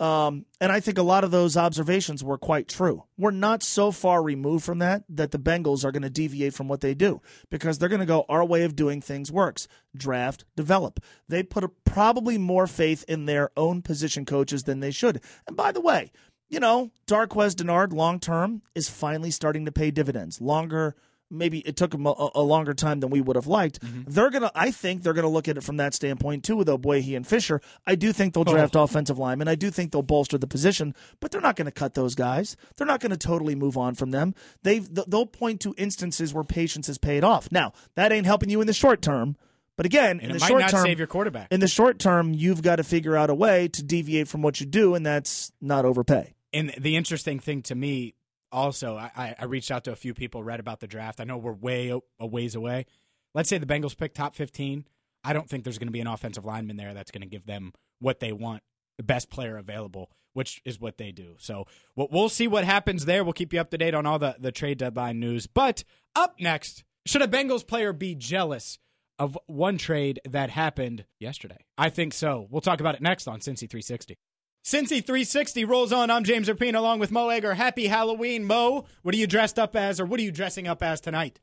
Um, 0.00 0.46
and 0.60 0.72
I 0.72 0.80
think 0.80 0.98
a 0.98 1.02
lot 1.02 1.22
of 1.22 1.30
those 1.30 1.56
observations 1.56 2.24
were 2.24 2.36
quite 2.38 2.66
true. 2.66 3.04
We're 3.16 3.30
not 3.30 3.62
so 3.62 3.92
far 3.92 4.22
removed 4.22 4.64
from 4.64 4.80
that 4.80 5.04
that 5.08 5.30
the 5.30 5.38
Bengals 5.38 5.84
are 5.84 5.92
going 5.92 6.02
to 6.02 6.10
deviate 6.10 6.52
from 6.52 6.66
what 6.66 6.80
they 6.80 6.94
do 6.94 7.20
because 7.48 7.78
they're 7.78 7.88
going 7.88 8.00
to 8.00 8.06
go 8.06 8.24
our 8.28 8.44
way 8.44 8.64
of 8.64 8.74
doing 8.74 9.00
things 9.00 9.30
works. 9.30 9.68
Draft, 9.96 10.44
develop. 10.56 10.98
They 11.28 11.44
put 11.44 11.62
a, 11.62 11.68
probably 11.68 12.38
more 12.38 12.66
faith 12.66 13.04
in 13.06 13.26
their 13.26 13.50
own 13.56 13.82
position 13.82 14.24
coaches 14.24 14.64
than 14.64 14.80
they 14.80 14.90
should. 14.90 15.20
And 15.46 15.56
by 15.56 15.70
the 15.70 15.80
way, 15.80 16.10
you 16.48 16.60
know, 16.60 16.90
Darqueze 17.06 17.54
Dennard 17.54 17.92
long 17.92 18.20
term 18.20 18.62
is 18.74 18.88
finally 18.88 19.30
starting 19.30 19.64
to 19.64 19.72
pay 19.72 19.90
dividends. 19.90 20.40
Longer, 20.40 20.94
maybe 21.30 21.60
it 21.60 21.76
took 21.76 21.92
him 21.94 22.06
a, 22.06 22.14
a 22.34 22.42
longer 22.42 22.74
time 22.74 23.00
than 23.00 23.10
we 23.10 23.20
would 23.20 23.36
have 23.36 23.46
liked. 23.46 23.80
Mm-hmm. 23.80 24.02
They're 24.06 24.30
gonna, 24.30 24.50
I 24.54 24.70
think 24.70 25.02
they're 25.02 25.12
gonna 25.12 25.28
look 25.28 25.48
at 25.48 25.56
it 25.56 25.64
from 25.64 25.76
that 25.78 25.94
standpoint 25.94 26.44
too, 26.44 26.56
with 26.56 26.68
Ogbuehi 26.68 27.16
and 27.16 27.26
Fisher. 27.26 27.60
I 27.86 27.94
do 27.94 28.12
think 28.12 28.34
they'll 28.34 28.44
oh. 28.46 28.52
draft 28.52 28.76
offensive 28.76 29.18
linemen. 29.18 29.48
I 29.48 29.54
do 29.54 29.70
think 29.70 29.92
they'll 29.92 30.02
bolster 30.02 30.38
the 30.38 30.46
position, 30.46 30.94
but 31.20 31.30
they're 31.30 31.40
not 31.40 31.56
going 31.56 31.66
to 31.66 31.72
cut 31.72 31.94
those 31.94 32.14
guys. 32.14 32.56
They're 32.76 32.86
not 32.86 33.00
going 33.00 33.12
to 33.12 33.18
totally 33.18 33.54
move 33.54 33.76
on 33.76 33.94
from 33.94 34.10
them. 34.10 34.34
They've 34.62 34.88
they'll 34.92 35.26
point 35.26 35.60
to 35.62 35.74
instances 35.76 36.32
where 36.32 36.44
patience 36.44 36.86
has 36.86 36.98
paid 36.98 37.24
off. 37.24 37.50
Now 37.50 37.72
that 37.94 38.12
ain't 38.12 38.26
helping 38.26 38.50
you 38.50 38.60
in 38.60 38.66
the 38.66 38.72
short 38.72 39.02
term. 39.02 39.36
But 39.76 39.86
again, 39.86 40.20
in 40.20 40.30
And 40.30 40.34
the 40.34 40.40
might 40.40 40.48
short 40.48 40.68
term, 40.68 40.84
save 40.84 40.98
your 40.98 41.08
quarterback. 41.08 41.48
in 41.52 41.60
the 41.60 41.68
short 41.68 41.98
term, 41.98 42.32
you've 42.32 42.62
got 42.62 42.76
to 42.76 42.84
figure 42.84 43.16
out 43.16 43.28
a 43.30 43.34
way 43.34 43.68
to 43.68 43.82
deviate 43.82 44.28
from 44.28 44.42
what 44.42 44.60
you 44.60 44.66
do, 44.66 44.94
and 44.94 45.04
that's 45.04 45.52
not 45.60 45.84
overpay. 45.84 46.34
And 46.52 46.72
the 46.78 46.94
interesting 46.96 47.40
thing 47.40 47.62
to 47.62 47.74
me, 47.74 48.14
also, 48.52 48.96
I- 48.96 49.34
I, 49.36 49.44
reached 49.46 49.72
out 49.72 49.82
to 49.84 49.92
a 49.92 49.96
few 49.96 50.14
people, 50.14 50.44
read 50.44 50.60
about 50.60 50.78
the 50.78 50.86
draft. 50.86 51.20
I 51.20 51.24
know 51.24 51.36
we're 51.36 51.52
way 51.52 51.92
a 52.20 52.26
ways 52.26 52.54
away. 52.54 52.86
Let's 53.34 53.48
say 53.48 53.58
the 53.58 53.66
Bengals 53.66 53.96
pick 53.96 54.14
top 54.14 54.34
15. 54.36 54.84
I 55.24 55.32
don't 55.32 55.48
think 55.48 55.64
there's 55.64 55.78
going 55.78 55.88
to 55.88 55.92
be 55.92 56.00
an 56.00 56.06
offensive 56.06 56.44
lineman 56.44 56.76
there 56.76 56.94
that's 56.94 57.10
going 57.10 57.22
to 57.22 57.26
give 57.26 57.46
them 57.46 57.72
what 57.98 58.20
they 58.20 58.32
want, 58.32 58.62
the 58.96 59.02
best 59.02 59.28
player 59.28 59.56
available, 59.56 60.10
which 60.34 60.62
is 60.64 60.78
what 60.78 60.98
they 60.98 61.10
do. 61.10 61.34
So 61.38 61.66
we'll, 61.96 62.08
we'll 62.12 62.28
see 62.28 62.46
what 62.46 62.64
happens 62.64 63.06
there. 63.06 63.24
We'll 63.24 63.32
keep 63.32 63.52
you 63.52 63.60
up 63.60 63.70
to 63.70 63.78
date 63.78 63.94
on 63.94 64.06
all 64.06 64.20
the, 64.20 64.36
the 64.38 64.52
trade 64.52 64.78
deadline 64.78 65.18
news. 65.18 65.48
But 65.48 65.82
up 66.14 66.36
next, 66.38 66.84
should 67.06 67.22
a 67.22 67.26
Bengals 67.26 67.66
player 67.66 67.92
be 67.92 68.14
jealous 68.14 68.78
of 69.18 69.38
one 69.46 69.78
trade 69.78 70.20
that 70.28 70.50
happened 70.50 71.04
yesterday? 71.18 71.58
I 71.78 71.90
think 71.90 72.12
so. 72.14 72.46
We'll 72.50 72.60
talk 72.60 72.80
about 72.80 72.94
it 72.94 73.02
next 73.02 73.26
on 73.28 73.40
Cincy 73.40 73.68
360. 73.70 74.16
Cincy 74.64 75.04
360 75.04 75.64
rolls 75.66 75.92
on. 75.92 76.10
I'm 76.10 76.24
James 76.24 76.48
Rapien 76.48 76.74
along 76.74 76.98
with 76.98 77.10
Mo 77.10 77.28
Egger. 77.28 77.54
Happy 77.54 77.86
Halloween, 77.86 78.44
Mo. 78.44 78.86
What 79.02 79.14
are 79.14 79.18
you 79.18 79.26
dressed 79.26 79.58
up 79.58 79.76
as, 79.76 80.00
or 80.00 80.06
what 80.06 80.18
are 80.18 80.22
you 80.22 80.32
dressing 80.32 80.66
up 80.66 80.82
as 80.82 81.00
tonight? 81.00 81.40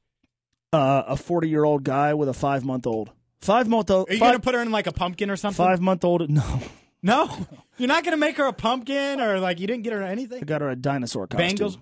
Uh, 0.73 1.03
a 1.07 1.17
forty-year-old 1.17 1.83
guy 1.83 2.13
with 2.13 2.29
a 2.29 2.33
five-month-old. 2.33 3.11
Five-month-old. 3.41 4.09
Are 4.09 4.13
you 4.13 4.19
going 4.19 4.33
to 4.33 4.39
put 4.39 4.55
her 4.55 4.61
in 4.61 4.71
like 4.71 4.87
a 4.87 4.91
pumpkin 4.93 5.29
or 5.29 5.35
something? 5.35 5.63
five-month-old. 5.65 6.29
No, 6.29 6.61
No. 7.03 7.47
You're 7.77 7.87
not 7.87 8.03
going 8.03 8.13
to 8.13 8.17
make 8.17 8.37
her 8.37 8.45
a 8.45 8.53
pumpkin, 8.53 9.19
or 9.19 9.39
like 9.39 9.59
you 9.59 9.67
didn't 9.67 9.83
get 9.83 9.93
her 9.93 10.01
anything? 10.01 10.41
I 10.41 10.45
got 10.45 10.61
her 10.61 10.69
a 10.69 10.75
dinosaur 10.75 11.27
costume. 11.27 11.57
Bengals. 11.57 11.77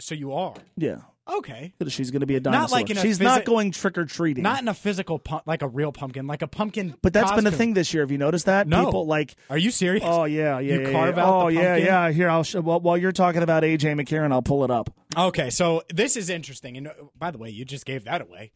So 0.00 0.14
you 0.14 0.32
are. 0.32 0.54
Yeah, 0.76 1.02
Okay. 1.28 1.72
she's 1.88 2.10
going 2.10 2.20
to 2.20 2.26
be 2.26 2.34
a 2.34 2.40
dinosaur. 2.40 2.78
like 2.78 2.90
in 2.90 2.98
a 2.98 3.00
she's 3.00 3.18
physi- 3.18 3.22
not 3.24 3.44
going 3.44 3.70
trick 3.70 3.96
or 3.96 4.04
treating. 4.04 4.42
Not 4.42 4.60
in 4.60 4.66
a 4.68 4.74
physical, 4.74 5.18
pump, 5.18 5.44
like 5.46 5.62
a 5.62 5.68
real 5.68 5.92
pumpkin, 5.92 6.26
like 6.26 6.42
a 6.42 6.48
pumpkin. 6.48 6.94
but 7.00 7.12
that's 7.12 7.30
been 7.30 7.40
a 7.40 7.50
costume. 7.50 7.58
thing 7.58 7.74
this 7.74 7.94
year. 7.94 8.02
Have 8.02 8.10
you 8.10 8.18
noticed 8.18 8.46
that? 8.46 8.66
No. 8.66 8.84
People 8.84 9.06
like. 9.06 9.36
Are 9.48 9.56
you 9.58 9.70
serious? 9.70 10.02
Oh 10.04 10.24
yeah, 10.24 10.58
yeah. 10.58 10.74
You 10.74 10.80
yeah, 10.82 10.92
carve 10.92 11.16
yeah. 11.16 11.22
out 11.24 11.42
Oh 11.44 11.46
the 11.48 11.54
yeah, 11.54 11.62
pumpkin? 11.74 11.84
yeah. 11.86 12.10
Here, 12.10 12.28
I'll. 12.28 12.42
Sh- 12.42 12.56
while, 12.56 12.80
while 12.80 12.96
you're 12.98 13.12
talking 13.12 13.42
about 13.42 13.62
AJ 13.62 14.00
McCarron, 14.00 14.32
I'll 14.32 14.42
pull 14.42 14.64
it 14.64 14.70
up. 14.70 14.90
Okay, 15.16 15.50
so 15.50 15.82
this 15.94 16.16
is 16.16 16.28
interesting. 16.28 16.76
And 16.76 16.88
uh, 16.88 16.92
by 17.16 17.30
the 17.30 17.38
way, 17.38 17.50
you 17.50 17.64
just 17.64 17.86
gave 17.86 18.04
that 18.04 18.20
away. 18.20 18.50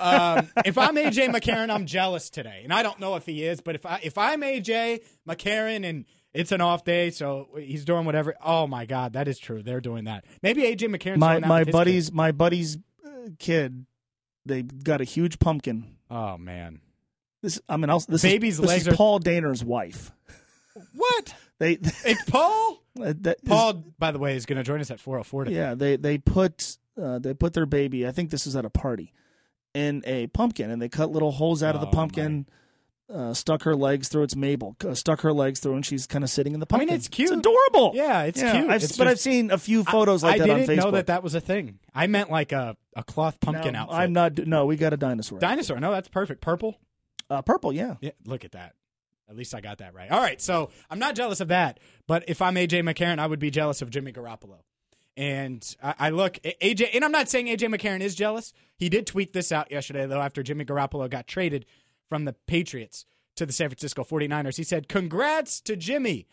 um, 0.00 0.48
if 0.64 0.78
I'm 0.78 0.96
AJ 0.96 1.28
McCarron, 1.34 1.70
I'm 1.70 1.86
jealous 1.86 2.30
today, 2.30 2.62
and 2.64 2.72
I 2.72 2.82
don't 2.82 2.98
know 2.98 3.16
if 3.16 3.26
he 3.26 3.44
is, 3.44 3.60
but 3.60 3.74
if 3.74 3.84
I 3.84 4.00
if 4.02 4.16
I'm 4.18 4.40
AJ 4.40 5.00
McCarron 5.28 5.84
and 5.88 6.06
it's 6.36 6.52
an 6.52 6.60
off 6.60 6.84
day, 6.84 7.10
so 7.10 7.48
he's 7.58 7.84
doing 7.84 8.04
whatever. 8.04 8.34
Oh 8.42 8.66
my 8.66 8.86
God, 8.86 9.14
that 9.14 9.28
is 9.28 9.38
true. 9.38 9.62
They're 9.62 9.80
doing 9.80 10.04
that. 10.04 10.24
Maybe 10.42 10.62
AJ 10.62 10.94
McCarron's 10.94 11.18
my 11.18 11.38
my 11.40 11.64
buddy's 11.64 12.06
kid. 12.08 12.14
my 12.14 12.32
buddy's 12.32 12.78
uh, 13.04 13.10
kid, 13.38 13.86
they 14.44 14.62
got 14.62 15.00
a 15.00 15.04
huge 15.04 15.38
pumpkin. 15.38 15.96
Oh 16.10 16.38
man, 16.38 16.80
This 17.42 17.60
I 17.68 17.76
mean, 17.76 17.90
I'll, 17.90 18.00
this 18.00 18.22
Baby's 18.22 18.54
is, 18.54 18.60
this 18.60 18.68
legs 18.68 18.82
is 18.82 18.88
are- 18.92 18.96
Paul 18.96 19.20
Dehner's 19.20 19.64
wife. 19.64 20.12
what? 20.94 21.34
They 21.58 21.78
It's 21.80 22.22
Paul. 22.28 22.82
Paul, 23.46 23.84
by 23.98 24.10
the 24.10 24.18
way, 24.18 24.36
is 24.36 24.44
going 24.44 24.58
to 24.58 24.62
join 24.62 24.80
us 24.82 24.90
at 24.90 25.00
four 25.00 25.18
oh 25.18 25.22
four. 25.22 25.46
Yeah, 25.46 25.74
they 25.74 25.96
they 25.96 26.18
put 26.18 26.76
uh, 27.02 27.18
they 27.18 27.32
put 27.32 27.54
their 27.54 27.64
baby. 27.64 28.06
I 28.06 28.12
think 28.12 28.28
this 28.28 28.46
is 28.46 28.54
at 28.56 28.66
a 28.66 28.70
party 28.70 29.14
in 29.74 30.02
a 30.04 30.26
pumpkin, 30.26 30.70
and 30.70 30.82
they 30.82 30.90
cut 30.90 31.10
little 31.12 31.30
holes 31.32 31.62
out 31.62 31.74
of 31.74 31.80
the 31.80 31.86
Oh, 31.86 31.90
pumpkin. 31.92 32.46
Uh, 33.12 33.32
stuck 33.32 33.62
her 33.62 33.76
legs 33.76 34.08
through 34.08 34.24
its 34.24 34.34
Mabel. 34.34 34.74
Uh, 34.84 34.92
stuck 34.92 35.20
her 35.20 35.32
legs 35.32 35.60
through, 35.60 35.74
and 35.74 35.86
she's 35.86 36.08
kind 36.08 36.24
of 36.24 36.30
sitting 36.30 36.54
in 36.54 36.60
the 36.60 36.66
I 36.68 36.74
mean, 36.78 36.88
pumpkin. 36.88 36.96
it's 36.96 37.06
cute. 37.06 37.30
It's 37.30 37.38
adorable. 37.38 37.92
Yeah, 37.94 38.22
it's 38.24 38.40
Yeah, 38.42 38.52
cute. 38.58 38.70
I've, 38.70 38.82
It's 38.82 38.96
but 38.96 39.06
I've 39.06 39.20
seen 39.20 39.52
a 39.52 39.58
few 39.58 39.84
photos 39.84 40.24
like 40.24 40.34
I 40.34 40.38
that 40.46 40.50
on 40.50 40.56
Facebook. 40.58 40.62
I 40.62 40.66
didn't 40.66 40.84
know 40.84 40.90
that 40.92 41.06
that 41.06 41.22
was 41.22 41.36
a 41.36 41.40
thing. 41.40 41.78
I 41.94 42.08
meant 42.08 42.30
like 42.32 42.50
a, 42.50 42.76
a 42.96 43.04
cloth 43.04 43.38
pumpkin 43.40 43.74
No, 43.74 43.80
outfit. 43.82 43.96
I'm 43.96 44.12
not. 44.12 44.38
No, 44.46 44.66
we 44.66 44.74
got 44.76 44.92
a 44.92 44.96
dinosaur. 44.96 45.38
dinosaur. 45.38 45.78
No, 45.78 45.92
that's 45.92 46.08
perfect. 46.08 46.40
Purple. 46.40 46.80
uh, 47.30 47.42
purple. 47.42 47.72
Yeah. 47.72 47.94
Yeah, 48.00 48.10
look 48.24 48.44
at 48.44 48.52
that. 48.52 48.74
At 49.28 49.36
least 49.36 49.54
I 49.54 49.60
got 49.60 49.78
that 49.78 49.94
right. 49.94 50.10
All 50.10 50.20
right, 50.20 50.40
so 50.40 50.70
I'm 50.90 50.98
not 50.98 51.14
jealous 51.14 51.40
of 51.40 51.46
that, 51.48 51.78
but 52.08 52.24
if 52.28 52.42
I'm 52.42 52.54
AJ 52.56 52.82
McCarron, 52.82 53.20
I 53.20 53.26
would 53.28 53.38
be 53.40 53.50
jealous 53.52 53.82
of 53.82 53.90
Jimmy 53.90 54.12
Garoppolo. 54.12 54.58
And 55.16 55.76
I, 55.82 55.94
I 55.98 56.10
look 56.10 56.34
AJ, 56.42 56.90
and 56.94 57.04
I'm 57.04 57.12
not 57.12 57.28
saying 57.28 57.46
AJ 57.46 57.74
McCarron 57.74 58.00
is 58.00 58.14
jealous. 58.14 58.52
He 58.76 58.88
did 58.88 59.06
tweet 59.06 59.32
this 59.32 59.50
out 59.52 59.70
yesterday, 59.70 60.06
though, 60.06 60.20
after 60.20 60.42
Jimmy 60.42 60.64
Garoppolo 60.64 61.08
got 61.08 61.26
traded 61.26 61.66
from 62.08 62.24
the 62.24 62.34
Patriots 62.46 63.06
to 63.36 63.46
the 63.46 63.52
San 63.52 63.68
Francisco 63.68 64.02
49ers. 64.04 64.56
He 64.56 64.64
said, 64.64 64.88
"Congrats 64.88 65.60
to 65.62 65.76
Jimmy." 65.76 66.26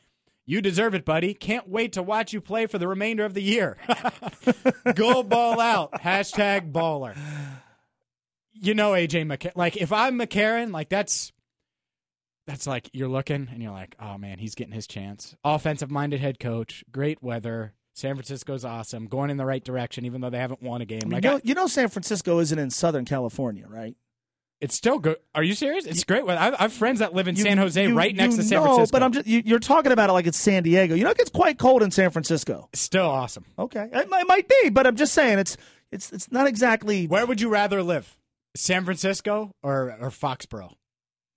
You 0.45 0.62
deserve 0.62 0.93
it, 0.93 1.05
buddy. 1.05 1.33
Can't 1.33 1.69
wait 1.69 1.93
to 1.93 2.03
watch 2.03 2.33
you 2.33 2.41
play 2.41 2.65
for 2.65 2.77
the 2.77 2.88
remainder 2.88 3.23
of 3.23 3.33
the 3.33 3.41
year. 3.41 3.77
Go 4.95 5.23
ball 5.23 5.62
out. 5.62 5.93
Hashtag 5.93 6.73
baller. 6.73 7.15
You 8.53 8.73
know 8.73 8.91
AJ 8.91 9.25
McCarron. 9.25 9.55
Like 9.55 9.77
if 9.77 9.91
I'm 9.93 10.19
McCarron, 10.19 10.71
like 10.73 10.89
that's 10.89 11.31
that's 12.45 12.67
like 12.67 12.89
you're 12.93 13.07
looking 13.07 13.47
and 13.51 13.63
you're 13.63 13.71
like, 13.71 13.95
oh 14.01 14.17
man, 14.17 14.38
he's 14.38 14.53
getting 14.53 14.73
his 14.73 14.86
chance. 14.86 15.33
Offensive 15.45 15.89
minded 15.89 16.19
head 16.19 16.39
coach, 16.39 16.83
great 16.91 17.23
weather. 17.23 17.73
San 17.95 18.15
Francisco's 18.15 18.65
awesome, 18.65 19.05
going 19.05 19.29
in 19.29 19.38
the 19.38 19.45
right 19.45 19.63
direction, 19.63 20.03
even 20.03 20.19
though 20.19 20.29
they 20.31 20.39
haven't 20.39 20.62
won 20.63 20.81
a 20.81 20.86
game. 20.86 21.09
Like 21.09 21.23
you, 21.23 21.29
know, 21.29 21.36
I- 21.38 21.41
you 21.43 21.53
know, 21.53 21.67
San 21.67 21.88
Francisco 21.89 22.39
isn't 22.39 22.57
in 22.59 22.69
Southern 22.69 23.05
California, 23.05 23.65
right? 23.67 23.95
It's 24.63 24.76
still 24.76 24.97
good. 24.97 25.17
Are 25.36 25.43
you 25.43 25.54
serious? 25.54 25.86
It's 25.86 26.04
great. 26.04 26.23
I 26.28 26.56
have 26.58 26.73
friends 26.73 26.99
that 26.99 27.13
live 27.13 27.28
in 27.28 27.36
You- 27.36 27.43
San 27.43 27.58
Jose, 27.58 27.88
you- 27.88 27.93
right 27.95 28.15
next 28.15 28.36
to 28.38 28.43
San 28.43 28.60
know, 28.60 28.65
Francisco. 28.76 28.91
But 28.91 29.04
I'm 29.04 29.12
just 29.12 29.28
you, 29.28 29.43
you're 29.45 29.60
talking 29.60 29.91
about 29.91 30.10
it 30.10 30.13
like 30.13 30.26
it's 30.26 30.38
San 30.39 30.63
Diego. 30.63 30.95
You 30.95 31.04
know, 31.04 31.12
it 31.12 31.17
gets 31.17 31.30
quite 31.30 31.58
cold 31.60 31.84
in 31.84 31.91
San 31.91 32.10
Francisco. 32.10 32.69
still 32.73 33.06
awesome. 33.06 33.45
Okay, 33.60 33.89
it, 33.91 34.10
might- 34.10 34.21
it 34.21 34.28
might 34.28 34.47
be, 34.47 34.69
but 34.69 34.88
I'm 34.88 34.95
just 34.95 35.13
saying 35.13 35.38
it's 35.39 35.58
it's 35.91 36.12
it's 36.12 36.32
not 36.32 36.47
exactly. 36.47 37.06
Where 37.08 37.26
would 37.26 37.39
you 37.41 37.49
rather 37.49 37.84
live, 37.84 38.17
San 38.56 38.84
Francisco 38.86 39.52
or 39.62 39.95
or 39.99 40.10
Foxborough? 40.10 40.73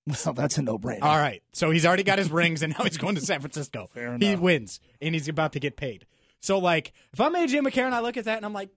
Well, 0.06 0.34
that's 0.34 0.56
a 0.56 0.62
no 0.62 0.78
brainer. 0.78 1.02
All 1.02 1.16
right. 1.18 1.42
So 1.52 1.70
he's 1.72 1.84
already 1.84 2.04
got 2.04 2.18
his 2.18 2.30
rings 2.30 2.62
and 2.62 2.72
now 2.78 2.84
he's 2.84 2.96
going 2.96 3.16
to 3.16 3.20
San 3.20 3.40
Francisco. 3.40 3.88
Fair 3.92 4.16
He 4.18 4.36
wins 4.36 4.78
and 5.02 5.14
he's 5.16 5.26
about 5.28 5.52
to 5.54 5.58
get 5.60 5.76
paid. 5.76 6.06
So 6.40 6.58
like 6.58 6.92
if 7.12 7.20
I'm 7.20 7.34
AJ 7.34 7.66
McCarron, 7.66 7.92
I 7.92 7.98
look 8.00 8.16
at 8.16 8.26
that 8.26 8.36
and 8.36 8.46
I'm 8.46 8.52
like, 8.52 8.70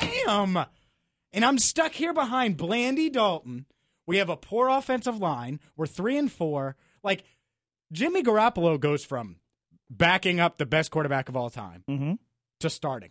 damn. 0.00 0.56
And 1.32 1.44
I'm 1.44 1.58
stuck 1.58 1.90
here 1.92 2.14
behind 2.14 2.56
Blandy 2.56 3.10
Dalton. 3.10 3.66
We 4.06 4.18
have 4.18 4.28
a 4.28 4.36
poor 4.36 4.68
offensive 4.68 5.18
line. 5.18 5.60
We're 5.76 5.86
three 5.86 6.16
and 6.16 6.30
four. 6.30 6.76
Like 7.02 7.24
Jimmy 7.92 8.22
Garoppolo 8.22 8.78
goes 8.78 9.04
from 9.04 9.36
backing 9.90 10.40
up 10.40 10.58
the 10.58 10.66
best 10.66 10.90
quarterback 10.90 11.28
of 11.28 11.36
all 11.36 11.50
time 11.50 11.84
Mm-hmm. 11.88 12.12
to 12.60 12.70
starting. 12.70 13.10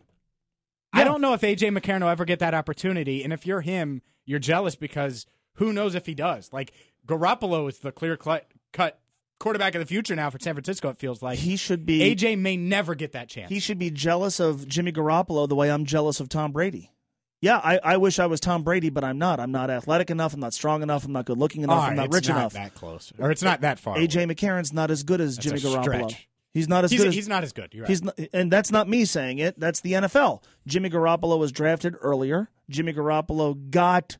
I 0.94 1.04
don't 1.04 1.20
know 1.22 1.34
if 1.34 1.42
AJ 1.42 1.78
McCarron 1.78 2.02
will 2.02 2.08
ever 2.08 2.24
get 2.24 2.40
that 2.40 2.54
opportunity. 2.54 3.22
And 3.24 3.34
if 3.34 3.46
you're 3.46 3.60
him, 3.62 4.02
you're 4.26 4.40
jealous 4.40 4.76
because 4.78 5.26
who 5.56 5.74
knows 5.74 5.94
if 5.96 6.06
he 6.06 6.14
does. 6.16 6.54
Like 6.54 6.72
Garoppolo 7.06 7.68
is 7.68 7.80
the 7.80 7.92
clear 7.92 8.16
cut, 8.16 8.50
cut 8.72 9.00
quarterback 9.38 9.76
of 9.76 9.80
the 9.82 9.86
future 9.86 10.16
now 10.16 10.30
for 10.30 10.40
San 10.40 10.54
Francisco. 10.54 10.88
It 10.90 10.98
feels 10.98 11.22
like 11.22 11.40
He 11.40 11.58
should 11.58 11.86
be. 11.86 12.00
AJ 12.16 12.40
may 12.40 12.56
never 12.56 12.96
get 12.96 13.12
that 13.12 13.28
chance. 13.28 13.50
He 13.50 13.60
should 13.60 13.78
be 13.78 13.92
jealous 13.92 14.40
of 14.40 14.66
Jimmy 14.70 14.94
Garoppolo 14.94 15.50
the 15.50 15.56
way 15.56 15.70
I'm 15.70 15.84
jealous 15.86 16.22
of 16.22 16.30
Tom 16.30 16.54
Brady. 16.54 16.92
Yeah, 17.46 17.62
I, 17.64 17.80
I 17.84 17.98
wish 17.98 18.18
I 18.18 18.26
was 18.26 18.40
Tom 18.40 18.64
Brady, 18.64 18.90
but 18.90 19.04
I'm 19.04 19.20
not. 19.20 19.40
I'm 19.40 19.52
not 19.52 19.70
athletic 19.70 20.10
enough. 20.10 20.34
I'm 20.34 20.40
not 20.40 20.56
strong 20.56 20.82
enough. 20.82 21.06
I'm 21.06 21.12
not 21.12 21.26
good 21.26 21.38
looking 21.38 21.62
enough. 21.62 21.76
All 21.76 21.82
I'm 21.84 21.90
right, 21.90 21.96
not 21.98 22.06
it's 22.08 22.16
rich 22.16 22.30
not 22.30 22.38
enough. 22.38 22.54
that 22.54 22.74
close, 22.74 23.14
or 23.20 23.30
it's 23.30 23.44
not 23.44 23.62
that 23.62 23.78
far. 23.78 23.98
AJ 23.98 24.32
McCarron's 24.32 24.74
not 24.74 24.90
as 24.90 25.04
good 25.04 25.22
as 25.22 25.36
That's 25.38 25.46
Jimmy 25.46 25.60
Garoppolo. 25.60 25.84
stretch. 25.84 26.28
He's 26.56 26.68
not 26.68 26.86
as 26.86 26.92
he's, 26.92 27.02
good. 27.02 27.10
as, 27.10 27.14
he's 27.14 27.28
not 27.28 27.44
as 27.44 27.54
good. 27.54 27.72
You're 27.76 27.84
right. 27.84 27.90
He's 27.90 28.02
not, 28.02 28.20
and 28.34 28.52
that's 28.52 28.72
not 28.72 28.90
me 28.90 29.06
saying 29.06 29.38
it. 29.38 29.60
That's 29.60 29.82
the 29.82 29.92
NFL. 29.94 30.42
Jimmy 30.66 30.90
Garoppolo 30.90 31.38
was 31.38 31.52
drafted 31.52 31.96
earlier. 32.02 32.50
Jimmy 32.68 32.94
Garoppolo 32.94 33.70
got 33.70 34.18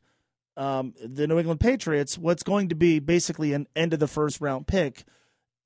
um, 0.56 0.94
the 1.04 1.26
New 1.26 1.40
England 1.40 1.58
Patriots 1.58 2.16
what's 2.16 2.44
going 2.44 2.68
to 2.68 2.76
be 2.76 3.00
basically 3.00 3.54
an 3.54 3.66
end 3.74 3.92
of 3.92 3.98
the 3.98 4.06
first 4.06 4.40
round 4.40 4.68
pick. 4.68 5.04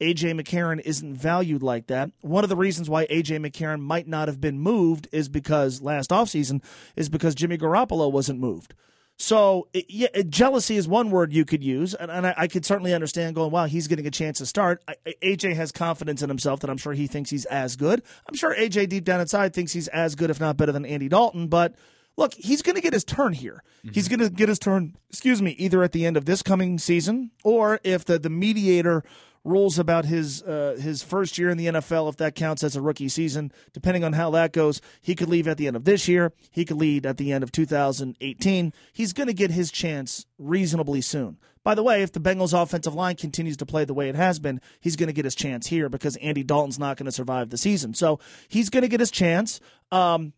AJ 0.01 0.41
McCarron 0.41 0.81
isn't 0.81 1.15
valued 1.15 1.63
like 1.63 1.87
that. 1.89 2.11
One 2.23 2.43
of 2.45 2.51
the 2.51 2.57
reasons 2.57 2.89
why 2.89 3.07
AJ 3.07 3.39
McCarron 3.47 3.81
might 3.81 4.09
not 4.09 4.29
have 4.29 4.41
been 4.41 4.59
moved 4.59 5.09
is 5.13 5.29
because 5.29 5.83
last 5.83 6.11
offseason 6.11 6.63
is 6.97 7.09
because 7.09 7.35
Jimmy 7.35 7.59
Garoppolo 7.59 8.11
wasn't 8.11 8.41
moved. 8.41 8.75
So 9.17 9.69
it, 9.75 9.85
yeah, 9.91 10.09
it- 10.15 10.31
jealousy 10.31 10.77
is 10.79 10.89
one 10.89 11.11
word 11.11 11.31
you 11.35 11.45
could 11.45 11.63
use, 11.63 11.93
and, 11.93 12.11
and 12.11 12.27
I, 12.27 12.35
I 12.39 12.47
could 12.49 12.65
certainly 12.65 12.95
understand 12.95 13.35
going, 13.35 13.51
"Wow, 13.51 13.67
he's 13.67 13.87
getting 13.87 14.07
a 14.07 14.11
chance 14.11 14.39
to 14.39 14.47
start." 14.47 14.83
I, 14.89 14.95
AJ 15.23 15.57
has 15.57 15.73
confidence 15.73 16.23
in 16.23 16.31
himself 16.31 16.61
that 16.61 16.71
I'm 16.71 16.79
sure 16.79 16.95
he 16.95 17.07
thinks 17.07 17.29
he's 17.29 17.45
as 17.45 17.77
good. 17.77 18.03
I'm 18.27 18.35
sure 18.35 18.57
AJ 18.57 18.89
deep 18.89 19.05
down 19.05 19.21
inside 19.21 19.53
thinks 19.53 19.73
he's 19.75 19.89
as 19.89 20.15
good, 20.15 20.31
if 20.31 20.41
not 20.41 20.57
better, 20.57 20.73
than 20.73 20.87
Andy 20.87 21.11
Dalton. 21.11 21.49
But 21.49 21.75
look, 22.17 22.33
he's 22.33 22.63
going 22.63 22.77
to 22.77 22.81
get 22.81 22.95
his 22.95 23.05
turn 23.05 23.35
here. 23.35 23.63
Mm-hmm. 23.85 23.93
He's 23.93 24.09
going 24.09 24.21
to 24.21 24.31
get 24.31 24.49
his 24.49 24.59
turn. 24.59 24.97
Excuse 25.11 25.43
me, 25.43 25.51
either 25.59 25.83
at 25.83 25.93
the 25.93 26.07
end 26.07 26.17
of 26.17 26.25
this 26.25 26.43
coming 26.43 26.79
season, 26.79 27.31
or 27.45 27.79
if 27.85 28.07
the 28.07 28.19
the 28.19 28.31
mediator 28.31 29.05
rules 29.45 29.79
about 29.79 30.05
his 30.05 30.43
uh, 30.43 30.77
his 30.81 31.03
first 31.03 31.39
year 31.39 31.49
in 31.51 31.57
the 31.57 31.67
NFL, 31.67 32.09
if 32.11 32.17
that 32.19 32.35
counts 32.35 32.63
as 32.63 32.77
a 32.77 32.83
rookie 32.83 33.09
season. 33.09 33.53
Depending 33.73 34.05
on 34.05 34.13
how 34.13 34.31
that 34.31 34.53
goes, 34.53 34.81
he 35.01 35.15
could 35.15 35.29
leave 35.29 35.49
at 35.49 35.57
the 35.57 35.67
end 35.67 35.77
of 35.77 35.85
this 35.85 36.07
year. 36.09 36.33
He 36.51 36.65
could 36.65 36.77
lead 36.77 37.07
at 37.07 37.17
the 37.17 37.33
end 37.33 37.43
of 37.43 37.51
2018. 37.53 38.73
He's 38.93 39.13
going 39.13 39.27
to 39.29 39.33
get 39.33 39.51
his 39.51 39.71
chance 39.71 40.27
reasonably 40.39 41.01
soon. 41.01 41.39
By 41.63 41.75
the 41.75 41.83
way, 41.83 42.03
if 42.03 42.13
the 42.13 42.21
Bengals' 42.21 42.59
offensive 42.61 42.95
line 42.95 43.17
continues 43.17 43.57
to 43.59 43.67
play 43.67 43.85
the 43.85 43.93
way 43.95 44.09
it 44.09 44.15
has 44.15 44.39
been, 44.39 44.61
he's 44.81 44.97
going 44.97 45.09
to 45.09 45.13
get 45.13 45.27
his 45.27 45.35
chance 45.35 45.67
here 45.67 45.89
because 45.91 46.17
Andy 46.17 46.43
Dalton's 46.43 46.79
not 46.79 46.97
going 46.97 47.05
to 47.07 47.13
survive 47.13 47.51
the 47.51 47.59
season. 47.59 47.93
So 47.93 48.19
he's 48.49 48.71
going 48.71 48.83
to 48.83 48.89
get 48.89 49.01
his 49.01 49.11
chance. 49.11 49.61
Um, 49.93 50.33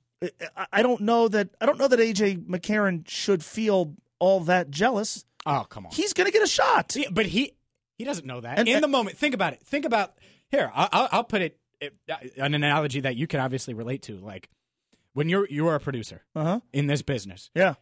I- 0.56 0.66
I 0.72 0.82
don't 0.82 1.00
know 1.02 1.28
that 1.28 1.50
I 1.60 1.66
don't 1.66 1.78
know 1.78 1.88
that 1.88 1.98
AJ 1.98 2.46
McCarron 2.46 3.08
should 3.08 3.44
feel 3.44 3.94
all 4.18 4.40
that 4.40 4.70
jealous. 4.70 5.24
oh 5.46 5.64
come 5.68 5.86
on. 5.86 5.92
He's 5.92 6.12
going 6.12 6.26
to 6.26 6.32
get 6.32 6.42
a 6.42 6.46
shot. 6.48 6.94
Yeah, 6.96 7.08
but 7.12 7.26
he 7.26 7.54
he 7.98 8.05
doesn't 8.05 8.26
know 8.26 8.40
that 8.40 8.59
And- 8.59 8.68
in 8.68 8.76
and- 8.76 8.85
the 8.85 8.88
moment. 8.88 9.16
Think 9.18 9.35
about 9.35 9.52
it. 9.52 9.62
Think 9.62 9.85
about 9.85 10.14
here. 10.50 10.70
I'll, 10.74 10.88
I'll- 10.92 11.09
I'll 11.12 11.24
put 11.24 11.42
it, 11.42 11.59
it 11.81 11.94
an 12.37 12.55
analogy 12.55 13.00
that 13.00 13.16
you 13.16 13.26
can 13.26 13.40
obviously 13.40 13.74
relate 13.74 14.02
to. 14.02 14.16
Like 14.18 14.48
when 15.14 15.28
you're 15.28 15.46
you're 15.48 15.74
a 15.74 15.81
producer 15.81 16.22
Uh 16.35 16.44
huh. 16.44 16.61
in 16.72 16.87
this 16.87 17.02
business, 17.02 17.50
Yeah. 17.55 17.74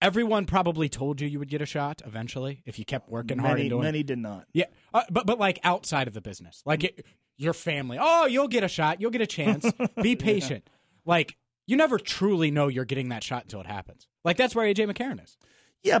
everyone 0.00 0.46
probably 0.46 0.88
told 0.88 1.20
you 1.20 1.28
you 1.28 1.38
would 1.38 1.48
get 1.48 1.60
a 1.62 1.66
shot 1.66 2.02
eventually 2.06 2.62
if 2.66 2.78
you 2.78 2.84
kept 2.84 3.08
working 3.10 3.38
hard 3.38 3.52
Many 3.54 3.62
and 3.62 3.70
doing. 3.70 3.82
many 3.84 4.02
did 4.02 4.18
not. 4.18 4.46
Yeah, 4.52 4.66
uh, 4.94 5.02
but 5.10 5.26
but 5.26 5.38
like 5.38 5.58
outside 5.64 6.08
of 6.08 6.14
the 6.14 6.20
business, 6.20 6.62
like 6.64 6.84
it, 6.84 7.04
your 7.36 7.52
family. 7.52 7.98
Oh, 8.00 8.26
you'll 8.26 8.48
get 8.48 8.64
a 8.64 8.68
shot. 8.68 9.00
You'll 9.00 9.10
get 9.12 9.20
a 9.20 9.26
chance. 9.26 9.64
Be 10.02 10.16
patient. 10.16 10.68
Like 11.04 11.36
you 11.66 11.76
never 11.76 11.98
truly 11.98 12.50
know 12.50 12.68
you're 12.68 12.84
getting 12.86 13.10
that 13.10 13.22
shot 13.22 13.42
until 13.44 13.60
it 13.60 13.66
happens. 13.66 14.06
Like 14.24 14.36
that's 14.36 14.54
where 14.54 14.66
AJ 14.72 14.90
McCarron 14.92 15.22
is. 15.22 15.36
Yeah. 15.82 16.00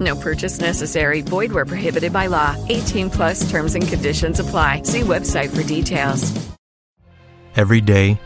No 0.00 0.16
purchase 0.16 0.60
necessary. 0.60 1.20
Void 1.20 1.52
where 1.52 1.66
prohibited 1.66 2.12
by 2.12 2.28
law. 2.28 2.56
18 2.68 3.10
plus 3.10 3.48
terms 3.48 3.74
and 3.74 3.86
conditions 3.86 4.40
apply. 4.40 4.82
See 4.82 5.02
website 5.02 5.54
for 5.54 5.62
details. 5.62 6.32
Every 7.56 7.80
day, 7.80 8.18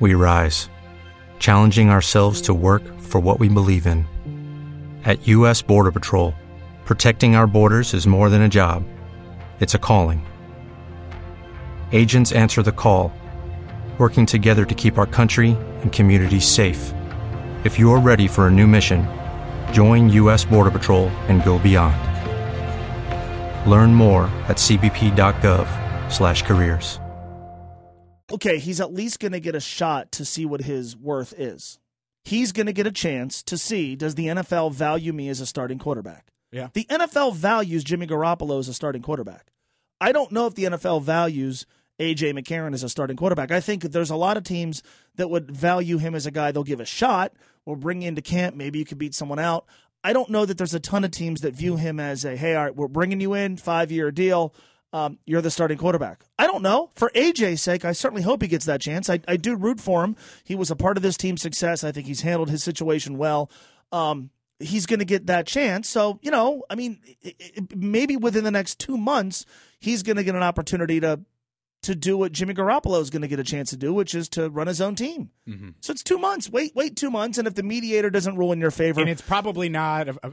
we 0.00 0.14
rise, 0.14 0.68
challenging 1.38 1.88
ourselves 1.90 2.40
to 2.42 2.52
work 2.52 2.82
for 2.98 3.20
what 3.20 3.38
we 3.38 3.48
believe 3.48 3.86
in. 3.86 4.04
At 5.04 5.28
U.S. 5.28 5.62
Border 5.62 5.92
Patrol, 5.92 6.34
protecting 6.84 7.36
our 7.36 7.46
borders 7.46 7.94
is 7.94 8.08
more 8.08 8.28
than 8.28 8.42
a 8.42 8.48
job, 8.48 8.82
it's 9.60 9.76
a 9.76 9.78
calling. 9.78 10.26
Agents 11.92 12.32
answer 12.32 12.62
the 12.62 12.72
call, 12.72 13.12
working 13.98 14.26
together 14.26 14.64
to 14.64 14.74
keep 14.74 14.98
our 14.98 15.06
country 15.06 15.56
and 15.82 15.92
communities 15.92 16.48
safe. 16.48 16.92
If 17.62 17.78
you're 17.78 18.00
ready 18.00 18.26
for 18.26 18.48
a 18.48 18.50
new 18.50 18.66
mission, 18.66 19.06
join 19.72 20.08
U.S. 20.10 20.44
Border 20.44 20.72
Patrol 20.72 21.08
and 21.28 21.44
go 21.44 21.60
beyond. 21.60 21.94
Learn 23.70 23.94
more 23.94 24.24
at 24.48 24.56
cbp.gov/slash/careers. 24.56 26.98
okay, 28.32 28.58
he's 28.58 28.80
at 28.80 28.94
least 28.94 29.20
going 29.20 29.32
to 29.32 29.40
get 29.40 29.54
a 29.54 29.60
shot 29.60 30.10
to 30.12 30.24
see 30.24 30.46
what 30.46 30.62
his 30.62 30.96
worth 30.96 31.34
is. 31.36 31.78
He's 32.24 32.52
going 32.52 32.66
to 32.66 32.72
get 32.72 32.86
a 32.86 32.92
chance 32.92 33.42
to 33.42 33.58
see 33.58 33.94
does 33.94 34.14
the 34.14 34.28
NFL 34.28 34.72
value 34.72 35.12
me 35.12 35.28
as 35.28 35.40
a 35.40 35.46
starting 35.46 35.78
quarterback? 35.78 36.28
Yeah. 36.50 36.68
The 36.72 36.84
NFL 36.84 37.34
values 37.34 37.84
Jimmy 37.84 38.06
Garoppolo 38.06 38.58
as 38.58 38.68
a 38.68 38.74
starting 38.74 39.02
quarterback. 39.02 39.52
I 40.00 40.12
don't 40.12 40.32
know 40.32 40.46
if 40.46 40.54
the 40.54 40.64
NFL 40.64 41.02
values 41.02 41.66
AJ 42.00 42.38
McCarron 42.38 42.72
as 42.74 42.82
a 42.82 42.88
starting 42.88 43.16
quarterback. 43.16 43.50
I 43.50 43.60
think 43.60 43.82
there's 43.82 44.10
a 44.10 44.16
lot 44.16 44.38
of 44.38 44.44
teams 44.44 44.82
that 45.16 45.28
would 45.28 45.50
value 45.50 45.98
him 45.98 46.14
as 46.14 46.24
a 46.24 46.30
guy 46.30 46.52
they'll 46.52 46.64
give 46.64 46.80
a 46.80 46.86
shot 46.86 47.32
or 47.64 47.76
bring 47.76 48.02
into 48.02 48.22
camp. 48.22 48.56
Maybe 48.56 48.78
you 48.78 48.84
could 48.84 48.98
beat 48.98 49.14
someone 49.14 49.38
out. 49.38 49.66
I 50.04 50.12
don't 50.12 50.30
know 50.30 50.44
that 50.44 50.58
there's 50.58 50.74
a 50.74 50.80
ton 50.80 51.04
of 51.04 51.12
teams 51.12 51.42
that 51.42 51.54
view 51.54 51.76
him 51.76 52.00
as 52.00 52.24
a 52.24 52.36
hey, 52.36 52.56
all 52.56 52.64
right, 52.64 52.74
we're 52.74 52.88
bringing 52.88 53.20
you 53.20 53.34
in, 53.34 53.56
five 53.56 53.92
year 53.92 54.10
deal. 54.10 54.54
Um, 54.94 55.18
you're 55.24 55.40
the 55.40 55.50
starting 55.50 55.78
quarterback. 55.78 56.24
I 56.38 56.46
don't 56.46 56.62
know. 56.62 56.90
For 56.94 57.10
AJ's 57.14 57.62
sake, 57.62 57.84
I 57.84 57.92
certainly 57.92 58.22
hope 58.22 58.42
he 58.42 58.48
gets 58.48 58.66
that 58.66 58.82
chance. 58.82 59.08
I, 59.08 59.20
I 59.26 59.38
do 59.38 59.56
root 59.56 59.80
for 59.80 60.04
him. 60.04 60.16
He 60.44 60.54
was 60.54 60.70
a 60.70 60.76
part 60.76 60.98
of 60.98 61.02
this 61.02 61.16
team's 61.16 61.40
success. 61.40 61.82
I 61.82 61.92
think 61.92 62.06
he's 62.06 62.20
handled 62.20 62.50
his 62.50 62.62
situation 62.62 63.16
well. 63.16 63.50
Um, 63.90 64.28
he's 64.58 64.84
going 64.84 64.98
to 64.98 65.06
get 65.06 65.26
that 65.28 65.46
chance. 65.46 65.88
So, 65.88 66.18
you 66.20 66.30
know, 66.30 66.62
I 66.68 66.74
mean, 66.74 67.00
it, 67.22 67.36
it, 67.38 67.76
maybe 67.76 68.18
within 68.18 68.44
the 68.44 68.50
next 68.50 68.78
two 68.78 68.98
months, 68.98 69.46
he's 69.80 70.02
going 70.02 70.16
to 70.16 70.24
get 70.24 70.34
an 70.34 70.42
opportunity 70.42 71.00
to 71.00 71.20
to 71.82 71.94
do 71.94 72.16
what 72.16 72.32
Jimmy 72.32 72.54
Garoppolo 72.54 73.00
is 73.00 73.10
going 73.10 73.22
to 73.22 73.28
get 73.28 73.38
a 73.40 73.44
chance 73.44 73.70
to 73.70 73.76
do, 73.76 73.92
which 73.92 74.14
is 74.14 74.28
to 74.30 74.48
run 74.48 74.66
his 74.68 74.80
own 74.80 74.94
team. 74.94 75.30
So 75.80 75.90
it's 75.92 76.02
two 76.02 76.18
months. 76.18 76.48
Wait, 76.48 76.72
wait 76.74 76.96
two 76.96 77.10
months, 77.10 77.38
and 77.38 77.46
if 77.48 77.54
the 77.54 77.62
mediator 77.62 78.08
doesn't 78.10 78.36
rule 78.36 78.52
in 78.52 78.60
your 78.60 78.70
favor, 78.70 79.00
and 79.00 79.10
it's 79.10 79.22
probably 79.22 79.68
not. 79.68 80.08
Uh, 80.08 80.30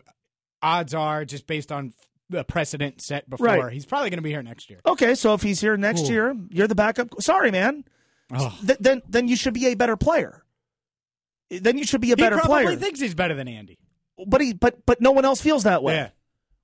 odds 0.62 0.94
are 0.94 1.26
just 1.26 1.48
based 1.48 1.72
on 1.72 1.94
the 2.30 2.44
precedent 2.44 3.02
set 3.02 3.30
before. 3.30 3.48
Right. 3.48 3.74
He's 3.74 3.86
probably 3.86 4.10
going 4.12 4.18
to 4.20 4.24
be 4.24 4.30
here 4.30 4.44
next 4.44 4.70
year. 4.70 4.80
okay. 4.86 5.16
So 5.16 5.34
if 5.34 5.42
he's 5.42 5.60
here 5.60 5.76
next 5.78 6.08
Ooh. 6.10 6.14
year, 6.14 6.36
you're 6.52 6.68
the 6.68 6.76
backup. 6.76 7.22
Sorry, 7.22 7.50
man. 7.50 7.84
Oh. 8.32 8.56
Th- 8.66 8.78
then 8.80 9.02
then 9.10 9.28
you 9.28 9.36
should 9.36 9.56
be 9.56 9.66
a 9.68 9.76
better 9.76 9.98
player. 9.98 10.44
Then 11.50 11.80
you 11.80 11.84
should 11.86 12.02
be 12.02 12.12
a 12.12 12.16
better 12.18 12.36
player. 12.38 12.42
He 12.42 12.48
probably 12.48 12.66
player. 12.66 12.78
thinks 12.78 13.00
he's 13.00 13.16
better 13.16 13.34
than 13.34 13.48
Andy. 13.48 13.80
but 14.28 14.40
he 14.42 14.54
but 14.54 14.86
but 14.86 15.02
no 15.02 15.12
one 15.12 15.26
else 15.26 15.42
feels 15.42 15.64
that 15.64 15.82
way. 15.82 15.96
Yeah. 15.96 16.10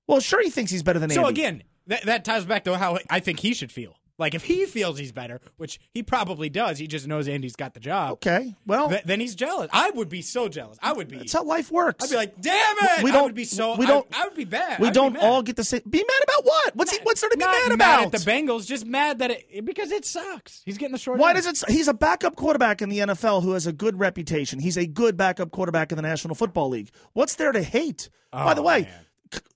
Well, 0.08 0.19
sure, 0.19 0.43
he 0.43 0.52
thinks 0.52 0.69
he's 0.71 0.84
better 0.84 1.00
than 1.00 1.10
So 1.10 1.21
Andy. 1.26 1.26
So 1.26 1.30
again, 1.30 1.63
that, 1.88 2.04
that 2.04 2.26
ties 2.26 2.45
back 2.45 2.65
to 2.65 2.78
how 2.78 3.00
I 3.10 3.19
think 3.19 3.39
he 3.39 3.56
should 3.56 3.71
feel. 3.71 3.95
Like 4.17 4.34
if 4.34 4.43
he 4.43 4.65
feels 4.65 4.97
he's 4.97 5.12
better, 5.12 5.41
which 5.58 5.80
he 5.91 6.01
probably 6.01 6.49
does, 6.49 6.78
he 6.78 6.88
just 6.88 7.06
knows 7.08 7.28
Andy's 7.28 7.56
got 7.56 7.73
the 7.73 7.80
job. 7.82 8.13
okay. 8.13 8.56
Well, 8.65 8.89
th- 8.89 9.04
then 9.04 9.19
he's 9.19 9.36
jealous. 9.36 9.69
I 9.73 9.89
would 9.89 10.08
be 10.08 10.21
so 10.21 10.47
jealous. 10.47 10.78
I 10.82 10.93
would 10.93 11.08
be. 11.10 11.17
that's 11.17 11.34
how 11.34 11.43
life 11.43 11.69
works. 11.71 12.06
I'd 12.06 12.10
be 12.10 12.15
like, 12.15 12.39
damn 12.41 12.75
it! 12.80 13.04
We 13.04 13.12
don't- 13.12 13.23
would 13.25 13.36
be 13.36 13.43
so. 13.43 13.75
we 13.75 13.86
don't- 13.86 14.08
I, 14.13 14.21
I 14.21 14.25
would 14.28 14.36
be 14.38 14.45
bad. 14.45 14.80
we 14.80 14.89
don't 14.91 15.17
all 15.17 15.41
get 15.41 15.58
the 15.58 15.63
same. 15.65 15.82
Be 15.89 15.97
mad 15.99 16.23
about 16.23 16.45
what? 16.45 16.75
What's 16.75 16.91
he? 16.91 16.99
What's 17.04 17.19
there 17.21 17.30
to 17.30 17.38
be 17.38 17.43
mad 17.43 17.67
mad 17.67 17.71
about? 17.73 18.06
at 18.06 18.12
the 18.13 18.32
Bengals, 18.32 18.65
just 18.65 18.86
mad 18.86 19.19
that 19.19 19.32
it 19.32 19.65
because 19.65 19.91
it 19.91 20.06
sucks. 20.06 20.62
He's 20.65 20.78
getting 20.78 20.93
the 20.93 20.97
short. 20.99 21.19
Why 21.19 21.32
end. 21.32 21.43
does 21.43 21.63
it? 21.63 21.69
He's 21.69 21.88
a 21.89 21.93
backup 21.93 22.36
quarterback 22.38 22.82
in 22.82 22.89
the 22.89 22.99
NFL 22.99 23.43
who 23.43 23.51
has 23.51 23.67
a 23.67 23.73
good 23.73 23.99
reputation. 23.99 24.60
He's 24.60 24.78
a 24.78 24.86
good 24.88 25.17
backup 25.17 25.51
quarterback 25.51 25.91
in 25.91 25.97
the 25.97 26.01
National 26.04 26.36
Football 26.36 26.69
League. 26.69 26.89
What's 27.13 27.36
there 27.36 27.51
to 27.51 27.62
hate? 27.63 28.10
By 28.32 28.51
oh, 28.51 28.56
the 28.56 28.62
Oh, 28.62 28.65
way, 28.65 28.82
man. 28.82 29.05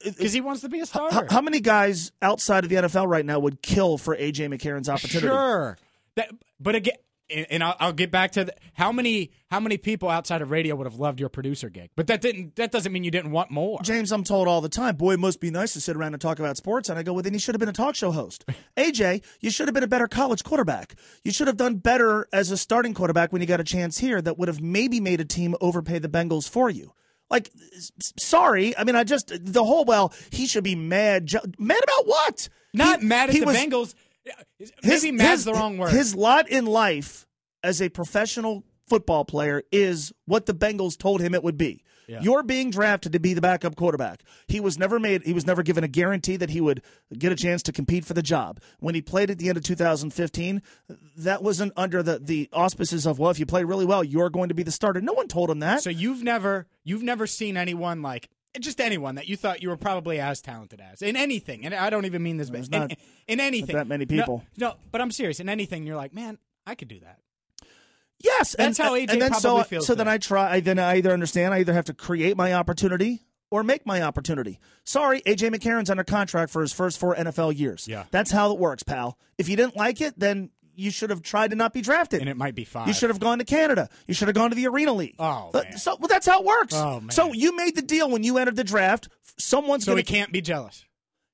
Because 0.03 0.33
he 0.33 0.41
wants 0.41 0.61
to 0.61 0.69
be 0.69 0.79
a 0.79 0.85
starter. 0.85 1.13
how, 1.13 1.25
how 1.29 1.41
many 1.41 1.59
guys 1.59 2.11
outside 2.21 2.63
of 2.63 2.69
the 2.69 2.77
NFL 2.77 3.07
right 3.07 3.25
now 3.25 3.39
would 3.39 3.61
kill 3.61 3.97
for 3.97 4.15
AJ 4.15 4.53
McCarron's 4.53 4.89
opportunity? 4.89 5.27
Sure. 5.27 5.77
That, 6.15 6.31
but 6.59 6.75
again, 6.75 6.95
and, 7.29 7.63
I'll 7.63 7.93
get 7.93 8.11
back 8.11 8.31
to 8.33 8.45
the, 8.45 8.55
how 8.73 8.91
many 8.91 9.31
how 9.51 9.59
many 9.59 9.77
people 9.77 10.09
outside 10.09 10.41
of 10.41 10.51
radio 10.51 10.75
would 10.75 10.85
have 10.85 10.99
loved 10.99 11.19
your 11.19 11.29
producer 11.29 11.69
gig. 11.69 11.89
But 11.95 12.07
that 12.07 12.21
didn't. 12.21 12.55
That 12.55 12.71
doesn't 12.71 12.91
mean 12.91 13.03
you 13.03 13.11
didn't 13.11 13.31
want 13.31 13.51
more. 13.51 13.79
James, 13.81 14.11
I'm 14.11 14.23
told 14.23 14.47
all 14.47 14.61
the 14.61 14.69
time, 14.69 14.95
boy, 14.95 15.13
it 15.13 15.19
must 15.19 15.39
be 15.39 15.51
nice 15.51 15.73
to 15.73 15.81
sit 15.81 15.95
around 15.95 16.13
and 16.13 16.21
talk 16.21 16.39
about 16.39 16.57
sports. 16.57 16.89
And 16.89 16.97
I 16.97 17.03
go, 17.03 17.13
well, 17.13 17.23
then 17.23 17.33
you 17.33 17.39
should 17.39 17.55
have 17.55 17.59
been 17.59 17.69
a 17.69 17.73
talk 17.73 17.95
show 17.95 18.11
host. 18.11 18.45
AJ, 18.77 19.23
you 19.39 19.49
should 19.49 19.67
have 19.67 19.73
been 19.73 19.83
a 19.83 19.87
better 19.87 20.07
college 20.07 20.43
quarterback. 20.43 20.95
You 21.23 21.31
should 21.31 21.47
have 21.47 21.57
done 21.57 21.75
better 21.75 22.27
as 22.33 22.51
a 22.51 22.57
starting 22.57 22.93
quarterback 22.93 23.31
when 23.31 23.41
you 23.41 23.47
got 23.47 23.59
a 23.59 23.65
chance 23.65 23.99
here 23.99 24.21
that 24.21 24.37
would 24.37 24.47
have 24.47 24.61
maybe 24.61 24.99
made 24.99 25.21
a 25.21 25.25
team 25.25 25.55
overpay 25.61 25.99
the 25.99 26.09
Bengals 26.09 26.49
for 26.49 26.69
you. 26.69 26.93
Like, 27.29 27.51
sorry. 28.17 28.75
I 28.77 28.83
mean, 28.83 28.95
I 28.95 29.03
just, 29.03 29.31
the 29.39 29.63
whole, 29.63 29.85
well, 29.85 30.13
he 30.31 30.47
should 30.47 30.63
be 30.63 30.75
mad. 30.75 31.31
Mad 31.57 31.79
about 31.83 32.07
what? 32.07 32.49
Not 32.73 33.01
He- 33.01 33.05
mad 33.05 33.29
at 33.29 33.35
the 33.35 33.45
was- 33.45 33.55
Bengals. 33.57 33.93
Maybe 34.83 35.11
mad's 35.11 35.45
the 35.45 35.53
wrong 35.53 35.77
word. 35.77 35.91
His 35.91 36.13
lot 36.15 36.47
in 36.49 36.65
life 36.65 37.25
as 37.63 37.81
a 37.81 37.89
professional 37.89 38.63
football 38.87 39.25
player 39.25 39.63
is 39.71 40.11
what 40.25 40.45
the 40.45 40.53
Bengals 40.53 40.97
told 40.97 41.21
him 41.21 41.33
it 41.33 41.43
would 41.43 41.57
be. 41.57 41.83
You're 42.21 42.43
being 42.43 42.71
drafted 42.71 43.13
to 43.13 43.19
be 43.19 43.33
the 43.33 43.41
backup 43.41 43.75
quarterback. 43.75 44.23
He 44.47 44.59
was 44.59 44.77
never 44.79 44.99
made 44.99 45.23
he 45.23 45.33
was 45.33 45.45
never 45.45 45.61
given 45.63 45.83
a 45.83 45.87
guarantee 45.87 46.37
that 46.37 46.49
he 46.49 46.59
would 46.61 46.81
get 47.17 47.31
a 47.31 47.35
chance 47.35 47.61
to 47.63 47.71
compete 47.71 48.05
for 48.05 48.13
the 48.13 48.21
job. 48.23 48.59
When 48.79 48.95
he 48.95 49.01
played 49.01 49.29
at 49.29 49.37
the 49.37 49.49
end 49.49 49.57
of 49.57 49.63
2015, 49.63 50.61
that 51.17 51.43
wasn't 51.43 51.73
under 51.77 52.01
the 52.01 52.19
the 52.19 52.49
auspices 52.53 53.05
of 53.05 53.19
well, 53.19 53.29
if 53.29 53.39
you 53.39 53.45
play 53.45 53.63
really 53.63 53.85
well, 53.85 54.03
you're 54.03 54.29
going 54.29 54.49
to 54.49 54.55
be 54.55 54.63
the 54.63 54.71
starter. 54.71 55.01
No 55.01 55.13
one 55.13 55.27
told 55.27 55.49
him 55.49 55.59
that. 55.59 55.83
so 55.83 55.89
you've 55.89 56.23
never 56.23 56.67
you've 56.83 57.03
never 57.03 57.27
seen 57.27 57.57
anyone 57.57 58.01
like 58.01 58.29
just 58.59 58.81
anyone 58.81 59.15
that 59.15 59.29
you 59.29 59.35
thought 59.37 59.61
you 59.61 59.69
were 59.69 59.77
probably 59.77 60.19
as 60.19 60.41
talented 60.41 60.81
as 60.81 61.01
in 61.03 61.15
anything. 61.15 61.65
And 61.65 61.73
I 61.73 61.89
don't 61.91 62.05
even 62.05 62.23
mean 62.23 62.37
this. 62.37 62.49
There's 62.49 62.67
in, 62.69 62.89
in 63.27 63.39
anything. 63.39 63.75
that 63.75 63.87
many 63.87 64.05
No- 64.05 64.15
people. 64.17 64.43
No, 64.57 64.73
but 64.91 65.01
I'm 65.01 65.11
serious. 65.11 65.39
In 65.39 65.49
anything, 65.49 65.85
you're 65.85 65.95
like, 65.95 66.13
man, 66.13 66.39
I 66.65 66.73
could 66.75 66.87
do 66.87 66.99
that. 67.01 67.19
Yes, 68.21 68.55
That's 68.57 68.77
how 68.77 68.93
AJ 68.93 69.09
and 69.11 69.21
then 69.21 69.33
so, 69.35 69.49
probably 69.55 69.63
feels 69.65 69.87
So 69.87 69.95
then. 69.95 70.07
I 70.07 70.17
try. 70.17 70.55
I, 70.55 70.59
then 70.59 70.77
I 70.79 70.97
either 70.97 71.11
understand. 71.11 71.53
I 71.53 71.59
either 71.59 71.73
have 71.73 71.85
to 71.85 71.93
create 71.93 72.35
my 72.35 72.53
opportunity 72.53 73.21
or 73.49 73.63
make 73.63 73.85
my 73.85 74.01
opportunity. 74.01 74.59
Sorry, 74.83 75.21
AJ 75.21 75.55
McCarron's 75.55 75.89
under 75.89 76.03
contract 76.03 76.51
for 76.51 76.61
his 76.61 76.73
first 76.73 76.99
four 76.99 77.15
NFL 77.15 77.57
years. 77.57 77.87
Yeah. 77.87 78.03
that's 78.11 78.31
how 78.31 78.51
it 78.53 78.59
works, 78.59 78.83
pal. 78.83 79.17
If 79.37 79.47
you 79.49 79.55
didn't 79.55 79.75
like 79.77 80.01
it, 80.01 80.19
then 80.19 80.49
you 80.75 80.91
should 80.91 81.09
have 81.09 81.21
tried 81.21 81.49
to 81.51 81.55
not 81.55 81.73
be 81.73 81.81
drafted. 81.81 82.19
And 82.21 82.29
it 82.29 82.37
might 82.37 82.55
be 82.55 82.63
five. 82.65 82.87
You 82.87 82.93
should 82.93 83.09
have 83.09 83.19
gone 83.19 83.39
to 83.39 83.45
Canada. 83.45 83.89
You 84.07 84.13
should 84.13 84.27
have 84.27 84.35
gone 84.35 84.49
to 84.49 84.55
the 84.55 84.67
Arena 84.67 84.93
League. 84.93 85.15
Oh, 85.19 85.49
man. 85.53 85.77
so 85.77 85.95
well, 85.99 86.07
that's 86.07 86.25
how 86.27 86.39
it 86.41 86.45
works. 86.45 86.73
Oh, 86.75 86.99
man. 86.99 87.09
So 87.11 87.33
you 87.33 87.55
made 87.55 87.75
the 87.75 87.81
deal 87.81 88.09
when 88.09 88.23
you 88.23 88.37
entered 88.37 88.55
the 88.57 88.63
draft. 88.63 89.09
Someone's 89.37 89.85
So 89.85 89.91
going 89.93 89.97
he 89.99 90.03
can't 90.03 90.31
be 90.31 90.41
jealous. 90.41 90.85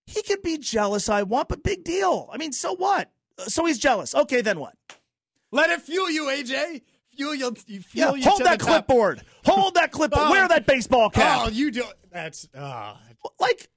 he 0.05 0.21
could 0.23 0.41
be 0.43 0.57
jealous. 0.59 1.09
I 1.09 1.23
want, 1.23 1.49
but 1.49 1.63
big 1.63 1.83
deal. 1.83 2.29
I 2.31 2.37
mean, 2.37 2.51
so 2.53 2.75
what? 2.75 3.11
Uh, 3.39 3.43
So 3.45 3.65
he's 3.65 3.79
jealous. 3.79 4.13
Okay, 4.15 4.41
then 4.41 4.59
what? 4.59 4.73
Let 5.51 5.69
it 5.69 5.81
fuel 5.81 6.09
you, 6.09 6.25
AJ. 6.25 6.81
Fuel 7.15 7.35
you. 7.35 7.55
you 7.67 7.81
Yeah, 7.93 8.13
you 8.13 8.23
hold 8.23 8.41
that 8.41 8.59
clipboard. 8.59 9.21
Hold 9.45 9.75
that 9.75 9.91
clipboard. 9.91 10.25
Oh. 10.27 10.31
Wear 10.31 10.47
that 10.47 10.65
baseball 10.65 11.09
cap. 11.09 11.43
Oh, 11.45 11.49
you 11.49 11.71
do. 11.71 11.83
That's. 12.11 12.47
Oh. 12.57 12.97
like 13.39 13.67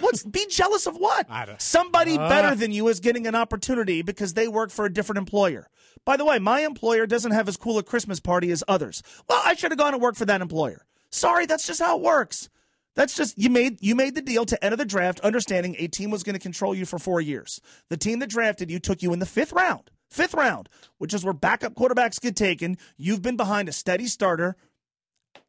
what's 0.00 0.22
be 0.24 0.46
jealous 0.48 0.86
of 0.86 0.96
what 0.96 1.26
somebody 1.60 2.16
Uh. 2.16 2.28
better 2.28 2.54
than 2.54 2.72
you 2.72 2.88
is 2.88 3.00
getting 3.00 3.26
an 3.26 3.34
opportunity 3.34 4.02
because 4.02 4.34
they 4.34 4.48
work 4.48 4.70
for 4.70 4.84
a 4.86 4.92
different 4.92 5.18
employer 5.18 5.68
by 6.04 6.16
the 6.16 6.24
way 6.24 6.38
my 6.38 6.60
employer 6.60 7.06
doesn't 7.06 7.32
have 7.32 7.48
as 7.48 7.56
cool 7.56 7.78
a 7.78 7.82
christmas 7.82 8.18
party 8.20 8.50
as 8.50 8.64
others 8.66 9.02
well 9.28 9.40
i 9.44 9.54
should 9.54 9.70
have 9.70 9.78
gone 9.78 9.92
and 9.94 10.02
worked 10.02 10.18
for 10.18 10.24
that 10.24 10.40
employer 10.40 10.84
sorry 11.10 11.46
that's 11.46 11.66
just 11.66 11.80
how 11.80 11.96
it 11.96 12.02
works 12.02 12.48
that's 12.96 13.14
just 13.16 13.38
you 13.38 13.48
made 13.50 13.78
you 13.80 13.94
made 13.94 14.14
the 14.16 14.22
deal 14.22 14.44
to 14.44 14.64
enter 14.64 14.76
the 14.76 14.84
draft 14.84 15.20
understanding 15.20 15.76
a 15.78 15.86
team 15.86 16.10
was 16.10 16.22
going 16.24 16.34
to 16.34 16.40
control 16.40 16.74
you 16.74 16.84
for 16.84 16.98
four 16.98 17.20
years 17.20 17.60
the 17.88 17.96
team 17.96 18.18
that 18.18 18.30
drafted 18.30 18.68
you 18.70 18.80
took 18.80 19.00
you 19.02 19.12
in 19.12 19.18
the 19.20 19.26
fifth 19.26 19.52
round 19.52 19.90
fifth 20.12 20.34
round 20.34 20.68
which 20.98 21.14
is 21.14 21.24
where 21.24 21.34
backup 21.34 21.74
quarterbacks 21.74 22.20
get 22.20 22.36
taken 22.36 22.76
you've 22.96 23.22
been 23.22 23.36
behind 23.36 23.68
a 23.68 23.72
steady 23.72 24.06
starter 24.06 24.56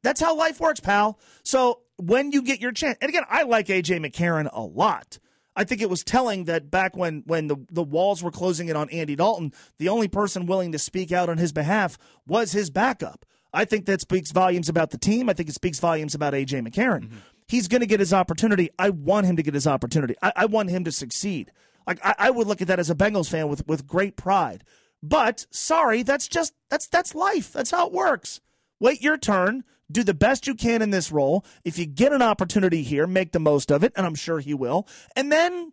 that's 0.04 0.22
how 0.22 0.36
life 0.36 0.60
works, 0.60 0.80
pal. 0.80 1.18
So 1.44 1.80
when 1.98 2.32
you 2.32 2.42
get 2.42 2.62
your 2.62 2.72
chance, 2.72 2.98
and 3.02 3.10
again, 3.10 3.24
I 3.30 3.44
like 3.44 3.68
AJ 3.68 4.06
McCarron 4.06 4.50
a 4.52 4.62
lot. 4.62 5.20
I 5.56 5.64
think 5.64 5.82
it 5.82 5.90
was 5.90 6.04
telling 6.04 6.46
that 6.46 6.72
back 6.72 6.98
when 6.98 7.24
when 7.26 7.48
the, 7.48 7.58
the 7.72 7.84
walls 7.84 8.24
were 8.24 8.32
closing 8.32 8.70
in 8.70 8.76
on 8.76 8.90
Andy 8.90 9.16
Dalton, 9.16 9.54
the 9.78 9.90
only 9.90 10.08
person 10.08 10.46
willing 10.46 10.72
to 10.72 10.80
speak 10.80 11.12
out 11.12 11.30
on 11.30 11.38
his 11.38 11.54
behalf 11.54 11.98
was 12.28 12.52
his 12.52 12.70
backup. 12.70 13.26
I 13.54 13.66
think 13.66 13.86
that 13.86 14.02
speaks 14.02 14.32
volumes 14.32 14.68
about 14.68 14.90
the 14.90 14.98
team. 14.98 15.30
I 15.30 15.34
think 15.34 15.48
it 15.48 15.56
speaks 15.56 15.80
volumes 15.80 16.16
about 16.16 16.34
AJ 16.34 16.68
McCarron. 16.68 17.04
Mm-hmm. 17.04 17.18
He's 17.48 17.68
going 17.68 17.82
to 17.82 17.88
get 17.88 18.00
his 18.00 18.14
opportunity. 18.14 18.70
I 18.80 18.90
want 18.90 19.28
him 19.28 19.36
to 19.36 19.44
get 19.44 19.54
his 19.54 19.68
opportunity. 19.68 20.16
I, 20.24 20.34
I 20.36 20.46
want 20.48 20.72
him 20.72 20.84
to 20.86 20.92
succeed. 20.92 21.52
Like 21.88 22.00
I, 22.04 22.16
I 22.18 22.30
would 22.30 22.48
look 22.48 22.62
at 22.62 22.68
that 22.68 22.80
as 22.80 22.90
a 22.90 22.96
Bengals 22.96 23.30
fan 23.30 23.48
with 23.48 23.68
with 23.68 23.88
great 23.88 24.16
pride. 24.16 24.64
But 25.02 25.46
sorry, 25.52 26.04
that's 26.04 26.28
just 26.28 26.54
that's 26.70 26.88
that's 26.88 27.14
life. 27.16 27.52
That's 27.52 27.72
how 27.72 27.88
it 27.88 27.94
works. 27.94 28.42
Wait 28.80 29.02
your 29.02 29.18
turn. 29.18 29.64
Do 29.92 30.04
the 30.04 30.14
best 30.14 30.48
you 30.48 30.56
can 30.56 30.82
in 30.82 30.90
this 30.90 31.12
role. 31.12 31.46
If 31.64 31.78
you 31.78 31.86
get 31.86 32.14
an 32.14 32.22
opportunity 32.22 32.84
here, 32.84 33.06
make 33.06 33.32
the 33.32 33.40
most 33.40 33.72
of 33.72 33.84
it, 33.84 33.94
and 33.96 34.06
I'm 34.06 34.16
sure 34.16 34.40
he 34.40 34.54
will. 34.54 34.88
And 35.16 35.32
then 35.32 35.72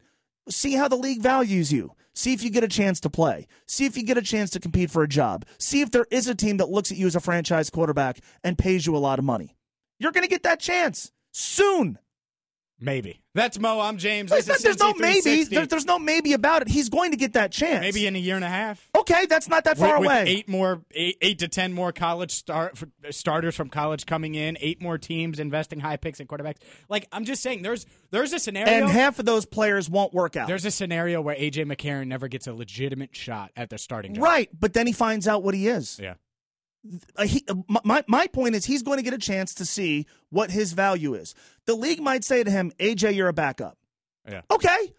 see 0.48 0.74
how 0.74 0.88
the 0.88 0.96
league 0.96 1.22
values 1.22 1.72
you. 1.72 1.92
See 2.12 2.32
if 2.32 2.42
you 2.42 2.50
get 2.50 2.64
a 2.64 2.68
chance 2.68 3.00
to 3.00 3.10
play. 3.10 3.46
See 3.66 3.86
if 3.86 3.96
you 3.96 4.02
get 4.02 4.18
a 4.18 4.22
chance 4.22 4.50
to 4.50 4.60
compete 4.60 4.90
for 4.90 5.02
a 5.02 5.08
job. 5.08 5.46
See 5.58 5.80
if 5.80 5.90
there 5.90 6.06
is 6.10 6.26
a 6.26 6.34
team 6.34 6.56
that 6.56 6.68
looks 6.68 6.90
at 6.90 6.98
you 6.98 7.06
as 7.06 7.16
a 7.16 7.20
franchise 7.20 7.70
quarterback 7.70 8.18
and 8.42 8.58
pays 8.58 8.86
you 8.86 8.96
a 8.96 8.98
lot 8.98 9.18
of 9.18 9.24
money. 9.24 9.56
You're 9.98 10.12
going 10.12 10.24
to 10.24 10.30
get 10.30 10.42
that 10.42 10.60
chance 10.60 11.12
soon. 11.32 11.98
Maybe. 12.82 13.20
That's 13.34 13.58
Mo. 13.58 13.78
I'm 13.78 13.98
James. 13.98 14.30
There's, 14.30 14.46
This 14.46 14.56
is 14.56 14.62
there's 14.62 14.78
no 14.78 14.94
maybe. 14.94 15.44
There- 15.44 15.66
there's 15.66 15.84
no 15.84 15.98
maybe 15.98 16.32
about 16.32 16.62
it. 16.62 16.68
He's 16.68 16.88
going 16.88 17.10
to 17.10 17.16
get 17.16 17.34
that 17.34 17.52
chance. 17.52 17.82
Maybe 17.82 18.06
in 18.06 18.16
a 18.16 18.18
year 18.18 18.36
and 18.36 18.44
a 18.44 18.48
half. 18.48 18.88
Okay, 18.96 19.26
that's 19.26 19.48
not 19.48 19.64
that 19.64 19.76
far 19.76 20.00
with, 20.00 20.08
with 20.08 20.08
away. 20.08 20.24
eight 20.26 20.48
more, 20.48 20.82
eight, 20.92 21.16
eight 21.20 21.38
to 21.40 21.48
ten 21.48 21.72
more 21.72 21.92
college 21.92 22.32
start 22.32 22.78
starters 23.10 23.54
from 23.54 23.68
college 23.68 24.06
coming 24.06 24.34
in. 24.34 24.56
Eight 24.60 24.80
more 24.80 24.96
teams 24.98 25.38
investing 25.38 25.78
high 25.80 25.98
picks 25.98 26.20
in 26.20 26.26
quarterbacks. 26.26 26.56
Like 26.88 27.06
I'm 27.12 27.24
just 27.24 27.42
saying, 27.42 27.62
there's 27.62 27.86
there's 28.10 28.32
a 28.32 28.38
scenario. 28.38 28.72
and 28.72 28.88
half 28.90 29.18
of 29.18 29.26
those 29.26 29.44
players 29.44 29.88
won't 29.90 30.14
work 30.14 30.36
out. 30.36 30.48
there's 30.48 30.64
a 30.64 30.70
scenario 30.70 31.20
where 31.20 31.36
AJ 31.36 31.66
McCarron 31.72 32.06
never 32.08 32.28
gets 32.28 32.46
a 32.46 32.52
legitimate 32.54 33.14
shot 33.14 33.50
at 33.56 33.68
the 33.70 33.78
starting 33.78 34.14
job. 34.14 34.24
right, 34.24 34.48
but 34.58 34.72
then 34.72 34.86
he 34.86 34.92
finds 34.92 35.28
out 35.28 35.42
what 35.42 35.54
he 35.54 35.68
is. 35.68 35.98
Yeah. 36.02 36.14
He, 37.24 37.44
uh, 37.48 37.54
my, 37.84 38.02
my 38.06 38.26
point 38.26 38.54
is 38.54 38.64
he's 38.64 38.82
going 38.82 38.96
to 38.96 39.02
get 39.02 39.12
a 39.12 39.18
chance 39.18 39.54
to 39.54 39.66
see 39.66 40.06
what 40.30 40.50
his 40.50 40.72
value 40.72 41.14
is. 41.14 41.34
The 41.66 41.74
league 41.74 42.00
might 42.00 42.24
say 42.24 42.42
to 42.42 42.50
him, 42.50 42.72
AJ, 42.78 43.14
you're 43.14 43.28
a 43.28 43.32
backup. 43.32 43.76
Yeah. 44.28 44.42
Okay. 44.50 44.92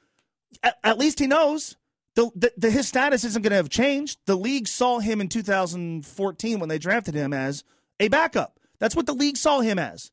At, 0.61 0.77
at 0.83 0.97
least 0.97 1.19
he 1.19 1.27
knows. 1.27 1.77
The, 2.15 2.29
the, 2.35 2.51
the, 2.57 2.69
his 2.71 2.87
status 2.87 3.23
isn't 3.23 3.41
going 3.41 3.51
to 3.51 3.57
have 3.57 3.69
changed. 3.69 4.19
The 4.25 4.35
league 4.35 4.67
saw 4.67 4.99
him 4.99 5.21
in 5.21 5.29
2014 5.29 6.59
when 6.59 6.69
they 6.69 6.77
drafted 6.77 7.15
him 7.15 7.33
as 7.33 7.63
a 7.99 8.09
backup. 8.09 8.59
That's 8.79 8.95
what 8.95 9.05
the 9.05 9.13
league 9.13 9.37
saw 9.37 9.61
him 9.61 9.79
as. 9.79 10.11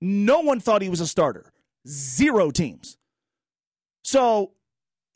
No 0.00 0.40
one 0.40 0.60
thought 0.60 0.82
he 0.82 0.88
was 0.88 1.00
a 1.00 1.06
starter. 1.06 1.52
Zero 1.86 2.50
teams. 2.50 2.98
So 4.02 4.52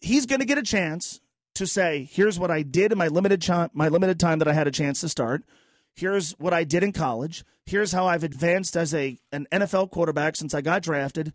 he's 0.01 0.27
going 0.27 0.41
to 0.41 0.47
get 0.47 0.59
a 0.59 0.63
chance 0.63 1.21
to 1.55 1.67
say, 1.67 2.09
"Here's 2.11 2.39
what 2.39 2.51
I 2.51 2.63
did 2.63 2.93
in 2.93 2.99
my 2.99 3.09
limited 3.09 3.43
time, 3.43 3.71
my 3.73 3.89
limited 3.89 4.21
time 4.21 4.39
that 4.39 4.49
I 4.49 4.53
had 4.53 4.67
a 4.67 4.71
chance 4.71 5.01
to 5.01 5.09
start. 5.09 5.43
Here's 5.95 6.33
what 6.33 6.53
I 6.53 6.65
did 6.65 6.83
in 6.83 6.93
college. 6.93 7.45
Here's 7.67 7.93
how 7.93 8.07
I've 8.07 8.25
advanced 8.25 8.77
as 8.77 8.95
a 8.95 9.19
an 9.33 9.47
NFL 9.53 9.91
quarterback 9.91 10.37
since 10.37 10.55
I 10.55 10.61
got 10.61 10.83
drafted. 10.83 11.33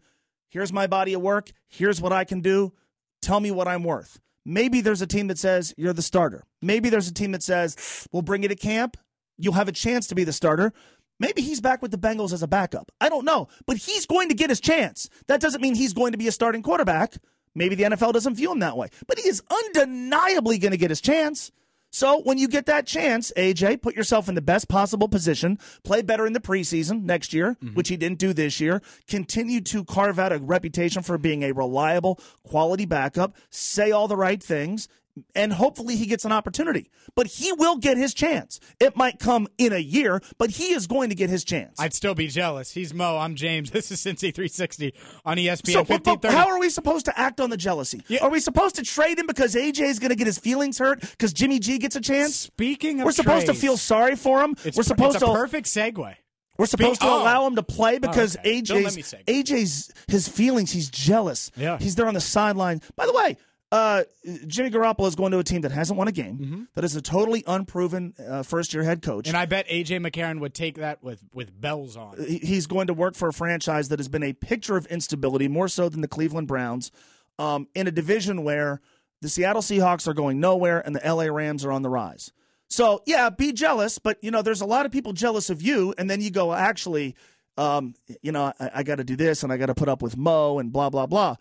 Here's 0.50 0.74
my 0.74 0.88
body 0.88 1.13
of 1.13 1.22
work. 1.22 1.52
Here's 1.68 2.02
what 2.02 2.13
I 2.13 2.24
can 2.24 2.41
do. 2.41 2.74
Tell 3.22 3.39
me 3.39 3.52
what 3.52 3.68
I'm 3.68 3.84
worth." 3.84 4.20
Maybe 4.46 4.82
there's 4.82 5.02
a 5.02 5.08
team 5.08 5.28
that 5.28 5.39
says 5.39 5.74
you're 5.78 5.94
the 5.94 6.02
starter. 6.02 6.44
Maybe 6.62 6.89
there's 6.89 7.08
a 7.08 7.13
team 7.13 7.32
that 7.32 7.44
says, 7.44 8.08
"We'll 8.12 8.22
bring 8.22 8.44
you 8.44 8.50
to 8.50 8.56
camp. 8.56 8.98
You'll 9.38 9.54
have 9.54 9.68
a 9.68 9.74
chance 9.74 10.08
to 10.08 10.15
be 10.15 10.24
the 10.24 10.34
starter." 10.34 10.72
Maybe 11.20 11.41
he's 11.41 11.62
back 11.62 11.82
with 11.82 11.91
the 11.91 11.98
Bengals 11.98 12.34
as 12.34 12.44
a 12.44 12.48
backup. 12.48 12.91
I 13.00 13.08
don't 13.08 13.26
know, 13.26 13.48
but 13.65 13.78
he's 13.78 14.06
going 14.06 14.28
to 14.30 14.36
get 14.36 14.50
his 14.50 14.60
chance. 14.60 15.10
That 15.28 15.39
doesn't 15.39 15.62
mean 15.62 15.76
he's 15.76 15.94
going 15.94 16.12
to 16.12 16.18
be 16.18 16.28
a 16.28 16.32
starting 16.32 16.62
quarterback. 16.62 17.15
Maybe 17.54 17.76
the 17.76 17.84
NFL 17.84 18.12
doesn't 18.12 18.36
view 18.36 18.52
him 18.52 18.60
that 18.60 18.76
way, 18.76 18.89
but 19.08 19.18
he 19.18 19.30
is 19.30 19.41
undeniably 19.50 20.58
going 20.58 20.72
to 20.72 20.78
get 20.78 20.89
his 20.89 21.00
chance. 21.00 21.52
So 21.96 22.20
when 22.24 22.38
you 22.38 22.50
get 22.50 22.66
that 22.66 22.86
chance, 22.86 23.32
AJ, 23.38 23.82
put 23.82 23.96
yourself 23.96 24.28
in 24.28 24.36
the 24.36 24.42
best 24.42 24.68
possible 24.68 25.08
position, 25.08 25.58
play 25.86 26.02
better 26.02 26.28
in 26.28 26.34
the 26.34 26.42
preseason 26.42 27.04
next 27.04 27.32
year, 27.32 27.56
mm-hmm. 27.64 27.74
which 27.74 27.88
he 27.88 27.96
didn't 27.96 28.20
do 28.20 28.34
this 28.34 28.60
year, 28.60 28.82
continue 29.08 29.62
to 29.62 29.86
carve 29.86 30.20
out 30.20 30.34
a 30.34 30.40
reputation 30.40 31.04
for 31.04 31.18
being 31.18 31.44
a 31.44 31.54
reliable, 31.54 32.20
quality 32.44 32.86
backup, 32.86 33.34
say 33.50 33.92
all 33.92 34.10
the 34.10 34.18
right 34.18 34.44
things, 34.44 34.90
and 35.34 35.54
hopefully 35.54 35.95
he 35.95 36.06
gets 36.06 36.25
an 36.25 36.32
opportunity. 36.32 36.89
But 37.15 37.28
he 37.28 37.51
will 37.54 37.78
get 37.78 37.97
his 37.97 38.13
chance. 38.13 38.60
It 38.80 38.95
might 38.97 39.19
come 39.19 39.47
in 39.58 39.71
a 39.73 39.78
year, 39.80 40.21
but 40.38 40.49
he 40.51 40.73
is 40.73 40.88
going 40.88 41.10
to 41.10 41.15
get 41.15 41.30
his 41.30 41.43
chance. 41.43 41.80
I'd 41.80 41.93
still 41.93 42.15
be 42.15 42.28
jealous. 42.28 42.71
He's 42.71 42.93
Mo. 42.93 43.17
I'm 43.17 43.36
James. 43.36 43.71
This 43.75 43.91
is 43.91 43.99
Cincy 44.01 44.34
360 44.34 44.93
on 45.25 45.38
ESPN 45.38 45.71
So, 45.73 45.84
but- 45.84 46.04
but 46.04 46.23
1530. 46.23 46.36
how 46.36 46.47
are 46.49 46.60
we 46.60 46.69
supposed 46.69 47.06
to 47.06 47.19
act 47.19 47.39
on 47.39 47.49
the 47.49 47.58
jealousy? 47.58 48.01
Are 48.21 48.30
we 48.30 48.39
supposed 48.39 48.75
to 48.75 48.84
trade 48.84 49.17
him 49.19 49.28
because 49.28 49.56
AJ 49.56 49.82
is 49.82 49.99
going 49.99 50.10
to 50.10 50.15
get 50.15 50.28
his 50.28 50.38
feelings 50.38 50.78
hurt 50.78 51.01
because 51.01 51.34
Jimmy 51.34 51.60
G 51.60 51.78
gets 51.78 51.95
a 51.95 52.01
chance? 52.01 52.36
Speaking 52.36 52.99
of 53.01 53.06
we're 53.06 53.12
supposed 53.12 53.45
trades, 53.45 53.60
to 53.60 53.65
feel 53.65 53.78
sorry 53.78 54.15
for 54.15 54.41
him. 54.41 54.56
It's 54.63 54.78
we're 54.78 54.84
supposed 54.84 55.19
to 55.19 55.25
perfect 55.25 55.67
segue. 55.67 56.15
we're 56.58 56.65
supposed 56.65 56.95
Spe- 57.01 57.06
to 57.06 57.10
oh. 57.12 57.21
allow 57.21 57.45
him 57.47 57.56
to 57.58 57.63
play 57.63 57.97
because 57.99 58.36
oh, 58.38 58.39
okay. 58.41 58.62
AJ's. 58.62 59.13
AJ's 59.28 59.93
his 60.08 60.28
feelings. 60.28 60.71
He's 60.71 60.89
jealous. 60.89 61.51
Yeah. 61.56 61.78
he's 61.80 61.95
there 61.95 62.08
on 62.08 62.13
the 62.13 62.21
sideline. 62.21 62.82
By 62.95 63.06
the 63.06 63.13
way. 63.13 63.38
Uh, 63.76 64.04
Jimmy 64.48 64.70
Garoppolo 64.70 65.06
is 65.06 65.16
going 65.16 65.34
to 65.34 65.40
a 65.40 65.44
team 65.44 65.60
that 65.62 65.72
hasn't 65.74 65.98
won 65.98 66.08
a 66.08 66.12
game, 66.14 66.70
that 66.76 66.86
is 66.86 66.96
a 66.96 67.02
totally 67.02 67.44
unproven 67.46 68.14
uh, 68.26 68.42
first-year 68.42 68.84
head 68.84 69.02
coach. 69.02 69.26
Mm-hmm. 69.26 69.36
And 69.36 69.38
I 69.38 69.46
bet 69.46 69.68
AJ 69.68 70.00
McCarron 70.00 70.40
would 70.40 70.54
take 70.54 70.76
that 70.76 71.04
with, 71.04 71.22
with 71.34 71.60
bells 71.60 71.98
on. 71.98 72.16
He's 72.26 72.68
going 72.68 72.88
to 72.88 72.94
work 72.94 73.16
for 73.16 73.28
a 73.28 73.34
franchise 73.34 73.90
that 73.90 74.00
has 74.00 74.08
been 74.08 74.24
a 74.24 74.32
picture 74.32 74.78
of 74.78 74.86
instability, 74.86 75.50
more 75.50 75.68
so 75.68 75.90
than 75.90 76.00
the 76.00 76.08
Cleveland 76.08 76.48
Browns, 76.48 76.90
um, 77.38 77.68
in 77.76 77.86
a 77.86 77.92
division 77.92 78.46
where 78.46 78.80
the 79.22 79.28
Seattle 79.28 79.62
Seahawks 79.62 80.08
are 80.08 80.14
going 80.14 80.40
nowhere 80.40 80.80
and 80.80 80.96
the 80.96 81.02
LA 81.06 81.26
Rams 81.26 81.66
are 81.66 81.72
on 81.74 81.82
the 81.82 81.90
rise. 81.90 82.32
So, 82.70 83.04
yeah, 83.06 83.30
be 83.30 83.52
jealous, 83.52 84.00
but 84.00 84.18
you 84.24 84.32
know, 84.32 84.42
there's 84.42 84.62
a 84.62 84.66
lot 84.66 84.86
of 84.86 84.94
people 84.94 85.12
jealous 85.12 85.50
of 85.50 85.62
you, 85.62 85.94
and 85.98 86.10
then 86.10 86.22
you 86.22 86.32
go, 86.32 86.54
actually, 86.54 87.14
um, 87.58 87.94
you 88.22 88.32
know, 88.32 88.54
I, 88.58 88.72
I 88.76 88.84
got 88.84 88.96
to 88.96 89.04
do 89.04 89.18
this 89.18 89.44
and 89.44 89.52
I 89.52 89.58
got 89.58 89.66
to 89.66 89.76
put 89.76 89.90
up 89.90 90.02
with 90.02 90.16
Mo 90.16 90.60
and 90.60 90.72
blah 90.72 90.90
blah 90.90 91.08
blah. 91.08 91.36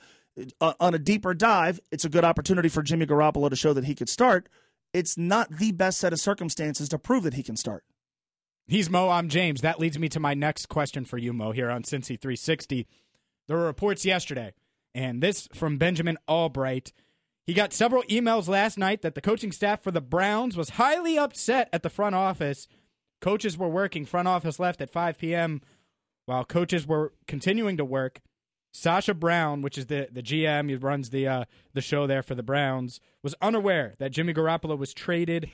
Uh, 0.60 0.74
on 0.80 0.94
a 0.94 0.98
deeper 0.98 1.32
dive, 1.34 1.80
it's 1.92 2.04
a 2.04 2.08
good 2.08 2.24
opportunity 2.24 2.68
for 2.68 2.82
Jimmy 2.82 3.06
Garoppolo 3.06 3.48
to 3.50 3.56
show 3.56 3.72
that 3.72 3.84
he 3.84 3.94
could 3.94 4.08
start. 4.08 4.48
It's 4.92 5.16
not 5.16 5.50
the 5.50 5.72
best 5.72 5.98
set 5.98 6.12
of 6.12 6.20
circumstances 6.20 6.88
to 6.88 6.98
prove 6.98 7.22
that 7.24 7.34
he 7.34 7.42
can 7.42 7.56
start. 7.56 7.84
He's 8.66 8.88
Mo. 8.88 9.10
I'm 9.10 9.28
James. 9.28 9.60
That 9.60 9.78
leads 9.78 9.98
me 9.98 10.08
to 10.08 10.20
my 10.20 10.34
next 10.34 10.68
question 10.68 11.04
for 11.04 11.18
you, 11.18 11.32
Mo, 11.32 11.52
here 11.52 11.70
on 11.70 11.82
Cincy 11.82 12.18
360. 12.18 12.86
There 13.46 13.56
were 13.56 13.66
reports 13.66 14.06
yesterday, 14.06 14.54
and 14.94 15.22
this 15.22 15.48
from 15.52 15.76
Benjamin 15.76 16.16
Allbright. 16.28 16.92
He 17.46 17.52
got 17.52 17.74
several 17.74 18.02
emails 18.04 18.48
last 18.48 18.78
night 18.78 19.02
that 19.02 19.14
the 19.14 19.20
coaching 19.20 19.52
staff 19.52 19.82
for 19.82 19.90
the 19.90 20.00
Browns 20.00 20.56
was 20.56 20.70
highly 20.70 21.18
upset 21.18 21.68
at 21.72 21.82
the 21.82 21.90
front 21.90 22.14
office. 22.14 22.66
Coaches 23.20 23.58
were 23.58 23.68
working, 23.68 24.06
front 24.06 24.28
office 24.28 24.58
left 24.58 24.80
at 24.80 24.90
5 24.90 25.18
p.m. 25.18 25.60
while 26.24 26.44
coaches 26.44 26.86
were 26.86 27.12
continuing 27.26 27.76
to 27.76 27.84
work. 27.84 28.20
Sashi 28.74 29.18
Brown, 29.18 29.62
which 29.62 29.78
is 29.78 29.86
the, 29.86 30.08
the 30.10 30.22
GM, 30.22 30.68
he 30.68 30.74
runs 30.74 31.10
the 31.10 31.28
uh, 31.28 31.44
the 31.74 31.80
show 31.80 32.06
there 32.08 32.22
for 32.22 32.34
the 32.34 32.42
Browns, 32.42 33.00
was 33.22 33.34
unaware 33.40 33.94
that 33.98 34.10
Jimmy 34.10 34.34
Garoppolo 34.34 34.76
was 34.76 34.92
traded 34.92 35.50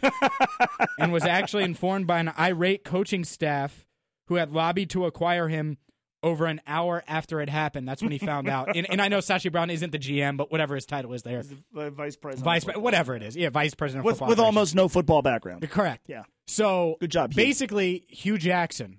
and 0.98 1.12
was 1.12 1.24
actually 1.24 1.64
informed 1.64 2.06
by 2.06 2.18
an 2.18 2.33
irate 2.38 2.83
coaching 2.83 3.24
staff 3.24 3.87
who 4.28 4.37
had 4.37 4.52
lobbied 4.52 4.88
to 4.90 5.04
acquire 5.04 5.48
him 5.48 5.76
over 6.22 6.46
an 6.46 6.61
hour 6.66 7.02
after 7.06 7.40
it 7.40 7.48
happened. 7.48 7.88
That's 7.88 8.02
when 8.02 8.12
he 8.12 8.18
found 8.18 8.48
out. 8.48 8.74
And, 8.76 8.88
and 8.90 9.00
I 9.00 9.09
know 9.09 9.18
Sashi 9.18 9.50
Brown 9.50 9.70
isn't 9.70 9.90
the 9.90 9.98
GM, 9.98 10.37
but 10.37 10.50
whatever 10.50 10.74
his 10.74 10.87
title 10.87 11.12
is 11.12 11.22
there, 11.22 11.42
vice 11.72 12.16
president, 12.16 12.44
vice 12.44 12.64
whatever 12.64 13.14
it 13.16 13.22
is, 13.22 13.37
yeah, 13.37 13.50
vice 13.50 13.74
president 13.74 14.00
of 14.00 14.04
with 14.06 14.14
football 14.16 14.28
with 14.28 14.38
operations. 14.38 14.56
almost 14.56 14.74
no 14.74 14.88
football 14.88 15.22
background. 15.22 15.68
correct. 15.70 16.04
Yeah. 16.09 16.24
So 16.46 16.96
Good 17.00 17.11
job, 17.11 17.33
Hue. 17.33 17.42
Basically, 17.42 18.04
Hue 18.09 18.38
Jackson 18.38 18.98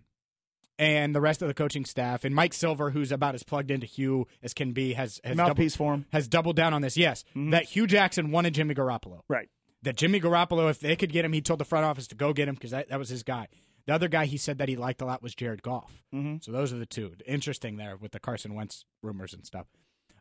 and 0.82 1.14
the 1.14 1.22
rest 1.22 1.44
of 1.44 1.48
the 1.48 1.54
coaching 1.54 1.86
staff 1.86 2.26
and 2.26 2.34
Mike 2.34 2.54
Silver, 2.54 2.90
who's 2.90 3.12
about 3.12 3.36
as 3.36 3.44
plugged 3.44 3.70
into 3.70 3.86
Hue 3.86 4.26
as 4.42 4.54
can 4.54 4.72
be, 4.74 4.94
has 4.94 5.22
has 5.24 5.38
Mouthpiece 5.38 5.76
double- 5.76 5.86
for 5.90 5.94
him. 5.94 6.06
has 6.12 6.28
doubled 6.28 6.56
down 6.56 6.74
on 6.74 6.82
this. 6.82 6.98
Yes, 6.98 7.24
that 7.36 7.66
Hue 7.66 7.86
Jackson 7.86 8.32
wanted 8.32 8.56
Jimmy 8.56 8.74
Garoppolo. 8.74 9.22
Right. 9.30 9.48
That 9.84 9.96
Jimmy 9.96 10.20
Garoppolo, 10.20 10.70
if 10.72 10.80
they 10.80 10.96
could 10.96 11.12
get 11.12 11.24
him, 11.24 11.34
he 11.34 11.42
told 11.42 11.60
the 11.60 11.66
front 11.66 11.86
office 11.86 12.08
to 12.08 12.16
go 12.16 12.34
get 12.34 12.48
him 12.48 12.56
because 12.56 12.72
that, 12.72 12.90
that 12.90 13.00
was 13.00 13.10
his 13.10 13.22
guy. 13.24 13.48
The 13.86 13.94
other 13.94 14.08
guy 14.08 14.26
he 14.26 14.38
said 14.38 14.58
that 14.58 14.70
he 14.70 14.76
liked 14.76 15.02
a 15.02 15.06
lot 15.06 15.22
was 15.24 15.34
Jared 15.36 15.62
Goff. 15.64 16.04
Mm-hmm. 16.14 16.38
So 16.42 16.52
those 16.52 16.74
are 16.74 16.78
the 16.78 16.86
two. 16.86 17.14
Interesting 17.26 17.78
there 17.78 17.96
with 17.98 18.12
the 18.12 18.20
Carson 18.20 18.54
Wentz 18.56 18.86
rumors 19.04 19.34
and 19.34 19.46
stuff, 19.46 19.68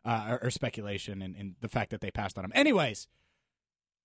uh, 0.05 0.27
or, 0.41 0.45
or 0.45 0.49
speculation 0.51 1.21
and, 1.21 1.35
and 1.35 1.55
the 1.61 1.67
fact 1.69 1.89
that 1.91 2.01
they 2.01 2.11
passed 2.11 2.37
on 2.37 2.45
him. 2.45 2.51
Anyways, 2.55 3.07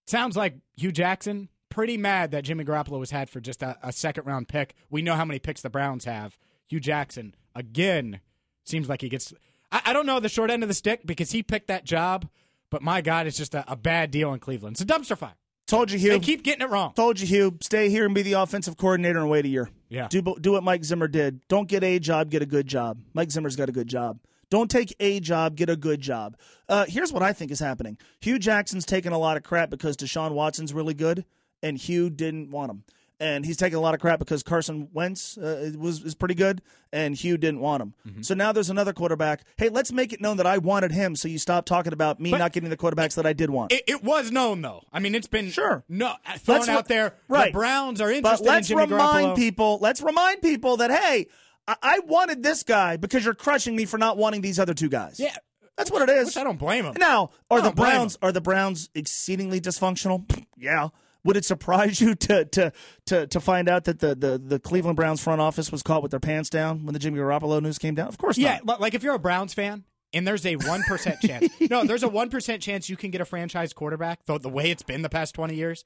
sounds 0.06 0.36
like 0.36 0.56
Hue 0.76 0.92
Jackson 0.92 1.48
pretty 1.76 1.98
mad 1.98 2.30
that 2.30 2.42
Jimmy 2.42 2.64
Garoppolo 2.64 2.98
was 2.98 3.10
had 3.10 3.28
for 3.28 3.38
just 3.38 3.62
a, 3.62 3.76
a 3.82 3.92
second 3.92 4.24
round 4.24 4.48
pick. 4.48 4.74
We 4.88 5.02
know 5.02 5.14
how 5.14 5.26
many 5.26 5.38
picks 5.38 5.60
the 5.60 5.68
Browns 5.68 6.06
have. 6.06 6.38
Hue 6.68 6.80
Jackson 6.80 7.34
again 7.54 8.20
seems 8.64 8.88
like 8.88 9.02
he 9.02 9.10
gets. 9.10 9.34
I, 9.70 9.82
I 9.84 9.92
don't 9.92 10.06
know 10.06 10.18
the 10.18 10.30
short 10.30 10.50
end 10.50 10.62
of 10.62 10.70
the 10.70 10.74
stick 10.74 11.02
because 11.04 11.32
he 11.32 11.42
picked 11.42 11.68
that 11.68 11.84
job, 11.84 12.30
but 12.70 12.80
my 12.80 13.02
God, 13.02 13.26
it's 13.26 13.36
just 13.36 13.54
a, 13.54 13.70
a 13.70 13.76
bad 13.76 14.10
deal 14.10 14.32
in 14.32 14.40
Cleveland. 14.40 14.76
It's 14.76 14.80
a 14.80 14.86
dumpster 14.86 15.18
fire. 15.18 15.34
Told 15.66 15.90
you, 15.90 15.98
Hue. 15.98 16.12
They 16.12 16.18
keep 16.18 16.44
getting 16.44 16.66
it 16.66 16.70
wrong. 16.70 16.94
Told 16.94 17.20
you, 17.20 17.26
Hue. 17.26 17.58
Stay 17.60 17.90
here 17.90 18.06
and 18.06 18.14
be 18.14 18.22
the 18.22 18.32
offensive 18.34 18.78
coordinator 18.78 19.18
and 19.18 19.28
wait 19.28 19.44
a 19.44 19.48
year. 19.48 19.68
Yeah. 19.90 20.08
Do 20.08 20.22
do 20.40 20.52
what 20.52 20.62
Mike 20.62 20.82
Zimmer 20.82 21.08
did. 21.08 21.46
Don't 21.46 21.68
get 21.68 21.84
a 21.84 21.98
job, 21.98 22.30
get 22.30 22.40
a 22.40 22.46
good 22.46 22.66
job. 22.66 23.02
Mike 23.12 23.30
Zimmer's 23.30 23.54
got 23.54 23.68
a 23.68 23.72
good 23.72 23.88
job. 23.88 24.18
Don't 24.48 24.70
take 24.70 24.96
a 24.98 25.20
job, 25.20 25.56
get 25.56 25.68
a 25.68 25.76
good 25.76 26.00
job. 26.00 26.38
Uh, 26.68 26.86
here's 26.88 27.12
what 27.12 27.22
I 27.22 27.34
think 27.34 27.50
is 27.50 27.58
happening. 27.58 27.98
Hue 28.20 28.38
Jackson's 28.38 28.86
taking 28.86 29.12
a 29.12 29.18
lot 29.18 29.36
of 29.36 29.42
crap 29.42 29.68
because 29.70 29.96
Deshaun 29.96 30.32
Watson's 30.32 30.72
really 30.72 30.94
good, 30.94 31.24
and 31.62 31.78
Hue 31.78 32.10
didn't 32.10 32.50
want 32.50 32.70
him. 32.70 32.84
And 33.18 33.46
he's 33.46 33.56
taking 33.56 33.78
a 33.78 33.80
lot 33.80 33.94
of 33.94 34.00
crap 34.00 34.18
because 34.18 34.42
Carson 34.42 34.88
Wentz 34.92 35.38
uh, 35.38 35.72
was 35.78 36.02
is 36.04 36.14
pretty 36.14 36.34
good, 36.34 36.60
and 36.92 37.14
Hue 37.14 37.38
didn't 37.38 37.60
want 37.60 37.82
him. 37.82 37.94
Mm-hmm. 38.06 38.20
So 38.20 38.34
now 38.34 38.52
there's 38.52 38.68
another 38.68 38.92
quarterback. 38.92 39.40
Hey, 39.56 39.70
let's 39.70 39.90
make 39.90 40.12
it 40.12 40.20
known 40.20 40.36
that 40.36 40.44
I 40.46 40.58
wanted 40.58 40.92
him, 40.92 41.16
so 41.16 41.26
you 41.26 41.38
stop 41.38 41.64
talking 41.64 41.94
about 41.94 42.20
me 42.20 42.30
But- 42.30 42.38
not 42.38 42.52
getting 42.52 42.68
the 42.68 42.76
quarterbacks 42.76 43.14
that 43.14 43.24
I 43.24 43.32
did 43.32 43.48
want. 43.48 43.72
It, 43.72 43.84
it 43.86 44.04
was 44.04 44.30
known 44.30 44.60
though. 44.60 44.82
I 44.92 44.98
mean, 44.98 45.14
it's 45.14 45.28
been 45.28 45.48
Sure. 45.50 45.82
no 45.88 46.12
thrown 46.40 46.58
Let's 46.58 46.68
out 46.68 46.88
there. 46.88 47.14
right. 47.28 47.46
The 47.46 47.52
Browns 47.58 48.02
are 48.02 48.10
interested. 48.12 48.44
But 48.44 48.50
let's 48.50 48.70
in 48.70 48.76
remind 48.76 49.28
Garoppolo. 49.28 49.36
people. 49.36 49.78
Let's 49.80 50.02
remind 50.02 50.42
people 50.42 50.76
that 50.76 50.90
hey, 50.90 51.28
I-, 51.66 51.76
I 51.82 51.98
wanted 52.00 52.42
this 52.42 52.64
guy 52.64 52.98
because 52.98 53.24
you're 53.24 53.32
crushing 53.32 53.74
me 53.74 53.86
for 53.86 53.96
not 53.96 54.18
wanting 54.18 54.42
these 54.42 54.58
other 54.60 54.74
two 54.74 54.90
guys. 54.90 55.18
Yeah. 55.18 55.34
that's 55.78 55.90
what 55.90 56.06
it 56.06 56.10
is. 56.12 56.26
Which 56.26 56.36
I 56.36 56.44
don't 56.44 56.58
blame 56.58 56.84
him. 56.84 56.92
Now, 56.98 57.30
are 57.50 57.62
the 57.62 57.70
Browns 57.72 58.18
are 58.20 58.30
the 58.30 58.42
Browns 58.42 58.90
exceedingly 58.94 59.58
dysfunctional? 59.58 60.30
yeah. 60.58 60.88
Would 61.26 61.36
it 61.36 61.44
surprise 61.44 62.00
you 62.00 62.14
to 62.14 62.44
to 62.46 62.72
to 63.06 63.26
to 63.26 63.40
find 63.40 63.68
out 63.68 63.84
that 63.84 63.98
the, 64.00 64.14
the, 64.14 64.38
the 64.38 64.58
Cleveland 64.58 64.96
Browns 64.96 65.20
front 65.22 65.40
office 65.40 65.70
was 65.70 65.82
caught 65.82 66.02
with 66.02 66.10
their 66.10 66.20
pants 66.20 66.48
down 66.48 66.84
when 66.86 66.92
the 66.94 66.98
Jimmy 66.98 67.18
Garoppolo 67.18 67.60
news 67.62 67.78
came 67.78 67.94
down? 67.94 68.08
Of 68.08 68.18
course 68.18 68.38
Yeah, 68.38 68.60
not. 68.64 68.78
li- 68.78 68.82
like 68.82 68.94
if 68.94 69.02
you're 69.02 69.14
a 69.14 69.18
Browns 69.18 69.52
fan 69.54 69.84
and 70.12 70.26
there's 70.26 70.46
a 70.46 70.56
1% 70.56 71.20
chance. 71.20 71.48
No, 71.70 71.84
there's 71.84 72.04
a 72.04 72.08
1% 72.08 72.60
chance 72.60 72.88
you 72.88 72.96
can 72.96 73.10
get 73.10 73.20
a 73.20 73.24
franchise 73.24 73.72
quarterback, 73.72 74.24
though 74.26 74.38
the 74.38 74.48
way 74.48 74.70
it's 74.70 74.84
been 74.84 75.02
the 75.02 75.08
past 75.08 75.34
20 75.34 75.54
years, 75.54 75.84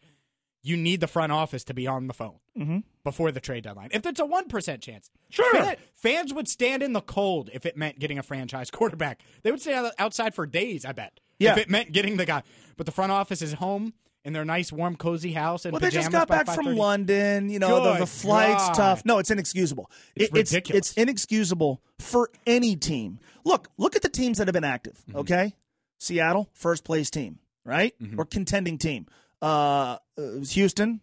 you 0.62 0.76
need 0.76 1.00
the 1.00 1.06
front 1.06 1.32
office 1.32 1.64
to 1.64 1.74
be 1.74 1.86
on 1.86 2.06
the 2.06 2.12
phone 2.12 2.36
mm-hmm. 2.56 2.78
before 3.02 3.32
the 3.32 3.40
trade 3.40 3.64
deadline. 3.64 3.88
If 3.92 4.04
it's 4.04 4.20
a 4.20 4.24
1% 4.24 4.80
chance, 4.82 5.10
Sure. 5.30 5.50
fan- 5.52 5.76
fans 5.94 6.34
would 6.34 6.48
stand 6.48 6.82
in 6.82 6.92
the 6.92 7.00
cold 7.00 7.48
if 7.54 7.64
it 7.64 7.78
meant 7.78 7.98
getting 7.98 8.18
a 8.18 8.22
franchise 8.22 8.70
quarterback. 8.70 9.20
They 9.42 9.50
would 9.50 9.62
stay 9.62 9.90
outside 9.98 10.34
for 10.34 10.44
days, 10.44 10.84
I 10.84 10.92
bet, 10.92 11.18
Yeah. 11.38 11.52
if 11.52 11.58
it 11.58 11.70
meant 11.70 11.92
getting 11.92 12.18
the 12.18 12.26
guy. 12.26 12.42
But 12.76 12.84
the 12.84 12.92
front 12.92 13.10
office 13.12 13.40
is 13.40 13.54
home 13.54 13.94
in 14.24 14.32
their 14.32 14.44
nice, 14.44 14.70
warm, 14.72 14.96
cozy 14.96 15.32
house. 15.32 15.64
And 15.64 15.72
Well, 15.72 15.80
they 15.80 15.90
just 15.90 16.10
got 16.12 16.28
back 16.28 16.46
from 16.46 16.66
London. 16.76 17.48
You 17.48 17.58
know, 17.58 17.92
the, 17.94 18.00
the 18.00 18.06
flight's 18.06 18.66
God. 18.68 18.74
tough. 18.74 19.04
No, 19.04 19.18
it's 19.18 19.30
inexcusable. 19.30 19.90
It's 20.14 20.26
It- 20.26 20.32
ridiculous. 20.34 20.78
it's 20.90 20.92
inexcusable 20.98 21.82
for 21.98 22.30
any 22.46 22.76
team. 22.76 23.18
Look, 23.44 23.68
look 23.78 23.96
at 23.96 24.02
the 24.02 24.08
teams 24.08 24.38
that 24.38 24.46
have 24.48 24.52
been 24.54 24.64
active. 24.64 25.02
Mm-hmm. 25.08 25.18
Okay, 25.20 25.54
Seattle, 25.98 26.50
first 26.52 26.84
place 26.84 27.10
team, 27.10 27.38
right, 27.64 27.94
Mm-hmm. 28.00 28.20
or 28.20 28.24
contending 28.24 28.76
team. 28.78 29.06
Uh, 29.42 29.96
uh, 30.18 30.22
Houston, 30.50 31.00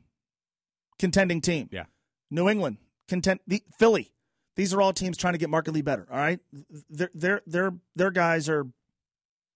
contending 1.00 1.42
team. 1.42 1.70
Yeah. 1.72 1.86
New 2.30 2.50
England, 2.50 2.78
content. 3.08 3.42
The, 3.48 3.64
Philly. 3.80 4.12
These 4.56 4.74
are 4.74 4.82
all 4.82 4.92
teams 4.92 5.18
trying 5.18 5.34
to 5.34 5.38
get 5.38 5.50
markedly 5.52 5.84
better. 5.84 6.08
All 6.12 6.18
right, 6.18 6.40
their 6.90 7.12
their 7.14 7.42
their 7.46 7.74
their 7.96 8.10
guys 8.12 8.50
are 8.50 8.66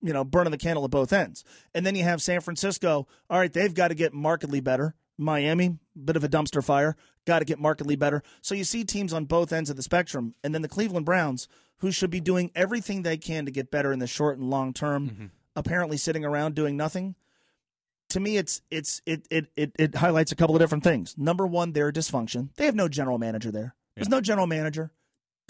you 0.02 0.14
know, 0.14 0.24
burning 0.24 0.52
the 0.52 0.58
candle 0.58 0.84
at 0.84 0.92
both 0.92 1.14
ends. 1.14 1.44
And 1.74 1.86
then 1.86 1.96
you 1.96 2.04
have 2.04 2.22
San 2.22 2.42
Francisco. 2.42 3.08
All 3.30 3.40
right, 3.40 3.52
they've 3.52 3.74
got 3.74 3.90
to 3.90 3.96
get 3.96 4.14
markedly 4.14 4.60
better. 4.60 4.96
Miami, 5.18 5.78
bit 6.04 6.16
of 6.16 6.24
a 6.24 6.30
dumpster 6.30 6.64
fire, 6.64 6.96
got 7.26 7.40
to 7.40 7.46
get 7.46 7.60
markedly 7.60 7.96
better. 7.96 8.24
So 8.42 8.56
you 8.56 8.64
see 8.64 8.84
teams 8.84 9.14
on 9.14 9.26
both 9.26 9.54
ends 9.54 9.70
of 9.70 9.76
the 9.76 9.84
spectrum. 9.84 10.34
And 10.44 10.54
then 10.56 10.64
the 10.64 10.68
Cleveland 10.68 11.06
Browns, 11.06 11.48
who 11.78 11.92
should 11.92 12.10
be 12.10 12.20
doing 12.20 12.52
everything 12.56 13.04
they 13.04 13.18
can 13.18 13.46
to 13.46 13.52
get 13.52 13.72
better 13.72 13.92
in 13.92 14.00
the 14.00 14.08
short 14.08 14.38
and 14.38 14.50
long 14.50 14.74
term, 14.74 15.10
mm-hmm. 15.10 15.26
apparently 15.56 15.98
sitting 15.98 16.26
around 16.26 16.56
doing 16.56 16.76
nothing. 16.76 17.16
To 18.10 18.20
me, 18.20 18.38
it's 18.38 18.62
it's 18.70 19.02
it, 19.06 19.26
it 19.30 19.48
it 19.56 19.72
it 19.80 19.96
highlights 19.96 20.32
a 20.32 20.36
couple 20.36 20.56
of 20.56 20.60
different 20.60 20.84
things. 20.84 21.16
Number 21.18 21.48
one, 21.48 21.72
their 21.72 21.92
dysfunction. 21.92 22.50
They 22.56 22.66
have 22.66 22.76
no 22.76 22.90
general 22.90 23.18
manager 23.18 23.52
there. 23.52 23.76
There's 23.96 24.10
no 24.10 24.22
general 24.22 24.48
manager. 24.48 24.92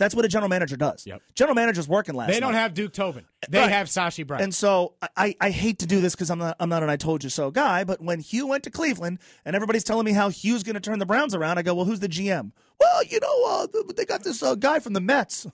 That's 0.01 0.15
what 0.15 0.25
a 0.25 0.27
general 0.27 0.49
manager 0.49 0.75
does. 0.75 1.05
Yep. 1.05 1.21
General 1.35 1.53
manager's 1.55 1.87
working 1.87 2.15
last 2.15 2.29
They 2.31 2.39
don't 2.39 2.53
night. 2.53 2.59
have 2.59 2.73
Duke 2.73 2.91
Tobin. 2.91 3.25
They 3.47 3.59
Right. 3.59 3.69
have 3.71 3.87
Sashi 3.87 4.25
Brown. 4.25 4.41
And 4.41 4.53
so 4.53 4.95
I, 5.15 5.35
I 5.39 5.51
hate 5.51 5.77
to 5.79 5.85
do 5.85 6.01
this 6.01 6.15
because 6.15 6.31
I'm 6.31 6.39
not 6.39 6.55
I'm 6.59 6.69
not 6.69 6.81
an 6.81 6.89
I 6.89 6.95
told 6.97 7.23
you 7.23 7.29
so 7.29 7.51
guy, 7.51 7.83
but 7.83 8.01
when 8.01 8.19
Hue 8.19 8.47
went 8.47 8.63
to 8.63 8.71
Cleveland 8.71 9.19
and 9.45 9.55
everybody's 9.55 9.83
telling 9.83 10.05
me 10.05 10.13
how 10.13 10.29
Hue's 10.29 10.63
going 10.63 10.73
to 10.73 10.79
turn 10.81 10.97
the 10.99 11.05
Browns 11.05 11.35
around, 11.35 11.59
I 11.59 11.61
go, 11.61 11.75
well, 11.75 11.85
who's 11.85 11.99
the 11.99 12.09
GM? 12.09 12.51
Well, 12.79 13.03
you 13.03 13.19
know, 13.21 13.45
uh, 13.45 13.67
they 13.95 14.05
got 14.05 14.23
this 14.23 14.41
uh, 14.41 14.55
guy 14.55 14.79
from 14.79 14.93
the 14.93 15.01
Mets. 15.01 15.45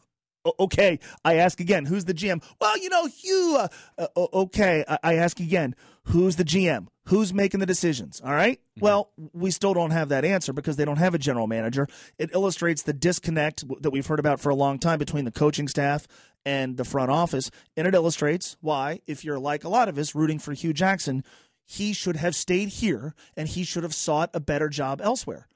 Okay, 0.59 0.99
I 1.25 1.35
ask 1.35 1.59
again, 1.59 1.83
who's 1.85 2.05
the 2.05 2.13
GM? 2.13 2.41
Well, 2.61 2.77
you 2.77 2.87
know, 2.87 3.05
Hue. 3.05 3.57
Uh, 3.59 3.67
uh, 4.15 4.27
okay, 4.33 4.85
I-, 4.87 4.99
I 5.03 5.13
ask 5.15 5.41
again, 5.41 5.75
who's 6.07 6.35
the 6.35 6.43
GM? 6.45 6.87
Who's 7.07 7.33
making 7.33 7.59
the 7.61 7.65
decisions? 7.65 8.21
All 8.23 8.33
right? 8.33 8.59
Mm-hmm. 8.59 8.81
Well, 8.85 9.11
we 9.33 9.51
still 9.51 9.73
don't 9.73 9.91
have 9.91 10.09
that 10.09 10.25
answer 10.25 10.51
because 10.53 10.75
they 10.75 10.85
don't 10.85 10.97
have 10.97 11.13
a 11.13 11.17
general 11.19 11.47
manager. 11.47 11.87
It 12.17 12.31
illustrates 12.33 12.83
the 12.83 12.93
disconnect 12.93 13.63
that 13.81 13.91
we've 13.91 14.05
heard 14.07 14.19
about 14.19 14.39
for 14.39 14.49
a 14.49 14.55
long 14.55 14.77
time 14.79 14.99
between 14.99 15.25
the 15.25 15.31
coaching 15.31 15.67
staff 15.67 16.07
and 16.45 16.75
the 16.77 16.83
front 16.85 17.11
office. 17.11 17.49
And 17.77 17.87
it 17.87 17.95
illustrates 17.95 18.57
why, 18.61 18.99
if 19.07 19.23
you're 19.23 19.39
like 19.39 19.63
a 19.63 19.69
lot 19.69 19.87
of 19.89 19.97
us 19.97 20.13
rooting 20.15 20.39
for 20.39 20.53
Hue 20.53 20.73
Jackson, 20.73 21.23
he 21.65 21.93
should 21.93 22.15
have 22.17 22.35
stayed 22.35 22.69
here 22.69 23.13
and 23.35 23.47
he 23.47 23.63
should 23.63 23.83
have 23.83 23.93
sought 23.95 24.29
a 24.33 24.39
better 24.39 24.69
job 24.69 25.01
elsewhere. 25.01 25.47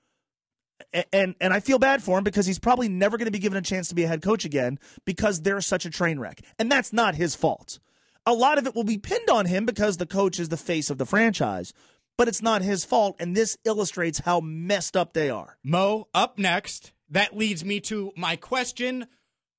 A- 0.93 1.05
And 1.15 1.35
and 1.39 1.53
I 1.53 1.59
feel 1.59 1.79
bad 1.79 2.01
for 2.03 2.17
him 2.17 2.23
because 2.23 2.45
he's 2.45 2.59
probably 2.59 2.89
never 2.89 3.17
going 3.17 3.27
to 3.27 3.31
be 3.31 3.39
given 3.39 3.57
a 3.57 3.61
chance 3.61 3.87
to 3.89 3.95
be 3.95 4.03
a 4.03 4.07
head 4.07 4.21
coach 4.21 4.43
again 4.45 4.79
because 5.05 5.41
they're 5.41 5.61
such 5.61 5.85
a 5.85 5.89
train 5.89 6.19
wreck. 6.19 6.41
And 6.59 6.71
that's 6.71 6.91
not 6.91 7.15
his 7.15 7.35
fault. 7.35 7.79
A 8.26 8.34
lot 8.34 8.57
of 8.57 8.67
it 8.67 8.76
will 8.76 8.84
be 8.84 8.97
pinned 8.97 9.30
on 9.30 9.47
him 9.47 9.65
because 9.65 9.97
the 9.97 10.05
coach 10.05 10.39
is 10.39 10.49
the 10.49 10.57
face 10.57 10.89
of 10.89 10.97
the 10.97 11.05
franchise, 11.05 11.74
but 12.17 12.28
it's 12.28 12.41
not 12.41 12.61
his 12.61 12.86
fault. 12.86 13.15
And 13.19 13.36
this 13.36 13.57
illustrates 13.65 14.19
how 14.19 14.39
messed 14.39 14.95
up 14.95 15.13
they 15.13 15.30
are. 15.30 15.57
Mo, 15.63 16.07
up 16.13 16.38
next. 16.38 16.91
That 17.09 17.36
leads 17.36 17.65
me 17.65 17.80
to 17.82 18.13
my 18.15 18.36
question 18.36 19.07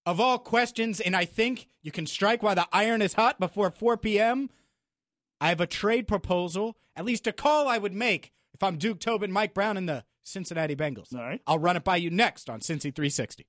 of 0.06 0.20
all 0.20 0.38
questions, 0.38 1.00
and 1.00 1.14
I 1.14 1.24
think 1.24 1.68
you 1.82 1.90
can 1.90 2.06
strike 2.06 2.42
while 2.42 2.54
the 2.54 2.66
iron 2.72 3.02
is 3.02 3.14
hot 3.14 3.38
before 3.38 3.70
4 3.70 3.96
p.m. 3.96 4.48
I 5.40 5.48
have 5.48 5.60
a 5.60 5.66
trade 5.66 6.08
proposal, 6.08 6.76
at 6.96 7.04
least 7.04 7.26
a 7.26 7.32
call 7.32 7.68
I 7.68 7.78
would 7.78 7.94
make 7.94 8.32
if 8.54 8.62
I'm 8.62 8.78
Duke 8.78 9.00
Tobin, 9.00 9.32
Mike 9.32 9.54
Brown, 9.54 9.76
and 9.76 9.88
the 9.88 10.04
Cincinnati 10.22 10.76
Bengals. 10.76 11.14
All 11.14 11.20
right. 11.20 11.40
I'll 11.46 11.58
run 11.58 11.76
it 11.76 11.84
by 11.84 11.96
you 11.96 12.10
next 12.10 12.48
on 12.48 12.60
Cincy 12.60 12.94
360. 12.94 13.46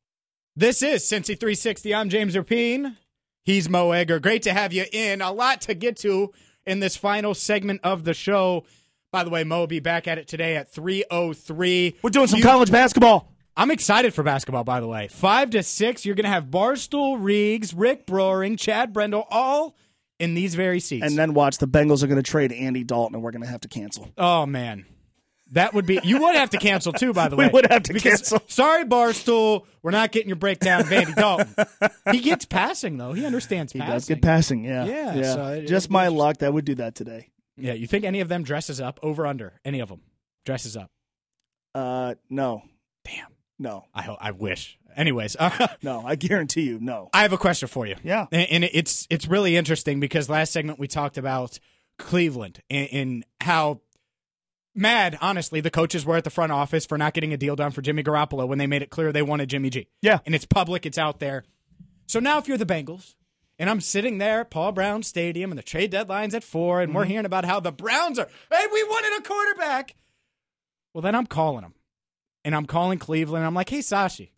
This 0.55 0.81
is 0.81 1.03
Cincy 1.03 1.39
360. 1.39 1.93
I'm 1.93 2.09
James 2.09 2.35
Rapien. 2.35 2.97
He's 3.43 3.69
Mo 3.69 3.91
Egger. 3.91 4.19
Great 4.19 4.43
to 4.43 4.53
have 4.53 4.73
you 4.73 4.85
in. 4.91 5.21
A 5.21 5.31
lot 5.31 5.61
to 5.61 5.73
get 5.73 5.97
to 5.97 6.31
in 6.65 6.79
this 6.79 6.95
final 6.95 7.33
segment 7.33 7.81
of 7.83 8.03
the 8.05 8.13
show. 8.13 8.63
By 9.11 9.23
the 9.23 9.29
way, 9.29 9.43
Mo 9.43 9.59
will 9.59 9.67
be 9.67 9.79
back 9.79 10.07
at 10.07 10.17
it 10.17 10.27
today 10.27 10.55
at 10.55 10.73
3.03. 10.73 11.95
We're 12.01 12.09
doing 12.09 12.27
some 12.27 12.37
You- 12.39 12.43
college 12.43 12.71
basketball. 12.71 13.29
I'm 13.55 13.69
excited 13.69 14.15
for 14.15 14.23
basketball, 14.23 14.63
by 14.63 14.79
the 14.79 14.87
way. 14.87 15.07
Five 15.09 15.51
to 15.51 15.61
six, 15.61 16.05
you're 16.07 16.15
going 16.15 16.23
to 16.23 16.29
have 16.31 16.45
Barstool 16.45 17.19
Reegs, 17.21 17.71
Rick 17.75 18.07
Broering, 18.07 18.57
Chad 18.57 18.91
Brendel, 18.93 19.27
all 19.29 19.75
in 20.19 20.33
these 20.33 20.55
very 20.55 20.79
seats. 20.79 21.05
And 21.05 21.15
then 21.19 21.35
watch 21.35 21.59
the 21.59 21.67
Bengals 21.67 22.01
are 22.01 22.07
going 22.07 22.21
to 22.21 22.23
trade 22.27 22.51
Andy 22.51 22.83
Dalton, 22.83 23.13
and 23.13 23.23
we're 23.23 23.29
going 23.29 23.43
to 23.43 23.47
have 23.49 23.61
to 23.61 23.67
cancel. 23.67 24.09
oh 24.17 24.47
man, 24.47 24.85
that 25.53 25.73
would 25.73 25.85
be. 25.85 25.99
You 26.03 26.19
would 26.21 26.35
have 26.35 26.51
to 26.51 26.57
cancel 26.57 26.93
too, 26.93 27.13
by 27.13 27.27
the 27.29 27.35
way. 27.37 27.47
We 27.47 27.51
would 27.53 27.71
have 27.71 27.83
to 27.83 27.93
cancel. 27.93 28.41
Sorry, 28.47 28.83
Barstool, 28.85 29.65
we're 29.81 29.91
not 29.91 30.11
getting 30.11 30.27
your 30.29 30.35
breakdown 30.35 30.81
of 30.81 30.91
Andy 30.91 31.13
Dalton. 31.13 31.53
he 32.11 32.19
gets 32.19 32.45
passing 32.45 32.97
though. 32.97 33.13
He 33.13 33.25
understands 33.25 33.73
He 33.73 33.79
passing. 33.79 33.93
does 33.93 34.05
get 34.05 34.21
passing, 34.21 34.63
yeah. 34.65 34.85
Yeah, 34.85 35.33
so 35.33 35.47
it- 35.53 35.67
Just 35.67 35.89
my 35.89 36.09
luck 36.09 36.37
that 36.37 36.53
would 36.53 36.65
do 36.65 36.75
that 36.75 36.95
today. 36.95 37.29
Yeah, 37.57 37.73
you 37.73 37.87
think 37.87 38.03
any 38.03 38.19
of 38.19 38.29
them 38.29 38.43
dresses 38.43 38.81
up? 38.81 38.99
Over 39.03 39.25
under 39.27 39.53
any 39.63 39.79
of 39.79 39.89
them 39.89 40.01
dresses 40.45 40.75
up? 40.77 40.89
Uh, 41.75 42.15
no, 42.29 42.63
Damn, 43.05 43.27
no, 43.59 43.85
I 43.93 44.01
ho- 44.03 44.17
I 44.19 44.31
wish. 44.31 44.77
Anyways, 44.95 45.35
uh, 45.39 45.67
no. 45.81 46.03
I 46.05 46.15
guarantee 46.15 46.61
you, 46.61 46.79
no. 46.79 47.09
I 47.13 47.23
have 47.23 47.33
a 47.33 47.37
question 47.37 47.67
for 47.67 47.85
you. 47.85 47.95
Yeah. 48.03 48.27
and, 48.31 48.47
and 48.49 48.63
it's 48.63 49.07
it's 49.09 49.27
really 49.27 49.55
interesting 49.57 49.99
because 49.99 50.29
last 50.29 50.53
segment 50.53 50.79
we 50.79 50.87
talked 50.87 51.17
about 51.17 51.59
Cleveland 51.99 52.61
and, 52.69 52.89
and 52.91 53.25
how 53.41 53.81
mad, 54.75 55.17
honestly, 55.21 55.61
the 55.61 55.71
coaches 55.71 56.05
were 56.05 56.15
at 56.17 56.23
the 56.23 56.29
front 56.29 56.51
office 56.51 56.85
for 56.85 56.97
not 56.97 57.13
getting 57.13 57.33
a 57.33 57.37
deal 57.37 57.55
done 57.55 57.71
for 57.71 57.81
Jimmy 57.81 58.03
Garoppolo 58.03 58.47
when 58.47 58.57
they 58.57 58.67
made 58.67 58.81
it 58.81 58.89
clear 58.89 59.11
they 59.11 59.21
wanted 59.21 59.49
Jimmy 59.49 59.69
G. 59.69 59.87
Yeah. 60.01 60.19
and 60.25 60.33
it's 60.35 60.45
public, 60.45 60.85
it's 60.85 60.97
out 60.97 61.19
there. 61.19 61.43
So 62.07 62.19
now, 62.19 62.37
if 62.37 62.47
you're 62.47 62.57
the 62.57 62.65
Bengals. 62.65 63.15
And 63.59 63.69
I'm 63.69 63.81
sitting 63.81 64.17
there 64.17 64.41
at 64.41 64.49
Paul 64.49 64.71
Brown 64.71 65.03
Stadium, 65.03 65.51
and 65.51 65.57
the 65.59 65.63
trade 65.63 65.91
deadline's 65.91 66.33
at 66.33 66.43
four, 66.43 66.81
and 66.81 66.89
Mm-hmm. 66.89 66.97
we're 66.97 67.05
hearing 67.05 67.25
about 67.25 67.45
how 67.45 67.59
the 67.59 67.71
Browns 67.71 68.17
are. 68.17 68.27
Hey, 68.51 68.65
we 68.73 68.83
wanted 68.83 69.19
a 69.19 69.21
quarterback. 69.27 69.95
Well, 70.93 71.03
then 71.03 71.13
I'm 71.15 71.27
calling 71.27 71.61
them, 71.61 71.75
and 72.43 72.55
I'm 72.55 72.65
calling 72.65 72.97
Cleveland. 72.97 73.37
And 73.41 73.45
I'm 73.45 73.53
like, 73.53 73.69
Hey, 73.69 73.79
Sashi, 73.79 74.31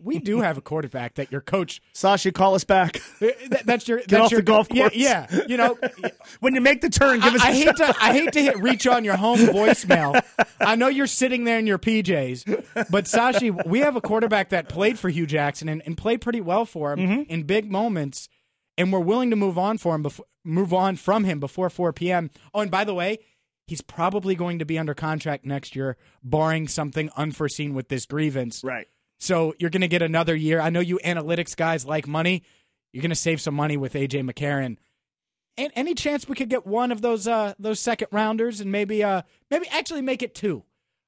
we 0.00 0.18
do 0.18 0.40
have 0.40 0.56
a 0.56 0.60
quarterback 0.60 1.14
that 1.14 1.32
your 1.32 1.40
coach 1.40 1.80
Sashi, 1.94 2.32
call 2.32 2.54
us 2.54 2.64
back 2.64 3.00
that- 3.20 3.62
that's 3.66 3.88
your 3.88 3.98
Get 4.08 4.08
that's 4.10 4.24
off 4.26 4.30
your 4.30 4.40
the 4.40 4.44
golf 4.44 4.68
yeah, 4.70 4.82
course. 4.82 4.94
Yeah, 4.96 5.26
you 5.48 5.56
know, 5.56 5.76
when 6.40 6.54
you 6.54 6.60
make 6.60 6.80
the 6.80 6.88
turn. 6.90 7.20
Give 7.20 7.32
I, 7.32 7.36
us. 7.36 7.42
a 7.42 7.46
I 7.46 7.52
hate 7.52 7.64
shot. 7.64 7.76
to 7.76 7.94
I 8.00 8.12
hate 8.12 8.32
to 8.32 8.42
hit 8.42 8.58
reach 8.58 8.86
on 8.86 9.04
your 9.04 9.16
home 9.16 9.38
voicemail. 9.38 10.22
I 10.60 10.76
know 10.76 10.88
you're 10.88 11.06
sitting 11.06 11.44
there 11.44 11.58
in 11.58 11.66
your 11.66 11.78
PJs, 11.78 12.88
but 12.90 13.04
Sashi, 13.06 13.66
we 13.66 13.80
have 13.80 13.96
a 13.96 14.00
quarterback 14.00 14.50
that 14.50 14.68
played 14.68 14.98
for 14.98 15.08
Hue 15.08 15.26
Jackson 15.26 15.68
and, 15.68 15.82
and 15.84 15.96
played 15.96 16.20
pretty 16.20 16.40
well 16.40 16.64
for 16.64 16.92
him 16.92 16.98
Mm-hmm. 16.98 17.22
in 17.30 17.42
big 17.44 17.70
moments, 17.70 18.28
and 18.76 18.92
we're 18.92 18.98
willing 19.00 19.30
to 19.30 19.36
move 19.36 19.58
on 19.58 19.78
for 19.78 19.94
him 19.94 20.02
before 20.02 20.26
move 20.44 20.72
on 20.72 20.96
from 20.96 21.24
him 21.24 21.40
before 21.40 21.68
4 21.68 21.92
p.m. 21.92 22.30
Oh, 22.54 22.60
and 22.60 22.70
by 22.70 22.84
the 22.84 22.94
way. 22.94 23.18
He's 23.66 23.82
probably 23.82 24.34
going 24.34 24.60
to 24.60 24.64
be 24.64 24.78
under 24.78 24.94
contract 24.94 25.44
next 25.44 25.76
year, 25.76 25.98
barring 26.24 26.68
something 26.68 27.10
unforeseen 27.18 27.74
with 27.74 27.90
this 27.90 28.06
grievance. 28.06 28.64
Right. 28.64 28.86
So 29.18 29.54
you're 29.58 29.70
going 29.70 29.82
to 29.82 29.88
get 29.88 30.02
another 30.02 30.34
year. 30.34 30.60
I 30.60 30.70
know 30.70 30.80
you 30.80 30.98
analytics 31.04 31.56
guys 31.56 31.84
like 31.84 32.06
money. 32.06 32.44
You're 32.92 33.02
going 33.02 33.10
to 33.10 33.16
save 33.16 33.40
some 33.40 33.54
money 33.54 33.76
with 33.76 33.94
AJ 33.94 34.30
McCarron. 34.30 34.76
And 35.56 35.72
any 35.74 35.94
chance 35.94 36.28
we 36.28 36.36
could 36.36 36.48
get 36.48 36.66
one 36.66 36.92
of 36.92 37.02
those 37.02 37.26
uh, 37.26 37.54
those 37.58 37.80
second 37.80 38.08
rounders 38.12 38.60
and 38.60 38.70
maybe 38.70 39.02
uh, 39.02 39.22
maybe 39.50 39.66
actually 39.68 40.02
make 40.02 40.22
it 40.22 40.34
two? 40.34 40.62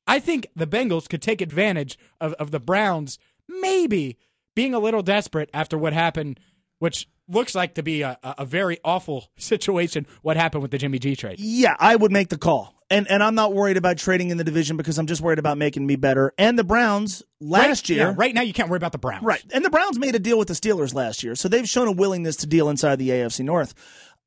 I 0.08 0.18
think 0.18 0.48
the 0.56 0.66
Bengals 0.66 1.08
could 1.08 1.22
take 1.22 1.40
advantage 1.40 1.96
of, 2.20 2.32
of 2.34 2.50
the 2.50 2.58
Browns 2.58 3.18
maybe 3.48 4.18
being 4.56 4.74
a 4.74 4.80
little 4.80 5.02
desperate 5.02 5.50
after 5.54 5.78
what 5.78 5.92
happened, 5.92 6.40
which 6.80 7.08
looks 7.28 7.54
like 7.54 7.74
to 7.74 7.82
be 7.84 8.02
a, 8.02 8.18
a 8.24 8.34
a 8.38 8.44
very 8.44 8.78
awful 8.84 9.28
situation. 9.36 10.04
What 10.22 10.36
happened 10.36 10.62
with 10.62 10.72
the 10.72 10.78
Jimmy 10.78 10.98
G 10.98 11.14
trade? 11.14 11.38
Yeah, 11.38 11.76
I 11.78 11.94
would 11.94 12.10
make 12.10 12.28
the 12.28 12.38
call. 12.38 12.74
And 12.90 13.08
and 13.08 13.22
I'm 13.22 13.36
not 13.36 13.54
worried 13.54 13.76
about 13.76 13.98
trading 13.98 14.30
in 14.30 14.36
the 14.36 14.44
division 14.44 14.76
because 14.76 14.98
I'm 14.98 15.06
just 15.06 15.20
worried 15.20 15.38
about 15.38 15.56
making 15.58 15.86
me 15.86 15.96
better. 15.96 16.34
And 16.36 16.58
the 16.58 16.64
Browns 16.64 17.22
last 17.40 17.88
right, 17.88 17.88
year, 17.90 18.08
yeah, 18.08 18.14
right 18.16 18.34
now 18.34 18.42
you 18.42 18.52
can't 18.52 18.68
worry 18.68 18.78
about 18.78 18.92
the 18.92 18.98
Browns. 18.98 19.22
Right. 19.22 19.44
And 19.52 19.64
the 19.64 19.70
Browns 19.70 19.98
made 19.98 20.14
a 20.14 20.18
deal 20.18 20.38
with 20.38 20.48
the 20.48 20.54
Steelers 20.54 20.92
last 20.92 21.22
year, 21.22 21.34
so 21.34 21.48
they've 21.48 21.68
shown 21.68 21.86
a 21.86 21.92
willingness 21.92 22.36
to 22.36 22.46
deal 22.46 22.68
inside 22.68 22.96
the 22.98 23.10
AFC 23.10 23.44
North. 23.44 23.74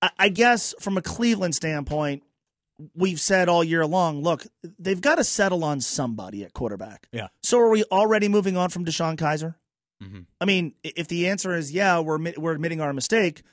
I, 0.01 0.09
I 0.17 0.29
guess 0.29 0.73
from 0.79 0.97
a 0.97 1.01
Cleveland 1.01 1.55
standpoint, 1.55 2.23
we've 2.95 3.19
said 3.19 3.49
all 3.49 3.63
year 3.63 3.85
long, 3.85 4.21
look, 4.21 4.45
they've 4.79 5.01
got 5.01 5.15
to 5.15 5.23
settle 5.23 5.63
on 5.63 5.81
somebody 5.81 6.43
at 6.43 6.53
quarterback. 6.53 7.07
Yeah. 7.11 7.27
So 7.41 7.59
are 7.59 7.69
we 7.69 7.83
already 7.85 8.27
moving 8.27 8.57
on 8.57 8.69
from 8.69 8.85
DeShone 8.85 9.17
Kizer? 9.17 9.55
Mm-hmm. 10.03 10.21
I 10.41 10.45
mean, 10.45 10.73
if 10.83 11.07
the 11.07 11.27
answer 11.27 11.55
is 11.55 11.71
yeah, 11.71 11.99
we're 11.99 12.19
we're 12.37 12.53
admitting 12.53 12.81
our 12.81 12.93
mistake, 12.93 13.43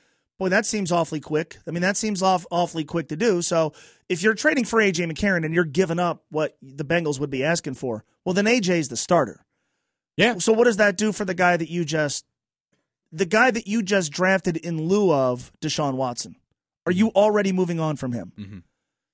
boy, 0.41 0.49
that 0.49 0.65
seems 0.65 0.91
awfully 0.91 1.19
quick. 1.19 1.59
I 1.67 1.71
mean, 1.71 1.83
that 1.83 1.95
seems 1.95 2.23
off, 2.23 2.47
awfully 2.49 2.83
quick 2.83 3.09
to 3.09 3.15
do. 3.15 3.43
So 3.43 3.73
if 4.09 4.23
you're 4.23 4.33
trading 4.33 4.65
for 4.65 4.79
AJ 4.79 5.07
McCarron 5.11 5.45
and 5.45 5.53
you're 5.53 5.63
giving 5.63 5.99
up 5.99 6.23
what 6.31 6.57
the 6.63 6.83
Bengals 6.83 7.19
would 7.19 7.29
be 7.29 7.43
asking 7.43 7.75
for, 7.75 8.03
well, 8.25 8.33
then 8.33 8.45
AJ's 8.45 8.89
the 8.89 8.97
starter. 8.97 9.45
Yeah. 10.17 10.39
So 10.39 10.51
what 10.51 10.63
does 10.63 10.77
that 10.77 10.97
do 10.97 11.11
for 11.11 11.25
the 11.25 11.35
guy 11.35 11.57
that 11.57 11.69
you 11.69 11.85
just, 11.85 12.25
the 13.11 13.27
guy 13.27 13.51
that 13.51 13.67
you 13.67 13.83
just 13.83 14.11
drafted 14.11 14.57
in 14.57 14.81
lieu 14.81 15.13
of 15.13 15.51
Deshaun 15.61 15.93
Watson? 15.93 16.35
Are 16.87 16.91
mm-hmm. 16.91 16.97
you 16.97 17.07
already 17.09 17.51
moving 17.51 17.79
on 17.79 17.95
from 17.95 18.11
him? 18.11 18.31
Mm-hmm. 18.35 18.57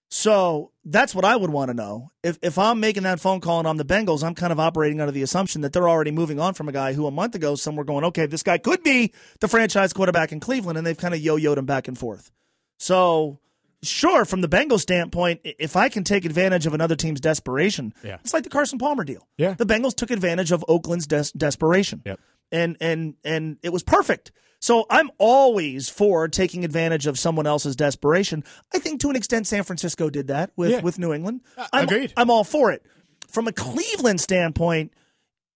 So 0.10 0.72
that's 0.86 1.14
what 1.14 1.26
I 1.26 1.36
would 1.36 1.50
want 1.50 1.70
to 1.70 1.74
know. 1.74 2.12
If 2.24 2.40
if 2.42 2.58
I'm 2.58 2.80
making 2.80 3.04
that 3.04 3.20
phone 3.20 3.42
call 3.42 3.60
and 3.60 3.68
I'm 3.68 3.76
the 3.78 3.84
Bengals, 3.86 4.24
I'm 4.24 4.36
kind 4.36 4.54
of 4.54 4.60
operating 4.60 5.02
under 5.02 5.12
the 5.12 5.22
assumption 5.22 5.62
that 5.62 5.74
they're 5.74 5.90
already 5.90 6.12
moving 6.12 6.40
on 6.40 6.54
from 6.54 6.70
a 6.70 6.72
guy 6.72 6.94
who 6.94 7.08
a 7.08 7.12
month 7.12 7.36
ago 7.36 7.56
some 7.56 7.76
were 7.76 7.84
going, 7.84 8.06
okay, 8.06 8.26
this 8.26 8.42
guy 8.44 8.58
could 8.58 8.84
be 8.84 9.12
the 9.42 9.48
franchise 9.50 9.92
quarterback 9.92 10.32
in 10.32 10.40
Cleveland, 10.40 10.78
and 10.78 10.88
they've 10.88 10.98
kind 10.98 11.14
of 11.14 11.20
yo-yoed 11.20 11.58
him 11.58 11.66
back 11.66 11.88
and 11.90 11.98
forth. 11.98 12.32
So 12.80 13.40
sure, 13.84 14.24
from 14.24 14.40
the 14.42 14.48
Bengals 14.48 14.80
standpoint, 14.80 15.42
if 15.44 15.76
I 15.76 15.90
can 15.90 16.04
take 16.06 16.24
advantage 16.24 16.66
of 16.66 16.74
another 16.74 16.96
team's 16.96 17.20
desperation, 17.20 17.94
Yeah. 18.04 18.18
it's 18.24 18.34
like 18.34 18.44
the 18.44 18.50
Carson 18.50 18.80
Palmer 18.80 19.04
deal. 19.04 19.28
Yeah. 19.38 19.56
the 19.56 19.66
Bengals 19.66 19.94
took 19.96 20.10
advantage 20.12 20.52
of 20.54 20.64
Oakland's 20.70 21.06
des- 21.08 21.32
desperation. 21.36 22.02
Yep. 22.06 22.20
And 22.50 22.78
and 22.80 23.16
and 23.26 23.58
it 23.62 23.74
was 23.74 23.84
perfect. 23.84 24.32
So 24.68 24.86
I'm 24.90 25.12
always 25.18 25.88
for 25.88 26.28
taking 26.28 26.66
advantage 26.66 27.08
of 27.08 27.18
someone 27.18 27.48
else's 27.48 27.78
desperation. 27.78 28.44
I 28.76 28.80
think 28.80 29.00
to 29.00 29.10
an 29.10 29.16
extent 29.16 29.48
San 29.48 29.64
Francisco 29.64 30.10
did 30.10 30.28
that 30.28 30.52
with 30.58 30.72
Yeah. 30.72 30.82
with 30.82 31.00
New 31.00 31.14
England. 31.14 31.40
Uh, 31.58 31.68
I'm, 31.72 31.86
agreed. 31.86 32.12
I'm 32.18 32.30
all 32.30 32.44
for 32.44 32.74
it. 32.74 32.84
From 33.30 33.48
a 33.48 33.54
Cleveland 33.54 34.20
standpoint, 34.20 34.92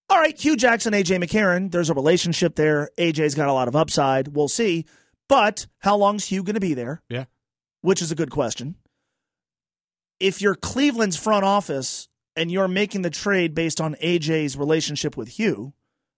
all 0.09 0.17
right, 0.17 0.39
Hue 0.39 0.55
Jackson, 0.55 0.93
AJ 0.93 1.21
McCarron, 1.21 1.71
there's 1.71 1.89
a 1.89 1.93
relationship 1.93 2.55
there. 2.55 2.89
AJ's 2.97 3.35
got 3.35 3.49
a 3.49 3.53
lot 3.53 3.67
of 3.67 3.75
upside. 3.75 4.29
We'll 4.29 4.47
see. 4.47 4.85
But 5.27 5.67
how 5.79 5.97
long's 5.97 6.27
Hue 6.27 6.41
going 6.41 6.53
to 6.53 6.61
be 6.61 6.73
there? 6.73 7.01
Yeah. 7.09 7.25
Which 7.81 8.01
is 8.01 8.13
a 8.13 8.15
good 8.15 8.31
question. 8.31 8.75
If 10.21 10.41
you're 10.41 10.55
Cleveland's 10.55 11.17
front 11.17 11.43
office 11.43 12.07
and 12.37 12.49
you're 12.49 12.69
making 12.69 13.01
the 13.01 13.09
trade 13.09 13.55
based 13.55 13.81
on 13.81 13.95
AJ's 13.95 14.55
relationship 14.55 15.17
with 15.17 15.27
Hue, 15.31 15.73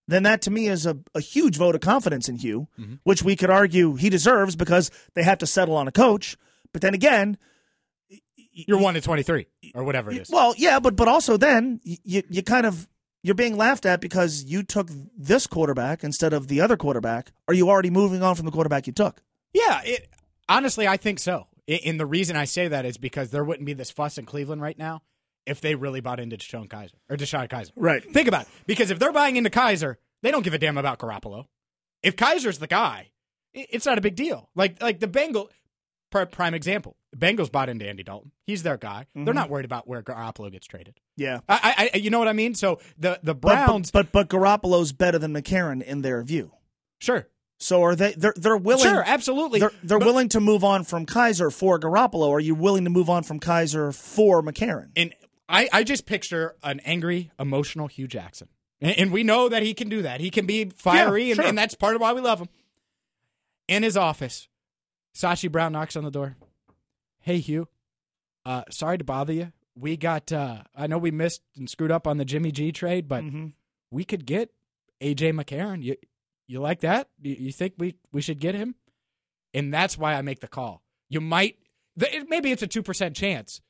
then 0.08 0.24
that 0.24 0.42
to 0.44 0.52
me 0.52 0.68
is 0.68 0.86
a, 0.86 0.98
a 1.16 1.22
huge 1.22 1.58
vote 1.58 1.76
of 1.76 1.82
confidence 1.82 2.28
in 2.28 2.36
Hue, 2.38 2.68
mm-hmm. 2.80 2.96
which 3.04 3.24
we 3.24 3.36
could 3.36 3.50
argue 3.50 3.96
he 3.96 4.10
deserves 4.10 4.56
because 4.56 4.92
they 5.14 5.24
have 5.24 5.38
to 5.40 5.48
settle 5.48 5.76
on 5.76 5.88
a 5.88 5.92
coach. 5.92 6.38
But 6.72 6.82
then 6.82 6.94
again, 6.94 7.38
You're 8.52 8.80
one 8.80 8.94
to 8.96 9.02
twenty 9.02 9.24
three 9.24 9.48
or 9.74 9.84
whatever 9.84 10.12
it 10.12 10.18
is. 10.22 10.30
well, 10.30 10.54
yeah, 10.58 10.80
but 10.80 10.96
but 10.96 11.08
also 11.08 11.38
then 11.38 11.80
you 11.84 12.24
you 12.30 12.44
kind 12.44 12.66
of 12.66 12.88
you're 13.24 13.36
being 13.36 13.56
laughed 13.56 13.86
at 13.86 14.02
because 14.02 14.44
you 14.44 14.64
took 14.64 14.90
this 15.18 15.48
quarterback 15.48 16.04
instead 16.04 16.34
of 16.34 16.48
the 16.50 16.60
other 16.62 16.76
quarterback. 16.78 17.32
Are 17.48 17.54
you 17.54 17.70
already 17.70 17.90
moving 17.90 18.22
on 18.22 18.36
from 18.36 18.46
the 18.46 18.52
quarterback 18.52 18.86
you 18.86 18.94
took? 18.94 19.22
Yeah, 19.54 19.82
it, 19.86 20.10
honestly, 20.50 20.88
I 20.88 20.98
think 20.98 21.20
so. 21.20 21.48
And 21.86 21.98
the 22.00 22.06
reason 22.06 22.36
I 22.36 22.44
say 22.44 22.68
that 22.68 22.86
is 22.86 22.98
because 22.98 23.32
there 23.32 23.44
wouldn't 23.46 23.66
be 23.66 23.74
this 23.74 23.90
fuss 23.90 24.18
in 24.18 24.26
Cleveland 24.26 24.62
right 24.62 24.78
now 24.78 25.02
if 25.46 25.62
they 25.62 25.76
really 25.76 26.02
bought 26.02 26.20
into 26.20 26.38
DeShone 26.38 26.68
Kizer 26.68 26.94
or 27.10 27.18
DeShone 27.18 27.50
Kizer. 27.50 27.72
Right. 27.76 28.04
Think 28.04 28.28
about 28.28 28.44
it. 28.44 28.48
Because 28.66 28.92
if 28.92 29.00
they're 29.00 29.12
buying 29.12 29.36
into 29.36 29.50
Kizer, 29.50 29.96
they 30.22 30.32
don't 30.32 30.44
give 30.44 30.54
a 30.54 30.58
damn 30.58 30.78
about 30.78 31.00
Garoppolo. 31.00 31.46
If 32.02 32.16
Kizer's 32.16 32.60
the 32.60 32.68
guy, 32.68 33.12
it's 33.54 33.86
not 33.86 33.98
a 33.98 34.02
big 34.02 34.16
deal. 34.16 34.50
Like 34.56 34.82
like 34.82 35.00
the 35.00 35.08
Bengal 35.08 35.50
prime 36.12 36.54
example. 36.54 36.96
The 37.12 37.18
Bengals 37.18 37.52
bought 37.52 37.70
into 37.70 37.88
Andy 37.88 38.04
Dalton. 38.04 38.32
He's 38.46 38.64
their 38.64 38.78
guy. 38.78 39.08
They're 39.14 39.26
mm-hmm. 39.26 39.36
not 39.36 39.50
worried 39.50 39.66
about 39.66 39.88
where 39.88 40.02
Garoppolo 40.02 40.52
gets 40.52 40.68
traded. 40.68 41.00
Yeah. 41.18 41.40
I, 41.50 41.76
I, 41.78 41.90
I 41.94 41.98
you 41.98 42.10
know 42.10 42.20
what 42.20 42.28
I 42.28 42.34
mean. 42.34 42.56
So 42.56 42.80
the 42.98 43.20
the 43.24 43.36
Browns, 43.36 43.92
but, 43.92 44.12
but 44.12 44.30
but 44.30 44.38
Garoppolo's 44.40 44.94
better 44.94 45.18
than 45.20 45.34
McCarron 45.34 45.82
in 45.82 46.02
their 46.02 46.22
view. 46.24 46.52
sure, 47.00 47.28
So 47.60 47.84
are 47.84 47.96
they? 47.96 48.14
They're 48.14 48.34
they're 48.36 48.58
willing. 48.58 48.84
sure, 48.84 49.04
absolutely. 49.06 49.60
They're, 49.60 49.72
they're 49.84 50.00
But- 50.00 50.06
willing 50.06 50.30
to 50.30 50.40
move 50.40 50.64
on 50.64 50.84
from 50.84 51.06
Kizer 51.06 51.52
for 51.54 51.80
Garoppolo. 51.80 52.30
Are 52.32 52.40
you 52.40 52.56
willing 52.56 52.84
to 52.84 52.90
move 52.90 53.10
on 53.10 53.24
from 53.24 53.40
Kizer 53.40 53.96
for 53.96 54.42
McCarron? 54.42 54.90
And 54.96 55.14
I, 55.50 55.68
I 55.72 55.84
just 55.84 56.06
picture 56.06 56.56
an 56.64 56.80
angry, 56.82 57.32
emotional 57.40 57.88
Hue 57.88 58.08
Jackson. 58.08 58.48
And, 58.82 58.98
and 58.98 59.12
we 59.12 59.24
know 59.24 59.50
that 59.50 59.64
he 59.64 59.74
can 59.74 59.90
do 59.90 60.02
that. 60.04 60.20
He 60.22 60.30
can 60.30 60.46
be 60.46 60.66
fiery, 60.76 61.26
Yeah, 61.26 61.30
and, 61.32 61.36
sure. 61.38 61.46
and 61.46 61.58
that's 61.58 61.76
part 61.76 61.96
of 61.96 62.02
why 62.02 62.14
we 62.14 62.22
love 62.22 62.40
him. 62.40 62.48
In 63.68 63.84
his 63.84 63.96
office, 63.98 64.48
Sashi 65.16 65.52
Brown 65.52 65.72
knocks 65.74 65.96
on 65.96 66.04
the 66.04 66.12
door. 66.12 66.36
Hey, 67.22 67.40
Hue. 67.40 67.68
Uh, 68.46 68.64
sorry 68.70 68.98
to 68.98 69.04
bother 69.04 69.32
you. 69.34 69.52
We 69.76 69.96
got, 69.98 70.32
uh, 70.32 70.64
I 70.76 70.88
know 70.88 70.98
we 70.98 71.12
missed 71.12 71.42
and 71.56 71.70
screwed 71.70 71.92
up 71.92 72.06
on 72.08 72.18
the 72.18 72.26
Jimmy 72.26 72.52
G 72.52 72.72
trade, 72.72 73.08
but 73.08 73.24
Mm-hmm. 73.24 73.48
we 73.92 74.04
could 74.04 74.26
get 74.26 74.52
AJ 75.02 75.34
McCarron. 75.34 75.82
You, 75.82 75.96
you 76.48 76.60
like 76.60 76.82
that? 76.82 77.08
You, 77.22 77.36
you 77.40 77.52
think 77.52 77.74
we, 77.78 77.96
we 78.12 78.22
should 78.22 78.40
get 78.40 78.54
him? 78.56 78.76
And 79.54 79.74
that's 79.74 79.98
why 79.98 80.16
I 80.16 80.22
make 80.22 80.42
the 80.42 80.48
call. 80.48 80.82
You 81.10 81.22
might, 81.22 81.58
maybe 81.96 82.52
it's 82.52 82.64
a 82.64 82.68
2% 82.68 83.16
chance, 83.16 83.62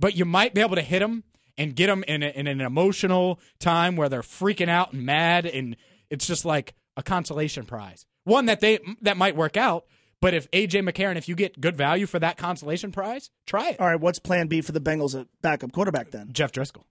but 0.00 0.16
you 0.16 0.24
might 0.24 0.54
be 0.54 0.60
able 0.60 0.76
to 0.76 0.82
hit 0.82 0.98
them 1.00 1.22
and 1.56 1.76
get 1.76 1.86
them 1.88 2.02
in, 2.08 2.22
a, 2.22 2.28
in 2.30 2.46
an 2.46 2.60
emotional 2.60 3.38
time 3.58 3.94
where 3.94 4.08
they're 4.08 4.22
freaking 4.22 4.68
out 4.68 4.92
and 4.92 5.04
mad, 5.04 5.46
and 5.46 5.76
it's 6.08 6.26
just 6.26 6.44
like 6.44 6.74
a 6.96 7.02
consolation 7.02 7.66
prize. 7.66 8.06
One 8.24 8.46
that 8.46 8.60
they 8.60 8.78
that 9.02 9.16
might 9.16 9.36
work 9.36 9.56
out, 9.56 9.84
but 10.20 10.34
if 10.34 10.50
AJ 10.50 10.88
McCarron, 10.88 11.16
if 11.16 11.28
you 11.28 11.34
get 11.34 11.60
good 11.60 11.76
value 11.76 12.06
for 12.06 12.18
that 12.18 12.36
consolation 12.36 12.92
prize, 12.92 13.30
try 13.46 13.70
it. 13.70 13.80
All 13.80 13.86
right, 13.86 14.00
what's 14.00 14.18
Plan 14.18 14.46
B 14.46 14.60
for 14.60 14.72
the 14.72 14.80
Bengals 14.80 15.18
at 15.18 15.26
backup 15.42 15.72
quarterback 15.72 16.10
then? 16.10 16.32
Jeff 16.32 16.52
Driskel. 16.52 16.84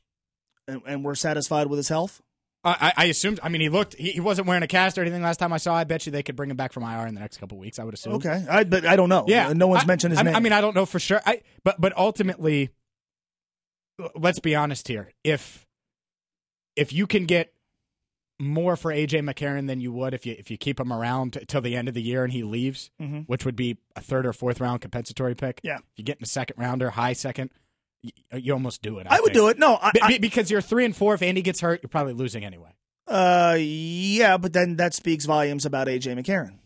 And, 0.68 0.82
and 0.86 1.03
we're 1.03 1.16
satisfied 1.16 1.68
with 1.68 1.78
his 1.78 1.89
health. 1.89 2.22
I, 2.64 2.93
I 2.97 3.03
I 3.03 3.05
assumed. 3.05 3.39
I 3.41 3.49
mean, 3.49 3.62
he 3.62 3.70
looked. 3.70 3.95
He, 3.95 4.12
he 4.12 4.20
wasn't 4.20 4.47
wearing 4.47 4.64
a 4.64 4.68
cast 4.68 4.97
or 4.97 5.01
anything 5.01 5.22
last 5.24 5.38
time 5.38 5.53
I 5.53 5.57
saw. 5.57 5.74
I 5.74 5.84
bet 5.84 6.05
you 6.05 6.12
they 6.12 6.24
could 6.24 6.36
bring 6.36 6.49
him 6.51 6.57
back 6.57 6.74
from 6.74 6.84
IR 6.84 7.07
in 7.07 7.14
the 7.14 7.22
next 7.22 7.38
couple 7.38 7.57
weeks. 7.57 7.80
I 7.80 7.84
would 7.84 7.93
assume. 7.93 8.14
Okay, 8.14 8.45
I 8.49 8.66
but 8.66 8.86
I 8.86 8.95
don't 8.95 9.10
know. 9.10 9.26
Yeah, 9.28 9.53
no 9.53 9.68
one's 9.68 9.84
I- 9.84 9.88
mentioned 9.88 10.12
his 10.12 10.20
I, 10.20 10.24
name. 10.24 10.36
I 10.36 10.39
mean, 10.39 10.51
I 10.53 10.62
don't 10.62 10.76
know 10.76 10.86
for 10.86 10.99
sure. 10.99 11.22
I 11.26 11.41
but 11.64 11.80
but 11.80 11.97
ultimately, 11.97 12.70
let's 14.15 14.39
be 14.39 14.55
honest 14.55 14.87
here. 14.87 15.11
If 15.23 15.65
if 16.75 16.93
you 16.93 17.07
can 17.07 17.25
get 17.25 17.53
more 18.41 18.77
for 18.77 18.91
AJ 18.91 19.19
McCarron 19.21 19.67
than 19.67 19.81
you 19.81 19.91
would 19.91 20.13
if 20.13 20.25
you 20.25 20.35
if 20.37 20.49
you 20.49 20.57
keep 20.57 20.79
him 20.79 20.93
around 20.93 21.33
t- 21.33 21.45
till 21.45 21.61
the 21.61 21.75
end 21.75 21.87
of 21.89 21.93
the 21.93 22.01
year 22.01 22.23
and 22.23 22.31
he 22.31 22.43
leaves, 22.43 22.89
Mhm. 23.01 23.25
which 23.27 23.43
would 23.45 23.55
be 23.55 23.77
a 23.95 24.01
third 24.01 24.25
or 24.25 24.31
fourth 24.33 24.61
round 24.61 24.81
compensatory 24.81 25.35
pick. 25.35 25.59
Yeah. 25.63 25.77
if 25.77 25.83
you 25.97 26.03
get 26.03 26.17
in 26.17 26.23
a 26.23 26.27
second 26.27 26.57
rounder, 26.57 26.89
high 26.91 27.13
second, 27.13 27.49
you, 28.01 28.11
you 28.33 28.53
almost 28.53 28.81
do 28.81 28.99
it. 28.99 29.07
I, 29.09 29.17
I 29.17 29.19
would 29.19 29.25
think. 29.33 29.33
do 29.33 29.47
it. 29.49 29.59
No, 29.59 29.75
I, 29.81 29.91
I- 30.01 30.17
because 30.19 30.49
you're 30.49 30.61
three 30.61 30.85
and 30.85 30.95
four. 30.95 31.13
If 31.15 31.21
Andy 31.21 31.41
gets 31.41 31.59
hurt, 31.59 31.81
you're 31.83 31.89
probably 31.89 32.13
losing 32.13 32.45
anyway. 32.45 32.69
Uh, 33.07 33.57
yeah, 33.59 34.37
but 34.37 34.53
then 34.53 34.77
that 34.77 34.93
speaks 34.93 35.25
volumes 35.25 35.65
about 35.65 35.87
AJ 35.87 36.15
McCarron. 36.17 36.59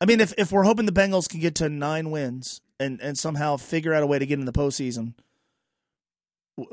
I 0.00 0.06
mean, 0.06 0.20
if 0.20 0.32
if 0.38 0.50
we're 0.52 0.62
hoping 0.62 0.86
the 0.86 0.92
Bengals 0.92 1.28
can 1.28 1.40
get 1.40 1.54
to 1.56 1.68
nine 1.68 2.10
wins 2.10 2.62
and 2.78 2.98
and 3.02 3.18
somehow 3.18 3.56
figure 3.58 3.92
out 3.92 4.02
a 4.02 4.06
way 4.06 4.18
to 4.18 4.24
get 4.24 4.38
in 4.38 4.46
the 4.46 4.52
postseason, 4.52 5.12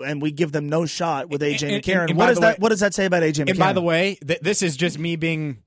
and 0.06 0.22
we 0.22 0.32
give 0.32 0.52
them 0.52 0.68
no 0.70 0.86
shot 0.86 1.30
with 1.30 1.42
AJ 1.42 1.64
And- 1.64 1.72
and- 1.76 1.84
McCarron, 1.84 2.10
and 2.10 2.18
what 2.18 2.28
does 2.28 2.40
that 2.40 2.58
way- 2.58 2.62
what 2.62 2.70
does 2.70 2.80
that 2.82 2.94
say 2.94 3.06
about 3.06 3.24
AJ 3.24 3.44
McCarron? 3.46 3.50
And 3.52 3.60
by 3.60 3.74
the 3.74 3.82
way, 3.82 4.16
th- 4.26 4.40
this 4.42 4.62
is 4.62 4.76
just 4.78 4.98
me 5.00 5.16
being 5.16 5.58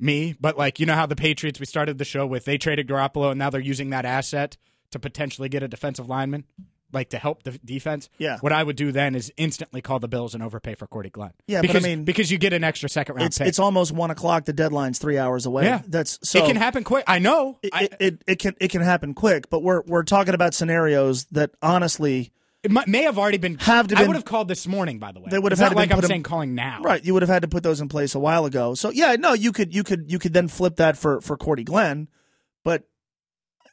me, 0.00 0.34
but 0.40 0.58
like 0.58 0.80
you 0.80 0.86
know 0.86 0.94
how 0.94 1.06
the 1.06 1.16
Patriots 1.16 1.60
we 1.60 1.66
started 1.66 1.98
the 1.98 2.04
show 2.04 2.26
with 2.26 2.44
they 2.44 2.58
traded 2.58 2.88
Garoppolo 2.88 3.30
and 3.30 3.38
now 3.38 3.50
they're 3.50 3.60
using 3.60 3.90
that 3.90 4.04
asset 4.04 4.56
to 4.90 4.98
potentially 4.98 5.48
get 5.48 5.62
a 5.62 5.68
defensive 5.68 6.08
lineman, 6.08 6.44
like 6.92 7.08
to 7.10 7.18
help 7.18 7.42
the 7.44 7.52
defense. 7.64 8.08
Yeah. 8.18 8.38
What 8.40 8.52
I 8.52 8.62
would 8.62 8.76
do 8.76 8.92
then 8.92 9.14
is 9.14 9.32
instantly 9.36 9.80
call 9.80 9.98
the 10.00 10.08
Bills 10.08 10.34
and 10.34 10.42
overpay 10.42 10.74
for 10.74 10.86
Cordy 10.86 11.10
Glenn. 11.10 11.32
Yeah, 11.46 11.60
but 11.62 11.70
I 11.70 11.72
because, 11.72 11.84
mean- 11.84 12.04
because 12.04 12.30
you 12.30 12.38
get 12.38 12.52
an 12.52 12.62
extra 12.64 12.88
second 12.88 13.16
round 13.16 13.26
it's 13.28 13.38
pick. 13.38 13.46
it's 13.48 13.58
almost 13.58 13.92
one 13.92 14.10
o'clock. 14.10 14.44
The 14.44 14.52
deadline's 14.52 14.98
three 14.98 15.16
hours 15.18 15.46
away. 15.46 15.64
Yeah. 15.64 15.82
that's 15.86 16.18
so 16.28 16.40
it 16.44 16.46
can 16.46 16.56
happen 16.56 16.82
quick. 16.84 17.04
I 17.06 17.18
know. 17.20 17.58
It, 17.62 17.70
I- 17.72 17.82
it, 17.84 17.96
it, 18.00 18.22
it 18.26 18.38
can 18.40 18.54
it 18.60 18.70
can 18.70 18.82
happen 18.82 19.14
quick, 19.14 19.48
but 19.48 19.62
we're 19.62 19.82
we're 19.86 20.02
talking 20.04 20.34
about 20.34 20.54
scenarios 20.54 21.24
that 21.26 21.52
honestly, 21.62 22.32
it 22.64 22.70
might, 22.70 22.88
may 22.88 23.02
have 23.02 23.18
already 23.18 23.38
been. 23.38 23.56
Have 23.58 23.86
I 23.92 23.98
been- 24.00 24.06
would 24.08 24.16
have 24.16 24.24
called 24.24 24.48
this 24.48 24.66
morning. 24.66 24.98
By 24.98 25.12
the 25.12 25.20
way, 25.20 25.28
They 25.30 25.38
would 25.38 25.52
have 25.52 25.58
It's 25.58 25.62
had 25.62 25.72
not 25.72 25.76
like 25.76 25.92
I'm 25.92 26.02
saying 26.02 26.22
calling 26.24 26.54
now. 26.54 26.80
right? 26.82 27.04
You 27.04 27.12
would 27.14 27.22
have 27.22 27.28
had 27.28 27.42
to 27.42 27.48
put 27.48 27.62
those 27.62 27.80
in 27.80 27.88
place 27.88 28.14
a 28.14 28.18
while 28.18 28.44
ago. 28.46 28.74
So 28.74 28.90
yeah, 28.90 29.14
no, 29.18 29.32
you 29.34 29.52
could 29.52 29.74
you 29.74 29.84
could 29.84 30.10
you 30.10 30.18
could 30.18 30.32
then 30.32 30.48
flip 30.48 30.76
that 30.76 30.96
for 30.96 31.20
for 31.20 31.36
Cordy 31.36 31.62
Glenn, 31.64 32.08
but 32.64 32.84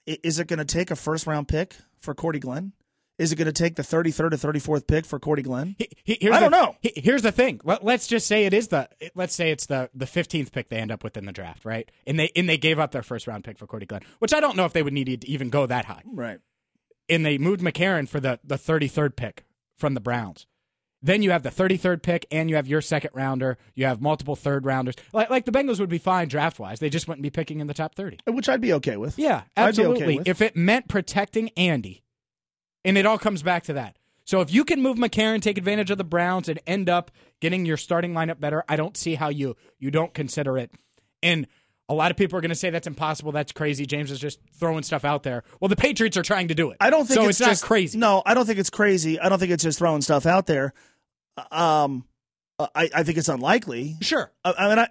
is 0.06 0.40
it 0.40 0.48
going 0.48 0.60
to 0.60 0.66
take 0.66 0.92
a 0.92 0.96
first 0.96 1.26
round 1.28 1.48
pick 1.48 1.76
for 2.00 2.14
Cordy 2.14 2.40
Glenn? 2.40 2.74
Is 3.18 3.32
it 3.32 3.36
going 3.36 3.46
to 3.46 3.52
take 3.52 3.76
the 3.76 3.84
thirty 3.84 4.10
third 4.10 4.34
or 4.34 4.38
thirty 4.38 4.60
fourth 4.60 4.88
pick 4.88 5.06
for 5.06 5.20
Cordy 5.20 5.44
Glenn? 5.44 5.76
He- 5.78 5.90
he- 6.04 6.18
here's 6.22 6.36
I 6.36 6.40
the- 6.40 6.50
don't 6.50 6.52
know. 6.64 6.76
he- 6.82 6.94
Here's 6.96 7.22
the 7.22 7.32
thing. 7.32 7.62
Let, 7.64 7.84
us 7.86 8.08
just 8.08 8.26
say 8.26 8.46
it 8.46 8.54
is 8.54 8.70
the. 8.70 8.90
Let's 9.14 9.36
say 9.36 9.52
it's 9.52 9.68
the 9.68 9.92
the 9.94 10.06
15th 10.06 10.52
pick 10.52 10.70
they 10.70 10.78
end 10.78 10.92
up 10.92 11.04
with 11.04 11.16
in 11.18 11.26
the 11.26 11.32
draft, 11.32 11.64
right? 11.64 11.88
And 12.08 12.18
they 12.20 12.32
and 12.36 12.50
they 12.50 12.58
gave 12.58 12.80
up 12.80 12.92
their 12.92 13.04
first 13.04 13.28
round 13.28 13.44
pick 13.44 13.60
for 13.60 13.68
Cordy 13.68 13.86
Glenn, 13.86 14.02
which 14.20 14.34
I 14.34 14.40
don't 14.40 14.58
know 14.58 14.66
if 14.66 14.74
they 14.74 14.82
would 14.82 14.94
need 14.94 15.22
to 15.22 15.30
even 15.30 15.50
go 15.52 15.68
that 15.68 15.86
high. 15.86 16.02
Right. 16.06 16.40
And 17.12 17.24
they 17.24 17.38
moved 17.38 17.62
McCarron 17.62 18.08
for 18.08 18.20
the 18.20 18.40
the 18.44 18.56
33rd 18.56 19.16
pick 19.16 19.44
from 19.78 19.94
the 19.94 20.00
Browns. 20.00 20.48
Then 21.04 21.24
you 21.24 21.32
have 21.32 21.42
the 21.42 21.50
33rd 21.50 22.04
pick, 22.04 22.28
and 22.32 22.50
you 22.50 22.56
have 22.56 22.68
your 22.68 22.82
second 22.82 23.12
rounder. 23.14 23.58
You 23.74 23.86
have 23.86 24.02
multiple 24.02 24.36
third 24.36 24.66
rounders. 24.66 24.96
Like 25.14 25.30
like 25.30 25.46
the 25.46 25.52
Bengals 25.52 25.80
would 25.80 25.90
be 25.90 25.98
fine 25.98 26.28
draft 26.28 26.60
wise. 26.60 26.80
They 26.80 26.90
just 26.90 27.08
wouldn't 27.08 27.24
be 27.24 27.30
picking 27.30 27.60
in 27.60 27.68
the 27.68 27.74
top 27.74 27.96
30. 27.96 28.20
Which 28.28 28.48
I'd 28.48 28.62
be 28.62 28.74
okay 28.74 28.98
with. 28.98 29.18
Yeah, 29.20 29.38
okay 29.38 29.48
absolutely. 29.58 30.18
with. 30.18 30.28
if 30.28 30.42
it 30.42 30.56
meant 30.56 30.88
protecting 30.88 31.50
Andy, 31.58 32.04
and 32.86 32.98
it 32.98 33.06
all 33.06 33.18
comes 33.18 33.44
back 33.44 33.64
to 33.64 33.74
that. 33.74 33.98
So 34.26 34.42
if 34.42 34.54
you 34.54 34.64
can 34.64 34.82
move 34.82 34.98
McCarron, 34.98 35.42
take 35.42 35.58
advantage 35.58 35.90
of 35.90 35.98
the 35.98 36.04
Browns, 36.04 36.48
and 36.48 36.60
end 36.68 36.88
up 36.88 37.12
getting 37.40 37.66
your 37.66 37.78
starting 37.78 38.14
lineup 38.14 38.40
better, 38.40 38.64
I 38.70 38.76
don't 38.76 38.96
see 38.96 39.16
how 39.16 39.30
you 39.30 39.56
you 39.80 39.92
don't 39.92 40.14
consider 40.14 40.58
it. 40.58 40.72
And 41.24 41.48
a 41.92 41.94
lot 41.94 42.10
of 42.10 42.16
people 42.16 42.38
are 42.38 42.42
going 42.42 42.50
to 42.50 42.56
say 42.56 42.70
that's 42.70 42.88
impossible. 42.88 43.34
That's 43.34 43.52
crazy. 43.52 43.86
James 43.86 44.12
is 44.12 44.20
just 44.20 44.40
throwing 44.54 44.82
stuff 44.82 45.04
out 45.04 45.24
there. 45.24 45.44
Well, 45.60 45.68
the 45.68 45.76
Patriots 45.76 46.16
are 46.16 46.24
trying 46.24 46.48
to 46.48 46.56
do 46.56 46.72
it. 46.72 46.78
I 46.80 46.90
don't 46.90 47.06
think 47.06 47.20
so. 47.20 47.28
it's, 47.28 47.42
It's, 47.42 47.50
just 47.50 47.64
not 47.64 47.68
crazy. 47.68 47.98
No, 48.00 48.24
I 48.26 48.34
don't 48.34 48.46
think 48.46 48.60
it's 48.60 48.70
crazy. 48.70 49.20
I 49.20 49.28
don't 49.28 49.40
think 49.40 49.52
it's 49.52 49.64
just 49.64 49.78
throwing 49.78 50.02
stuff 50.02 50.26
out 50.26 50.46
there. 50.46 50.74
Um, 51.52 52.06
I, 52.60 52.90
I 52.96 53.04
think 53.04 53.18
it's 53.18 53.28
unlikely. 53.28 53.98
Sure. 54.00 54.32
I, 54.46 54.54
I 54.58 54.70
mean, 54.70 54.80
I, 54.80 54.88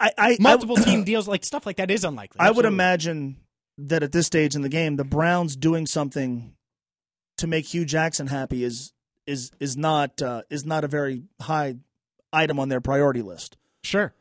I, 0.00 0.10
I 0.16 0.36
Multiple 0.40 0.78
I, 0.78 0.82
team 0.82 1.04
deals, 1.04 1.28
like 1.28 1.44
stuff 1.44 1.66
like 1.66 1.76
that, 1.76 1.90
is 1.90 2.04
unlikely. 2.04 2.38
I 2.40 2.50
would 2.50 2.64
imagine 2.64 3.36
that 3.76 4.02
at 4.02 4.12
this 4.12 4.26
stage 4.26 4.54
in 4.54 4.62
the 4.62 4.68
game, 4.70 4.96
the 4.96 5.04
Browns 5.04 5.56
doing 5.56 5.86
something 5.86 6.54
to 7.36 7.46
make 7.46 7.66
Hue 7.66 7.84
Jackson 7.84 8.28
happy 8.28 8.64
is 8.64 8.92
is 9.26 9.50
is 9.60 9.76
not 9.76 10.22
uh, 10.22 10.42
is 10.48 10.64
not 10.64 10.84
a 10.84 10.88
very 10.88 11.24
high 11.42 11.76
item 12.32 12.58
on 12.58 12.70
their 12.70 12.80
priority 12.80 13.20
list. 13.20 13.58
Sure. 13.82 14.14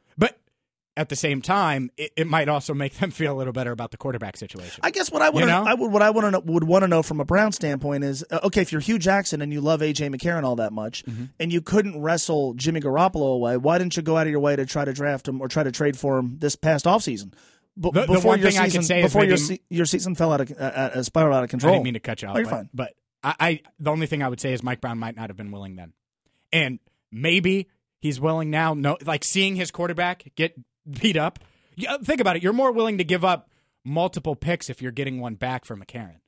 At 0.99 1.07
the 1.07 1.15
same 1.15 1.41
time, 1.41 1.91
it, 1.95 2.11
it 2.17 2.27
might 2.27 2.49
also 2.49 2.73
make 2.73 2.93
them 2.95 3.09
feel 3.19 3.33
a 3.33 3.37
little 3.37 3.53
better 3.53 3.71
about 3.71 3.91
the 3.91 3.97
quarterback 3.97 4.35
situation. 4.35 4.81
I 4.83 4.91
guess 4.91 5.09
what 5.09 5.21
I 5.21 5.29
would 5.29 5.39
You 5.39 5.45
know? 5.45 5.63
I 5.65 5.73
would 5.73 5.91
what 5.91 6.01
I 6.01 6.09
want 6.09 6.33
to 6.33 6.39
would 6.51 6.65
want 6.65 6.83
to 6.83 6.87
know 6.89 7.01
from 7.03 7.21
a 7.21 7.25
Brown 7.25 7.53
standpoint 7.53 8.03
is 8.03 8.25
uh, 8.29 8.41
okay 8.43 8.61
if 8.61 8.71
you're 8.73 8.81
Hue 8.81 8.99
Jackson 8.99 9.41
and 9.41 9.53
you 9.53 9.61
love 9.61 9.79
AJ 9.79 10.13
McCarron 10.13 10.43
all 10.43 10.57
that 10.57 10.73
much 10.73 11.05
Mm-hmm. 11.05 11.25
and 11.39 11.53
you 11.53 11.61
couldn't 11.61 12.01
wrestle 12.01 12.53
Jimmy 12.55 12.81
Garoppolo 12.81 13.33
away, 13.33 13.55
why 13.55 13.77
didn't 13.77 13.95
you 13.95 14.03
go 14.03 14.17
out 14.17 14.27
of 14.27 14.31
your 14.31 14.41
way 14.41 14.57
to 14.57 14.65
try 14.65 14.83
to 14.83 14.91
draft 14.91 15.25
him 15.27 15.39
or 15.41 15.47
try 15.47 15.63
to 15.63 15.71
trade 15.71 15.97
for 15.97 16.17
him 16.17 16.37
this 16.39 16.57
past 16.57 16.83
offseason? 16.85 17.31
B- 17.79 17.91
The- 17.93 18.01
the 18.01 18.07
before 18.07 18.31
one 18.31 18.39
your 18.41 18.51
thing 18.51 18.59
I 18.59 18.65
season, 18.65 18.79
can 18.81 18.87
say 18.87 18.99
is 18.99 19.05
before 19.05 19.23
your 19.23 19.37
se- 19.37 19.61
your 19.69 19.85
season 19.85 20.15
fell 20.15 20.33
out 20.33 20.41
of 20.41 20.51
uh, 20.51 20.55
uh, 20.63 21.03
spiraled 21.03 21.33
out 21.33 21.45
of 21.45 21.49
control. 21.49 21.71
I 21.71 21.75
didn't 21.77 21.85
mean 21.85 21.93
to 21.93 21.99
cut 22.01 22.21
you 22.21 22.27
off. 22.27 22.35
Oh, 22.35 22.39
you're 22.39 22.49
but, 22.49 22.55
fine. 22.55 22.69
But 22.73 22.93
I, 23.23 23.35
I, 23.39 23.61
the 23.79 23.89
only 23.91 24.05
thing 24.07 24.21
I 24.21 24.27
would 24.27 24.41
say 24.41 24.51
is 24.51 24.61
Mike 24.63 24.81
Brown 24.81 24.97
might 24.99 25.15
not 25.15 25.29
have 25.29 25.37
been 25.37 25.51
willing 25.51 25.77
then, 25.77 25.93
and 26.51 26.79
maybe 27.09 27.69
he's 27.99 28.19
willing 28.19 28.49
now. 28.49 28.73
No, 28.73 28.97
like 29.05 29.23
seeing 29.23 29.55
his 29.55 29.71
quarterback 29.71 30.23
get 30.35 30.53
beat 30.89 31.17
up. 31.17 31.39
Uh, 31.87 31.97
think 31.99 32.19
about 32.21 32.35
it. 32.35 32.43
You're 32.43 32.53
more 32.53 32.71
willing 32.71 32.97
to 32.97 33.03
give 33.03 33.23
up 33.23 33.49
multiple 33.85 34.35
picks 34.35 34.69
if 34.69 34.81
you're 34.81 34.91
getting 34.91 35.19
one 35.19 35.35
back 35.35 35.65
for 35.65 35.75
McCarron. 35.75 36.19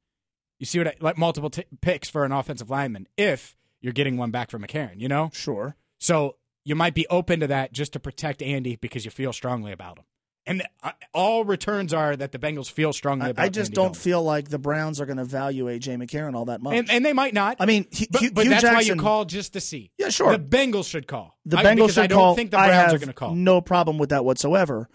You 0.59 0.66
see 0.66 0.78
what 0.78 0.88
I, 0.88 0.95
like 0.99 1.18
multiple 1.18 1.49
t- 1.49 1.66
picks 1.82 2.09
for 2.09 2.24
an 2.24 2.32
offensive 2.32 2.70
lineman 2.70 3.07
if 3.18 3.55
you're 3.82 3.93
getting 3.93 4.18
one 4.18 4.32
back 4.32 4.51
for 4.51 4.59
McCarron. 4.59 4.99
You 4.99 5.07
know, 5.07 5.30
Sure. 5.34 5.76
so 5.99 6.38
you 6.64 6.76
might 6.76 6.93
be 6.93 7.07
open 7.07 7.39
to 7.39 7.47
that 7.47 7.74
just 7.74 7.93
to 7.93 7.99
protect 7.99 8.41
Andy 8.41 8.76
because 8.76 9.03
you 9.03 9.12
feel 9.12 9.34
strongly 9.34 9.72
about 9.72 9.97
him. 9.97 10.05
And 10.48 10.64
uh, 10.82 10.92
all 11.14 11.46
returns 11.46 11.94
are 11.94 12.16
that 12.16 12.32
the 12.32 12.39
Bengals 12.39 12.70
feel 12.72 12.94
strongly 12.94 13.30
about. 13.30 13.44
I 13.44 13.50
just 13.50 13.70
Andy 13.70 13.76
don't 13.76 13.86
Dalton. 13.89 14.02
feel 14.02 14.24
like 14.24 14.50
the 14.50 14.58
Browns 14.58 15.00
are 15.00 15.06
going 15.06 15.18
to 15.18 15.24
value 15.24 15.66
AJ 15.66 16.02
McCarron 16.04 16.34
all 16.34 16.46
that 16.46 16.62
much. 16.62 16.74
and, 16.76 16.89
and 16.89 17.06
they 17.06 17.14
might 17.14 17.36
not. 17.36 17.58
I 17.60 17.68
mean, 17.68 17.86
Hue, 17.92 18.08
But, 18.10 18.22
Hue, 18.22 18.32
but 18.32 18.42
Hue 18.46 18.50
that's 18.50 18.62
Jackson, 18.64 18.76
why 18.76 18.82
you 18.82 18.96
call 18.96 19.26
just 19.26 19.54
to 19.54 19.60
see. 19.62 19.92
Yeah, 20.00 20.10
sure. 20.10 20.32
The 20.36 20.39
Bengals 20.44 20.89
should 20.89 21.08
call. 21.08 21.38
The 21.46 21.58
I- 21.60 21.64
Bengals 21.64 21.89
should 21.89 22.06
I 22.06 22.08
don't 22.08 22.18
call. 22.20 22.36
think 22.36 22.50
the 22.52 22.58
Browns 22.58 22.92
are 22.94 22.98
going 22.98 23.08
to 23.10 23.14
call. 23.14 23.36
No 23.36 23.62
problem 23.62 24.00
with 24.00 24.10
that 24.10 24.26
whatsoever. 24.26 24.89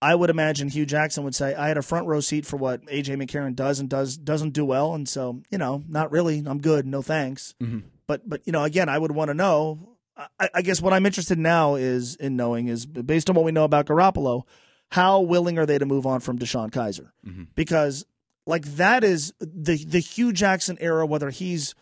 I 0.00 0.14
would 0.14 0.30
imagine 0.30 0.68
Hue 0.68 0.86
Jackson 0.86 1.24
would 1.24 1.34
say, 1.34 1.56
"I 1.56 1.66
had 1.66 1.76
a 1.76 1.82
front 1.82 2.06
row 2.06 2.20
seat 2.20 2.46
for 2.46 2.56
what 2.56 2.86
AJ 2.86 3.16
McCarron 3.20 3.56
does 3.56 3.80
and 3.80 3.88
does 3.88 4.16
doesn't 4.16 4.50
do 4.50 4.64
well, 4.64 4.94
and 4.94 5.08
so 5.08 5.42
you 5.50 5.58
know, 5.58 5.82
not 5.88 6.12
really. 6.12 6.44
I'm 6.46 6.60
good. 6.60 6.86
No 6.86 7.02
thanks." 7.02 7.56
Mm-hmm. 7.60 7.80
But 8.06 8.28
but 8.28 8.42
you 8.46 8.52
know, 8.52 8.62
again, 8.62 8.88
I 8.88 8.96
would 8.96 9.10
want 9.10 9.30
to 9.30 9.34
know. 9.34 9.96
I, 10.38 10.48
I 10.54 10.62
guess 10.62 10.80
what 10.80 10.92
I'm 10.92 11.04
interested 11.04 11.36
now 11.36 11.74
is 11.74 12.14
in 12.14 12.36
knowing 12.36 12.68
is 12.68 12.86
based 12.86 13.28
on 13.28 13.34
what 13.34 13.44
we 13.44 13.50
know 13.50 13.64
about 13.64 13.86
Garoppolo, 13.86 14.42
how 14.90 15.20
willing 15.20 15.58
are 15.58 15.66
they 15.66 15.78
to 15.78 15.86
move 15.86 16.06
on 16.06 16.20
from 16.20 16.38
DeShone 16.38 16.70
Kizer? 16.70 17.10
Mm-hmm. 17.26 17.44
Because 17.54 18.06
like 18.46 18.64
that 18.76 19.04
is 19.04 19.32
the 19.40 19.84
the 19.84 20.00
Hue 20.00 20.32
Jackson 20.32 20.78
era, 20.80 21.06
whether 21.06 21.30
he's 21.30 21.74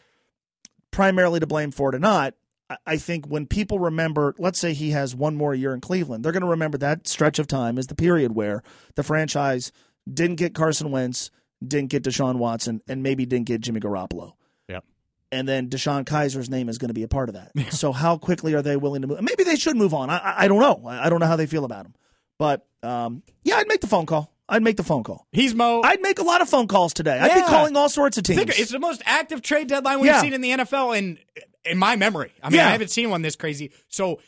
primarily 0.91 1.41
to 1.41 1.47
blame 1.47 1.71
for 1.71 1.91
it 1.91 1.95
or 1.95 1.99
not. 2.01 2.35
I- 2.69 2.77
I 2.85 2.97
think 2.97 3.27
when 3.27 3.47
people 3.47 3.79
remember, 3.79 4.35
let's 4.39 4.59
say 4.59 4.73
he 4.73 4.91
has 4.91 5.15
one 5.15 5.37
more 5.37 5.55
year 5.55 5.73
in 5.73 5.81
Cleveland, 5.81 6.25
they're 6.25 6.33
going 6.33 6.43
to 6.43 6.49
remember 6.49 6.79
that 6.79 7.07
stretch 7.07 7.39
of 7.39 7.47
time 7.47 7.79
as 7.79 7.87
the 7.87 7.95
period 7.95 8.35
where 8.35 8.63
the 8.97 9.05
franchise 9.05 9.71
didn't 10.13 10.37
get 10.37 10.53
Carson 10.55 10.91
Wentz, 10.91 11.31
didn't 11.67 11.91
get 11.91 12.03
Deshaun 12.03 12.37
Watson, 12.39 12.83
and 12.89 13.03
maybe 13.03 13.25
didn't 13.25 13.47
get 13.47 13.61
Jimmy 13.61 13.79
Garoppolo. 13.81 14.33
Yep. 14.69 14.85
And 15.31 15.49
then 15.49 15.69
DeShone 15.69 16.05
Kizer's 16.05 16.51
name 16.51 16.69
is 16.69 16.79
going 16.79 16.89
to 16.89 16.95
be 16.95 17.03
a 17.05 17.09
part 17.09 17.29
of 17.29 17.37
that. 17.37 17.53
so 17.73 17.93
how 17.93 18.19
quickly 18.19 18.55
are 18.55 18.63
they 18.63 18.77
willing 18.77 19.03
to 19.03 19.09
move? 19.09 19.23
Maybe 19.23 19.45
they 19.45 19.57
should 19.57 19.77
move 19.77 19.95
on. 19.95 20.11
I, 20.11 20.35
I, 20.39 20.49
don't 20.49 20.61
know. 20.61 20.89
I 20.89 21.09
don't 21.09 21.21
know 21.21 21.27
how 21.27 21.37
they 21.37 21.47
feel 21.47 21.65
about 21.65 21.87
him. 21.87 21.95
But 22.39 22.67
um, 22.83 23.23
yeah, 23.45 23.57
I'd 23.57 23.69
make 23.69 23.81
the 23.81 23.87
phone 23.87 24.07
call. 24.07 24.33
I'd 24.49 24.63
make 24.63 24.77
the 24.77 24.85
phone 24.85 25.03
call. 25.03 25.27
He's 25.33 25.55
Mo. 25.55 25.83
I'd 25.83 26.01
make 26.01 26.19
a 26.21 26.23
lot 26.23 26.41
of 26.41 26.49
phone 26.49 26.69
calls 26.69 26.93
today. 26.95 27.19
I'd 27.19 27.35
be 27.35 27.41
calling 27.43 27.77
all 27.77 27.89
sorts 27.89 28.17
of 28.17 28.23
teams. 28.25 28.39
Think 28.39 28.59
it's 28.59 28.71
the 28.71 28.79
most 28.79 29.03
active 29.05 29.43
trade 29.43 29.67
deadline 29.67 29.99
we've 29.99 30.07
Yeah. 30.07 30.21
seen 30.21 30.33
in 30.35 30.41
the 30.41 30.51
NFL 30.51 30.97
in 30.97 31.19
in 31.65 31.79
my 31.79 31.97
memory. 31.97 32.33
I 32.43 32.49
mean, 32.51 32.59
Yeah. 32.59 32.69
I 32.69 32.71
haven't 32.71 32.91
seen 32.93 33.11
one 33.11 33.23
this 33.23 33.35
crazy. 33.35 33.73
So 33.89 34.21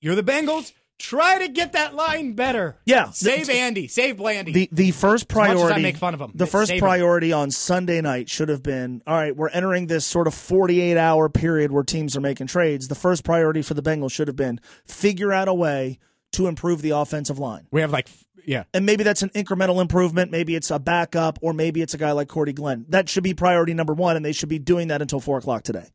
you're 0.00 0.16
the 0.16 0.24
Bengals. 0.24 0.72
Try 0.98 1.38
to 1.38 1.48
get 1.48 1.72
that 1.72 1.94
line 1.94 2.32
better. 2.34 2.76
Yeah. 2.84 3.10
Save 3.12 3.46
The- 3.46 3.54
Andy. 3.54 3.86
Save 3.88 4.16
Blandy. 4.18 4.52
The 4.52 4.68
the 4.72 4.90
first 4.90 5.32
much 5.34 5.48
as 5.48 5.50
I 5.50 5.54
priority. 5.54 5.82
make 5.82 5.96
fun 5.96 6.12
of 6.14 6.20
'em, 6.20 6.32
the 6.34 6.46
first 6.46 6.76
priority 6.78 7.32
on 7.32 7.50
Sunday 7.52 8.00
night 8.02 8.28
should 8.28 8.48
have 8.50 8.62
been 8.62 9.02
all 9.06 9.14
right. 9.14 9.34
We're 9.34 9.48
entering 9.50 9.86
this 9.86 10.04
sort 10.04 10.26
of 10.26 10.34
forty-eight 10.34 10.98
hour 10.98 11.28
period 11.30 11.70
where 11.72 11.84
teams 11.84 12.16
are 12.16 12.20
making 12.20 12.48
trades. 12.48 12.88
The 12.88 12.94
first 12.96 13.24
priority 13.24 13.62
for 13.62 13.72
the 13.74 13.82
Bengals 13.82 14.12
should 14.12 14.26
have 14.28 14.36
been 14.36 14.60
figure 14.84 15.32
out 15.32 15.46
a 15.48 15.54
way 15.54 15.98
to 16.32 16.46
improve 16.46 16.82
the 16.82 16.90
offensive 16.90 17.38
line. 17.38 17.66
we 17.70 17.80
have 17.80 17.90
like, 17.90 18.08
yeah. 18.46 18.64
And 18.72 18.86
maybe 18.86 19.04
that's 19.04 19.22
an 19.22 19.30
incremental 19.30 19.80
improvement. 19.80 20.30
Maybe 20.30 20.54
it's 20.54 20.70
a 20.70 20.78
backup, 20.78 21.38
or 21.42 21.52
maybe 21.52 21.82
it's 21.82 21.94
a 21.94 21.98
guy 21.98 22.12
like 22.12 22.28
Cordy 22.28 22.52
Glenn. 22.52 22.86
That 22.88 23.08
should 23.08 23.24
be 23.24 23.34
priority 23.34 23.74
number 23.74 23.92
one, 23.92 24.16
and 24.16 24.24
they 24.24 24.32
should 24.32 24.48
be 24.48 24.58
doing 24.58 24.88
that 24.88 25.02
until 25.02 25.20
four 25.20 25.38
o'clock 25.38 25.62
today. 25.62 25.86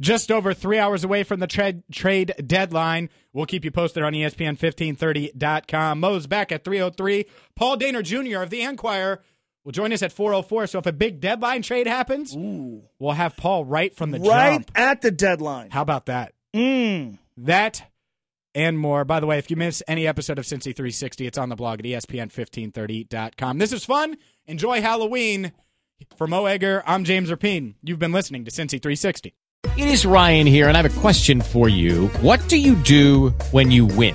Just 0.00 0.30
over 0.30 0.54
three 0.54 0.78
hours 0.78 1.02
away 1.02 1.24
from 1.24 1.40
the 1.40 1.48
trade 1.48 1.82
trade 1.90 2.32
deadline. 2.46 3.08
We'll 3.32 3.46
keep 3.46 3.64
you 3.64 3.72
posted 3.72 4.04
on 4.04 4.14
E 4.14 4.22
ESPN1530.com. 4.22 6.00
Mo's 6.00 6.26
back 6.26 6.52
at 6.52 6.64
303. 6.64 7.26
Paul 7.56 7.76
Dehner 7.76 8.02
Jr. 8.04 8.42
of 8.42 8.50
the 8.50 8.62
Enquirer 8.62 9.20
will 9.64 9.72
join 9.72 9.92
us 9.92 10.02
at 10.02 10.12
404. 10.12 10.68
So 10.68 10.78
if 10.78 10.86
a 10.86 10.92
big 10.92 11.20
deadline 11.20 11.62
trade 11.62 11.88
happens, 11.88 12.34
we'll 12.36 13.12
have 13.12 13.36
Paul 13.36 13.64
right 13.64 13.94
from 13.94 14.12
the 14.12 14.20
right 14.20 14.58
jump. 14.58 14.70
at 14.76 15.02
the 15.02 15.10
deadline. 15.10 15.70
How 15.70 15.82
about 15.82 16.06
that? 16.06 16.32
Mm. 16.54 17.18
That 17.38 17.82
and 18.54 18.78
more. 18.78 19.04
By 19.04 19.20
the 19.20 19.26
way, 19.26 19.38
if 19.38 19.50
you 19.50 19.56
miss 19.56 19.82
any 19.88 20.06
episode 20.06 20.38
of 20.38 20.44
Cincy 20.44 20.74
360, 20.74 21.26
it's 21.26 21.38
on 21.38 21.48
the 21.48 21.56
blog 21.56 21.80
at 21.80 21.86
E 21.86 21.92
ESPN1530.com. 21.92 23.58
This 23.58 23.72
is 23.72 23.84
fun. 23.84 24.16
Enjoy 24.46 24.80
Halloween. 24.80 25.52
For 26.16 26.26
Mo 26.28 26.46
Egger, 26.46 26.82
I'm 26.86 27.04
James 27.04 27.30
Rapien. 27.30 27.74
You've 27.82 27.98
been 27.98 28.12
listening 28.12 28.44
to 28.44 28.50
Cincy 28.50 28.80
360. 28.80 29.34
It 29.76 29.88
is 29.88 30.06
Ryan 30.06 30.46
here, 30.46 30.68
and 30.68 30.76
I 30.76 30.82
have 30.82 30.96
a 30.96 31.00
question 31.00 31.40
for 31.40 31.68
you. 31.68 32.06
What 32.20 32.46
do 32.48 32.56
you 32.56 32.76
do 32.76 33.30
when 33.50 33.72
you 33.72 33.86
win? 33.86 34.14